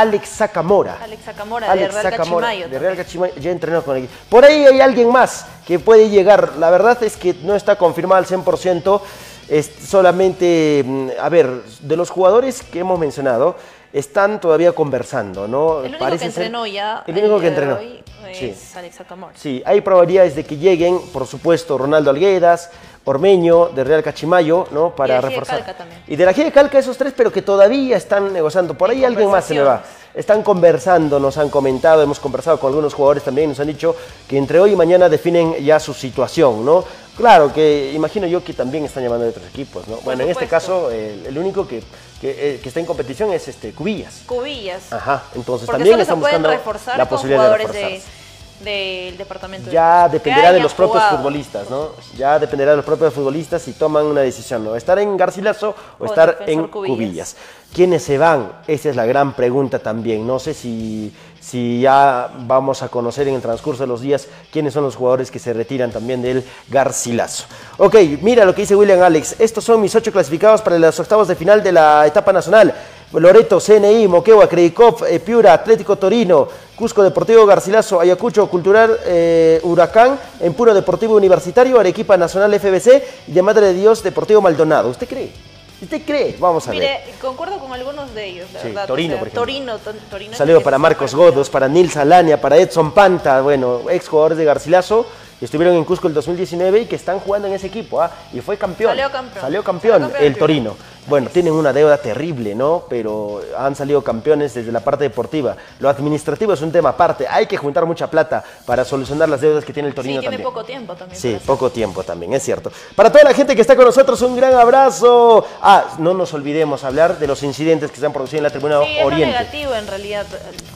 Alex 0.00 0.28
Sacamora. 0.28 0.98
Alex 1.02 1.24
Sacamora, 1.24 1.70
Alex 1.70 1.94
de 1.94 2.00
Real 2.02 2.12
Sacamora, 2.12 2.46
Cachimayo. 2.48 2.68
de 2.68 2.78
Real 2.78 2.96
Cachimayo, 2.96 3.34
ya 3.36 3.50
entrenó 3.50 3.82
con 3.82 3.96
el. 3.96 4.08
Por 4.28 4.44
ahí 4.44 4.64
hay 4.64 4.80
alguien 4.80 5.10
más 5.10 5.46
que 5.66 5.78
puede 5.78 6.08
llegar. 6.08 6.54
La 6.58 6.70
verdad 6.70 7.02
es 7.02 7.16
que 7.16 7.34
no 7.42 7.54
está 7.54 7.76
confirmado 7.76 8.18
al 8.18 8.26
100%. 8.26 9.00
Es 9.48 9.70
solamente, 9.88 10.82
mm, 10.84 11.08
a 11.20 11.28
ver, 11.28 11.48
de 11.80 11.96
los 11.96 12.10
jugadores 12.10 12.62
que 12.62 12.80
hemos 12.80 12.98
mencionado, 12.98 13.56
están 13.92 14.40
todavía 14.40 14.72
conversando, 14.72 15.46
¿no? 15.48 15.80
El 15.80 15.86
único 15.90 15.98
Parece 16.00 16.26
que 16.26 16.32
ser- 16.32 16.42
entrenó 16.46 16.66
ya 16.66 17.04
El 17.06 17.16
único 17.18 17.40
que 17.40 17.46
entrenó. 17.48 17.76
hoy 17.76 18.02
es 18.28 18.38
Sí. 18.38 18.54
Alex 18.76 18.96
Sacamora. 18.96 19.32
Sí, 19.36 19.62
hay 19.64 19.80
probabilidades 19.80 20.34
de 20.36 20.44
que 20.44 20.56
lleguen, 20.56 20.98
por 21.12 21.26
supuesto, 21.26 21.78
Ronaldo 21.78 22.10
Alguedas, 22.10 22.70
Ormeño, 23.06 23.68
de 23.68 23.84
Real 23.84 24.02
Cachimayo, 24.02 24.66
¿no? 24.72 24.90
Para 24.90 25.14
Y 25.18 25.22
de 25.22 25.28
reforzar. 25.28 25.58
Calca 25.58 25.78
también. 25.78 26.02
Y 26.08 26.16
de 26.16 26.24
la 26.26 26.32
G 26.34 26.44
de 26.44 26.52
Calca 26.52 26.78
esos 26.78 26.98
tres, 26.98 27.14
pero 27.16 27.30
que 27.32 27.40
todavía 27.40 27.96
están 27.96 28.32
negociando. 28.32 28.74
Por 28.74 28.90
ahí 28.90 29.04
alguien 29.04 29.30
más 29.30 29.44
se 29.44 29.54
me 29.54 29.60
va. 29.62 29.82
Están 30.12 30.42
conversando, 30.42 31.20
nos 31.20 31.36
han 31.38 31.48
comentado, 31.48 32.02
hemos 32.02 32.18
conversado 32.18 32.58
con 32.58 32.68
algunos 32.70 32.94
jugadores 32.94 33.22
también, 33.22 33.50
nos 33.50 33.60
han 33.60 33.66
dicho 33.68 33.94
que 34.26 34.36
entre 34.38 34.58
hoy 34.58 34.72
y 34.72 34.76
mañana 34.76 35.08
definen 35.08 35.54
ya 35.64 35.78
su 35.78 35.92
situación, 35.94 36.64
¿no? 36.64 36.82
Claro 37.16 37.52
que 37.52 37.92
imagino 37.94 38.26
yo 38.26 38.42
que 38.42 38.52
también 38.54 38.84
están 38.86 39.02
llamando 39.04 39.24
de 39.24 39.30
otros 39.30 39.46
equipos, 39.46 39.86
¿no? 39.88 39.98
Bueno, 39.98 40.24
en 40.24 40.30
este 40.30 40.46
caso, 40.48 40.90
el, 40.90 41.26
el 41.26 41.38
único 41.38 41.66
que, 41.68 41.82
que, 42.20 42.30
eh, 42.54 42.60
que 42.62 42.68
está 42.68 42.80
en 42.80 42.86
competición 42.86 43.30
es 43.32 43.46
este 43.48 43.72
Cubillas. 43.72 44.22
Cubillas. 44.26 44.92
Ajá, 44.92 45.22
entonces 45.34 45.66
Porque 45.66 45.78
también 45.80 46.00
están 46.00 46.18
buscando 46.18 46.48
reforzar 46.50 46.98
la 46.98 47.08
posibilidad 47.08 47.42
de 47.42 47.46
jugadores 47.48 47.72
de- 47.72 47.82
reforzarse. 47.82 48.15
Del 48.60 49.16
departamento. 49.16 49.70
Ya 49.70 50.08
de 50.08 50.14
dependerá 50.14 50.52
de 50.52 50.60
los 50.60 50.74
propios 50.74 51.02
futbolistas, 51.04 51.68
¿no? 51.70 51.90
Ya 52.16 52.38
dependerá 52.38 52.72
de 52.72 52.78
los 52.78 52.86
propios 52.86 53.12
futbolistas 53.12 53.62
si 53.62 53.72
toman 53.72 54.06
una 54.06 54.22
decisión, 54.22 54.64
¿no? 54.64 54.76
Estar 54.76 54.98
en 54.98 55.16
Garcilaso 55.16 55.74
o, 55.98 56.04
O 56.04 56.06
estar 56.06 56.44
en 56.46 56.68
Cubillas. 56.68 56.96
Cubillas. 56.96 57.36
¿Quiénes 57.74 58.02
se 58.02 58.16
van? 58.16 58.52
Esa 58.66 58.90
es 58.90 58.96
la 58.96 59.04
gran 59.04 59.34
pregunta 59.34 59.78
también. 59.78 60.26
No 60.26 60.38
sé 60.38 60.54
si, 60.54 61.12
si 61.40 61.80
ya 61.80 62.30
vamos 62.40 62.82
a 62.82 62.88
conocer 62.88 63.28
en 63.28 63.34
el 63.34 63.42
transcurso 63.42 63.82
de 63.82 63.86
los 63.86 64.00
días 64.00 64.28
quiénes 64.50 64.72
son 64.72 64.84
los 64.84 64.96
jugadores 64.96 65.30
que 65.30 65.38
se 65.38 65.52
retiran 65.52 65.90
también 65.90 66.22
del 66.22 66.44
Garcilaso. 66.68 67.44
Ok, 67.76 67.96
mira 68.22 68.44
lo 68.44 68.54
que 68.54 68.62
dice 68.62 68.74
William 68.76 69.02
Alex. 69.02 69.36
Estos 69.38 69.64
son 69.64 69.80
mis 69.80 69.94
ocho 69.94 70.10
clasificados 70.10 70.62
para 70.62 70.78
los 70.78 70.98
octavos 70.98 71.28
de 71.28 71.36
final 71.36 71.62
de 71.62 71.72
la 71.72 72.06
etapa 72.06 72.32
nacional. 72.32 72.74
Loreto, 73.12 73.60
CNI, 73.60 74.08
Moquegua, 74.08 74.48
Credicop, 74.48 75.02
eh, 75.08 75.20
Piura, 75.20 75.52
Atlético 75.52 75.96
Torino, 75.96 76.48
Cusco 76.76 77.02
Deportivo 77.02 77.46
Garcilaso, 77.46 78.00
Ayacucho 78.00 78.46
Cultural 78.48 78.98
eh, 79.06 79.60
Huracán, 79.62 80.18
Empuro 80.40 80.74
Deportivo 80.74 81.16
Universitario, 81.16 81.80
Arequipa 81.80 82.16
Nacional 82.18 82.52
FBC 82.60 83.02
y 83.28 83.32
de 83.32 83.42
Madre 83.42 83.68
de 83.68 83.74
Dios 83.74 84.02
Deportivo 84.02 84.42
Maldonado. 84.42 84.90
¿Usted 84.90 85.08
cree? 85.08 85.32
¿Usted 85.80 86.02
cree? 86.06 86.36
Vamos 86.38 86.66
a 86.68 86.70
ver. 86.72 86.80
Mire, 86.80 87.00
concuerdo 87.20 87.58
con 87.58 87.72
algunos 87.72 88.14
de 88.14 88.26
ellos, 88.26 88.46
la 88.52 88.60
Sí, 88.60 88.68
verdad. 88.68 88.86
Torino, 88.86 89.14
o 89.14 89.16
sea, 89.16 89.18
por 89.20 89.28
ejemplo. 89.28 89.40
Torino, 89.42 89.78
to- 89.78 89.92
Torino 90.10 90.32
es 90.32 90.38
Saludo 90.38 90.58
que 90.58 90.64
para 90.64 90.78
Marcos 90.78 91.14
Godos, 91.14 91.48
para 91.50 91.68
Nils 91.68 91.96
Alania, 91.96 92.40
para 92.40 92.56
Edson 92.58 92.92
Panta, 92.92 93.40
bueno, 93.40 93.82
ex 93.90 94.08
jugadores 94.08 94.38
de 94.38 94.44
Garcilaso, 94.44 95.06
estuvieron 95.44 95.76
en 95.76 95.84
Cusco 95.84 96.08
el 96.08 96.14
2019 96.14 96.80
y 96.80 96.86
que 96.86 96.96
están 96.96 97.18
jugando 97.20 97.46
en 97.48 97.54
ese 97.54 97.66
equipo, 97.66 98.00
¿ah? 98.00 98.10
y 98.32 98.40
fue 98.40 98.56
campeón. 98.56 98.90
Salió 98.90 99.10
campeón. 99.10 99.40
Salió 99.42 99.62
campeón, 99.62 99.92
Salió 99.92 100.08
campeón 100.08 100.26
el 100.32 100.38
Torino. 100.38 100.76
Bueno, 101.08 101.28
tienen 101.32 101.52
una 101.52 101.72
deuda 101.72 101.98
terrible, 101.98 102.56
¿no? 102.56 102.82
Pero 102.88 103.40
han 103.56 103.76
salido 103.76 104.02
campeones 104.02 104.54
desde 104.54 104.72
la 104.72 104.80
parte 104.80 105.04
deportiva. 105.04 105.54
Lo 105.78 105.88
administrativo 105.88 106.52
es 106.52 106.60
un 106.62 106.72
tema 106.72 106.88
aparte. 106.88 107.28
Hay 107.28 107.46
que 107.46 107.56
juntar 107.56 107.86
mucha 107.86 108.10
plata 108.10 108.42
para 108.64 108.84
solucionar 108.84 109.28
las 109.28 109.40
deudas 109.40 109.64
que 109.64 109.72
tiene 109.72 109.88
el 109.88 109.92
Sí, 109.92 109.96
Torino 109.96 110.18
tiene 110.20 110.36
también. 110.38 110.50
poco 110.52 110.64
tiempo 110.64 110.94
también. 110.96 111.20
Sí, 111.20 111.38
poco 111.46 111.70
tiempo 111.70 112.02
también, 112.02 112.32
es 112.34 112.42
cierto. 112.42 112.72
Para 112.96 113.12
toda 113.12 113.22
la 113.22 113.34
gente 113.34 113.54
que 113.54 113.60
está 113.60 113.76
con 113.76 113.84
nosotros, 113.84 114.20
un 114.22 114.34
gran 114.34 114.54
abrazo. 114.54 115.46
Ah, 115.62 115.84
no 115.98 116.12
nos 116.12 116.34
olvidemos 116.34 116.82
hablar 116.82 117.20
de 117.20 117.26
los 117.28 117.42
incidentes 117.44 117.92
que 117.92 118.00
se 118.00 118.06
han 118.06 118.12
producido 118.12 118.38
en 118.38 118.42
la 118.44 118.50
tribuna 118.50 118.80
Sí, 118.82 118.98
es 118.98 119.04
Oriente. 119.04 119.26
negativo 119.38 119.74
en 119.74 119.86
realidad 119.86 120.26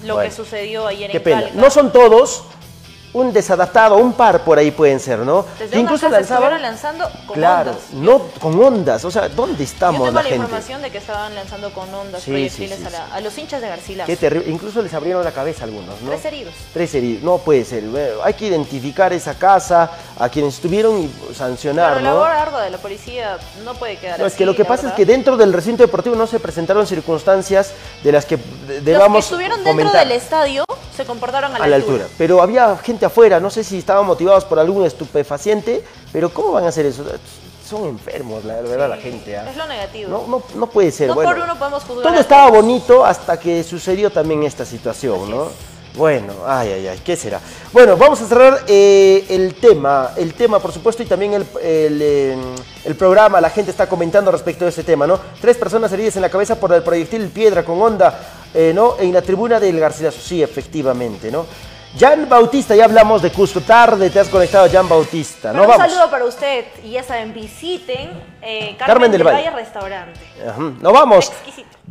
lo 0.05 0.15
Bueno. 0.15 0.31
que 0.31 0.37
sucedió 0.37 0.87
ayer 0.87 1.11
Qué 1.11 1.17
en 1.17 1.23
pena. 1.25 1.41
Calca. 1.43 1.61
No 1.61 1.71
son 1.71 1.91
todos, 1.93 2.45
un 3.13 3.33
desadaptado, 3.33 3.97
un 3.97 4.13
par 4.13 4.45
por 4.45 4.57
ahí 4.59 4.71
pueden 4.71 5.01
ser, 5.01 5.19
¿no? 5.21 5.45
Desde 5.59 5.73
una 5.75 5.81
incluso 5.83 6.09
casa 6.09 6.21
estuvieron 6.21 6.63
lanzando 6.63 7.11
con 7.27 7.37
Claro, 7.37 7.71
ondas. 7.73 7.91
no 7.93 8.19
con 8.41 8.63
ondas. 8.63 9.05
O 9.05 9.11
sea, 9.11 9.29
¿dónde 9.29 9.59
Yo 9.59 9.65
estamos 9.65 10.01
tengo 10.03 10.07
la 10.13 10.13
la, 10.13 10.23
gente? 10.23 10.37
información 10.37 10.81
de 10.83 10.91
que 10.91 10.99
estaban 10.99 11.35
lanzando 11.35 11.73
con 11.73 11.93
ondas, 11.93 12.23
Sí, 12.23 12.31
proyectiles 12.31 12.77
sí, 12.79 12.83
sí, 12.83 12.87
a, 12.87 12.91
la- 12.91 13.15
a 13.15 13.21
los 13.21 13.37
hinchas 13.37 13.61
de 13.61 13.69
Garcilaso. 13.69 14.07
Qué 14.07 14.17
terrible. 14.17 14.51
Incluso 14.51 14.81
les 14.81 14.95
abrieron 14.95 15.25
la 15.25 15.33
cabeza 15.33 15.63
a 15.63 15.65
algunos, 15.65 16.01
¿no? 16.03 16.11
Tres 16.11 16.25
heridos. 16.25 16.55
Tres 16.73 16.95
heridos. 16.95 17.23
No 17.25 17.39
puede 17.39 17.65
ser. 17.65 17.83
Bueno, 17.85 18.23
Hay 18.23 18.35
que 18.35 18.47
identificar 18.47 19.13
esa 19.13 19.35
casa, 19.35 19.91
a 20.19 20.29
quienes 20.29 20.55
estuvieron 20.55 20.99
y 21.03 21.35
sancionar, 21.35 21.95
Pero 21.95 22.05
la 22.05 22.11
¿no? 22.11 22.15
labor 22.21 22.31
ardua 22.31 22.63
de 22.63 22.71
la 22.71 22.79
policía 22.79 23.39
no 23.65 23.75
puede 23.75 23.97
quedar 23.97 24.21
No, 24.21 24.27
así. 24.27 24.35
es 24.35 24.39
que 24.39 24.47
lo 24.47 24.55
que 24.55 24.63
la 24.63 24.69
pasa 24.69 24.83
verdad. 24.83 25.01
es 25.01 25.05
que 25.07 25.11
dentro 25.13 25.37
del 25.37 25.53
recinto 25.53 25.83
deportivo 25.83 26.15
no 26.15 26.29
se 26.29 26.39
presentaron 26.39 26.87
circunstancias 26.87 27.73
de 28.05 28.13
las 28.13 28.25
que 28.25 28.37
de- 28.37 28.75
Los 28.77 28.85
debamos 28.85 29.25
que 29.25 29.31
estuvieron 29.35 29.65
dentro 29.65 29.91
del 29.91 30.13
estadio 30.13 30.65
se 30.97 31.05
comportaron 31.07 31.55
a 31.55 31.59
la, 31.59 31.65
a 31.65 31.69
la 31.69 31.77
altura. 31.77 32.05
Pero 32.19 32.43
había 32.43 32.77
gente 32.77 32.99
afuera, 33.07 33.40
no 33.40 33.51
sé 33.51 33.64
si 33.64 33.78
estaban 33.78 34.07
motivados 34.07 34.44
por 34.44 34.59
algún 34.59 34.84
estupefaciente, 34.84 35.84
pero 36.12 36.30
¿cómo 36.30 36.53
van 36.53 36.64
a 36.64 36.68
hacer 36.68 36.86
eso? 36.86 37.05
Son 37.68 37.84
enfermos, 37.86 38.44
la 38.44 38.61
verdad, 38.62 38.88
la 38.88 38.96
gente. 38.96 39.36
¿ah? 39.36 39.48
Es 39.48 39.57
lo 39.57 39.66
negativo. 39.66 40.11
No, 40.11 40.26
no, 40.26 40.42
no 40.55 40.66
puede 40.66 40.90
ser. 40.90 41.09
No 41.09 41.14
bueno, 41.14 41.30
por 41.30 41.40
uno 41.40 41.59
podemos 41.59 41.84
juzgar 41.84 42.03
todo 42.03 42.16
a 42.16 42.20
estaba 42.20 42.51
bonito 42.51 43.05
hasta 43.05 43.38
que 43.38 43.62
sucedió 43.62 44.11
también 44.11 44.42
esta 44.42 44.64
situación, 44.64 45.30
¿no? 45.30 45.48
Bueno, 45.96 46.32
ay, 46.46 46.70
ay, 46.70 46.86
ay, 46.86 47.01
¿qué 47.05 47.16
será? 47.16 47.40
Bueno, 47.72 47.96
vamos 47.96 48.20
a 48.22 48.26
cerrar 48.26 48.64
eh, 48.68 49.24
el 49.28 49.55
tema, 49.55 50.11
el 50.16 50.34
tema, 50.34 50.61
por 50.61 50.72
supuesto, 50.72 51.03
y 51.03 51.07
también 51.07 51.34
el, 51.34 51.42
el, 51.62 52.01
eh, 52.01 52.38
el 52.84 52.94
programa, 52.94 53.40
la 53.40 53.51
gente 53.51 53.72
está 53.72 53.88
comentando 53.88 54.30
respecto 54.30 54.64
de 54.64 54.70
ese 54.70 54.84
tema, 54.84 55.07
¿no? 55.07 55.18
Tres 55.40 55.57
personas 55.57 55.92
heridas 55.92 56.14
en 56.14 56.22
la 56.22 56.30
cabeza 56.30 56.55
por 56.55 56.72
el 56.72 56.82
proyectil 56.84 57.28
piedra 57.28 57.64
con 57.64 57.82
onda, 57.82 58.18
eh, 58.55 58.72
¿no? 58.72 58.96
En 59.01 59.12
la 59.12 59.20
tribuna 59.20 59.59
del 59.59 59.80
Garcilaso, 59.80 60.20
sí, 60.20 60.42
efectivamente, 60.42 61.30
¿no? 61.30 61.44
Jan 61.99 62.28
Bautista, 62.28 62.76
ya 62.76 62.84
hablamos 62.84 63.20
de 63.20 63.30
Cusco, 63.32 63.61
tarde 63.61 64.11
te 64.11 64.20
has 64.20 64.28
conectado, 64.28 64.68
Jan 64.70 64.88
Bautista, 64.88 65.51
Pero 65.51 65.55
¿no? 65.55 65.62
un 65.62 65.68
Vamos. 65.76 65.93
saludo 65.93 66.11
para 66.11 66.24
usted 66.24 66.64
y 66.84 66.93
ya 66.93 67.03
saben, 67.03 67.34
visiten 67.34 68.11
eh, 68.41 68.76
Carmen, 68.78 68.86
Carmen 68.86 69.11
del 69.11 69.18
del 69.18 69.26
Valle. 69.26 69.51
Valle 69.51 69.57
Restaurante. 69.57 70.20
Ajá, 70.49 70.61
Nos 70.80 70.93
vamos. 70.93 71.32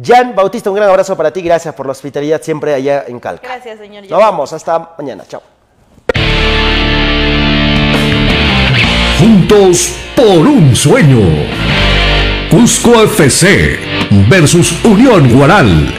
Jan 0.02 0.34
Bautista, 0.36 0.70
un 0.70 0.78
gran 0.78 0.90
abrazo 0.90 1.18
para 1.18 1.32
ti, 1.32 1.42
gracias 1.42 1.76
por 1.76 1.86
la 1.86 1.92
hospitalidad 1.92 2.42
siempre 2.42 2.74
allá 2.74 3.04
en 3.08 3.20
Calca. 3.20 3.46
Gracias, 3.48 3.78
señor. 3.80 4.06
Nos 4.10 4.20
vamos, 4.20 4.54
hasta 4.54 4.96
mañana, 4.98 5.26
chao. 5.28 5.42
Juntos 9.20 9.96
por 10.16 10.26
un 10.48 10.74
sueño. 10.76 11.20
Cusco 12.50 13.04
FC 13.04 13.78
versus 14.30 14.74
Unión 14.86 15.30
Guaral. 15.38 15.94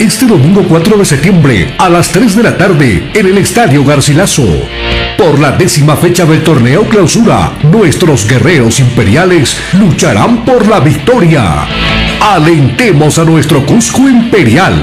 Este 0.00 0.24
domingo 0.24 0.64
4 0.66 0.96
de 0.96 1.04
septiembre 1.04 1.74
a 1.76 1.90
las 1.90 2.08
3 2.08 2.36
de 2.36 2.42
la 2.42 2.56
tarde 2.56 3.10
en 3.12 3.26
el 3.26 3.36
Estadio 3.36 3.84
Garcilaso. 3.84 4.46
Por 5.18 5.38
la 5.38 5.52
décima 5.52 5.94
fecha 5.94 6.24
del 6.24 6.42
torneo 6.42 6.88
clausura, 6.88 7.52
nuestros 7.64 8.26
guerreros 8.26 8.80
imperiales 8.80 9.58
lucharán 9.74 10.42
por 10.46 10.66
la 10.66 10.80
victoria. 10.80 11.66
Alentemos 12.20 13.18
a 13.18 13.24
nuestro 13.24 13.64
Cusco 13.64 14.06
Imperial. 14.06 14.74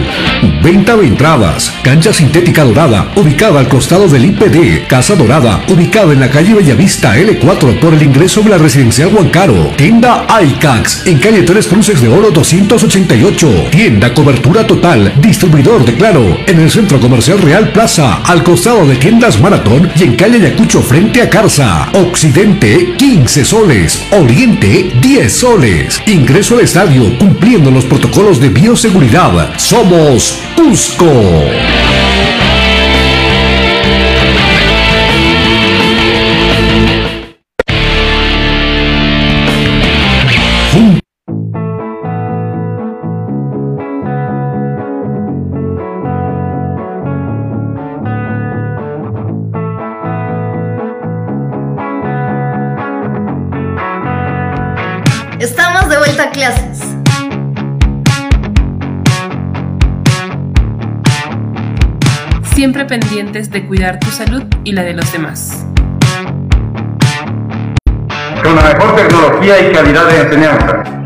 Venta 0.64 0.98
de 0.98 1.06
entradas. 1.06 1.72
Cancha 1.84 2.12
sintética 2.12 2.64
dorada, 2.64 3.12
ubicada 3.16 3.60
al 3.60 3.68
costado 3.68 4.08
del 4.08 4.26
IPD. 4.26 4.88
Casa 4.88 5.16
Dorada, 5.16 5.64
ubicada 5.70 6.14
en 6.14 6.20
la 6.20 6.32
calle 6.32 6.56
Bellavista 6.56 7.16
L4 7.16 7.80
por 7.80 7.94
el 7.94 8.02
ingreso 8.02 8.42
de 8.42 8.50
la 8.50 8.58
residencial 8.58 9.14
Huancaro. 9.14 9.72
Tienda 9.78 10.26
iCax, 10.44 11.06
en 11.06 11.20
calle 11.20 11.44
Tres 11.44 11.68
Cruces 11.68 12.02
de 12.02 12.10
Oro 12.10 12.32
288. 12.32 13.68
Tienda 13.70 14.14
cobertura 14.16 14.66
total, 14.66 15.14
distribuidor 15.22 15.86
de 15.86 15.94
Claro, 15.94 16.38
en 16.48 16.60
el 16.60 16.72
Centro 16.72 17.00
Comercial 17.00 17.40
Real 17.40 17.72
Plaza, 17.72 18.16
al 18.24 18.44
costado 18.44 18.86
de 18.88 18.96
Tiendas 18.96 19.40
Maratón 19.40 19.90
y 19.96 20.04
en 20.04 20.16
calle 20.16 20.38
Ayacucho 20.38 20.82
frente 20.82 21.22
a 21.22 21.30
Carza. 21.30 21.88
Occidente, 21.94 22.96
15 22.98 23.46
soles. 23.46 24.04
Oriente, 24.12 24.92
10 25.00 25.32
soles. 25.32 26.02
Ingreso 26.08 26.56
al 26.56 26.62
estadio, 26.62 27.18
cumpliendo 27.28 27.70
los 27.70 27.84
protocolos 27.84 28.40
de 28.40 28.48
bioseguridad. 28.48 29.60
Somos 29.60 30.40
Cusco. 30.56 31.06
De 63.34 63.68
cuidar 63.68 63.99
tu 63.99 64.10
salud 64.10 64.44
y 64.64 64.72
la 64.72 64.84
de 64.84 64.94
los 64.94 65.12
demás. 65.12 65.66
Con 68.41 68.56
la 68.56 68.62
mejor 68.62 68.95
tecnología 68.95 69.70
y 69.70 69.74
calidad 69.74 70.08
de 70.08 70.22
enseñanza. 70.22 70.97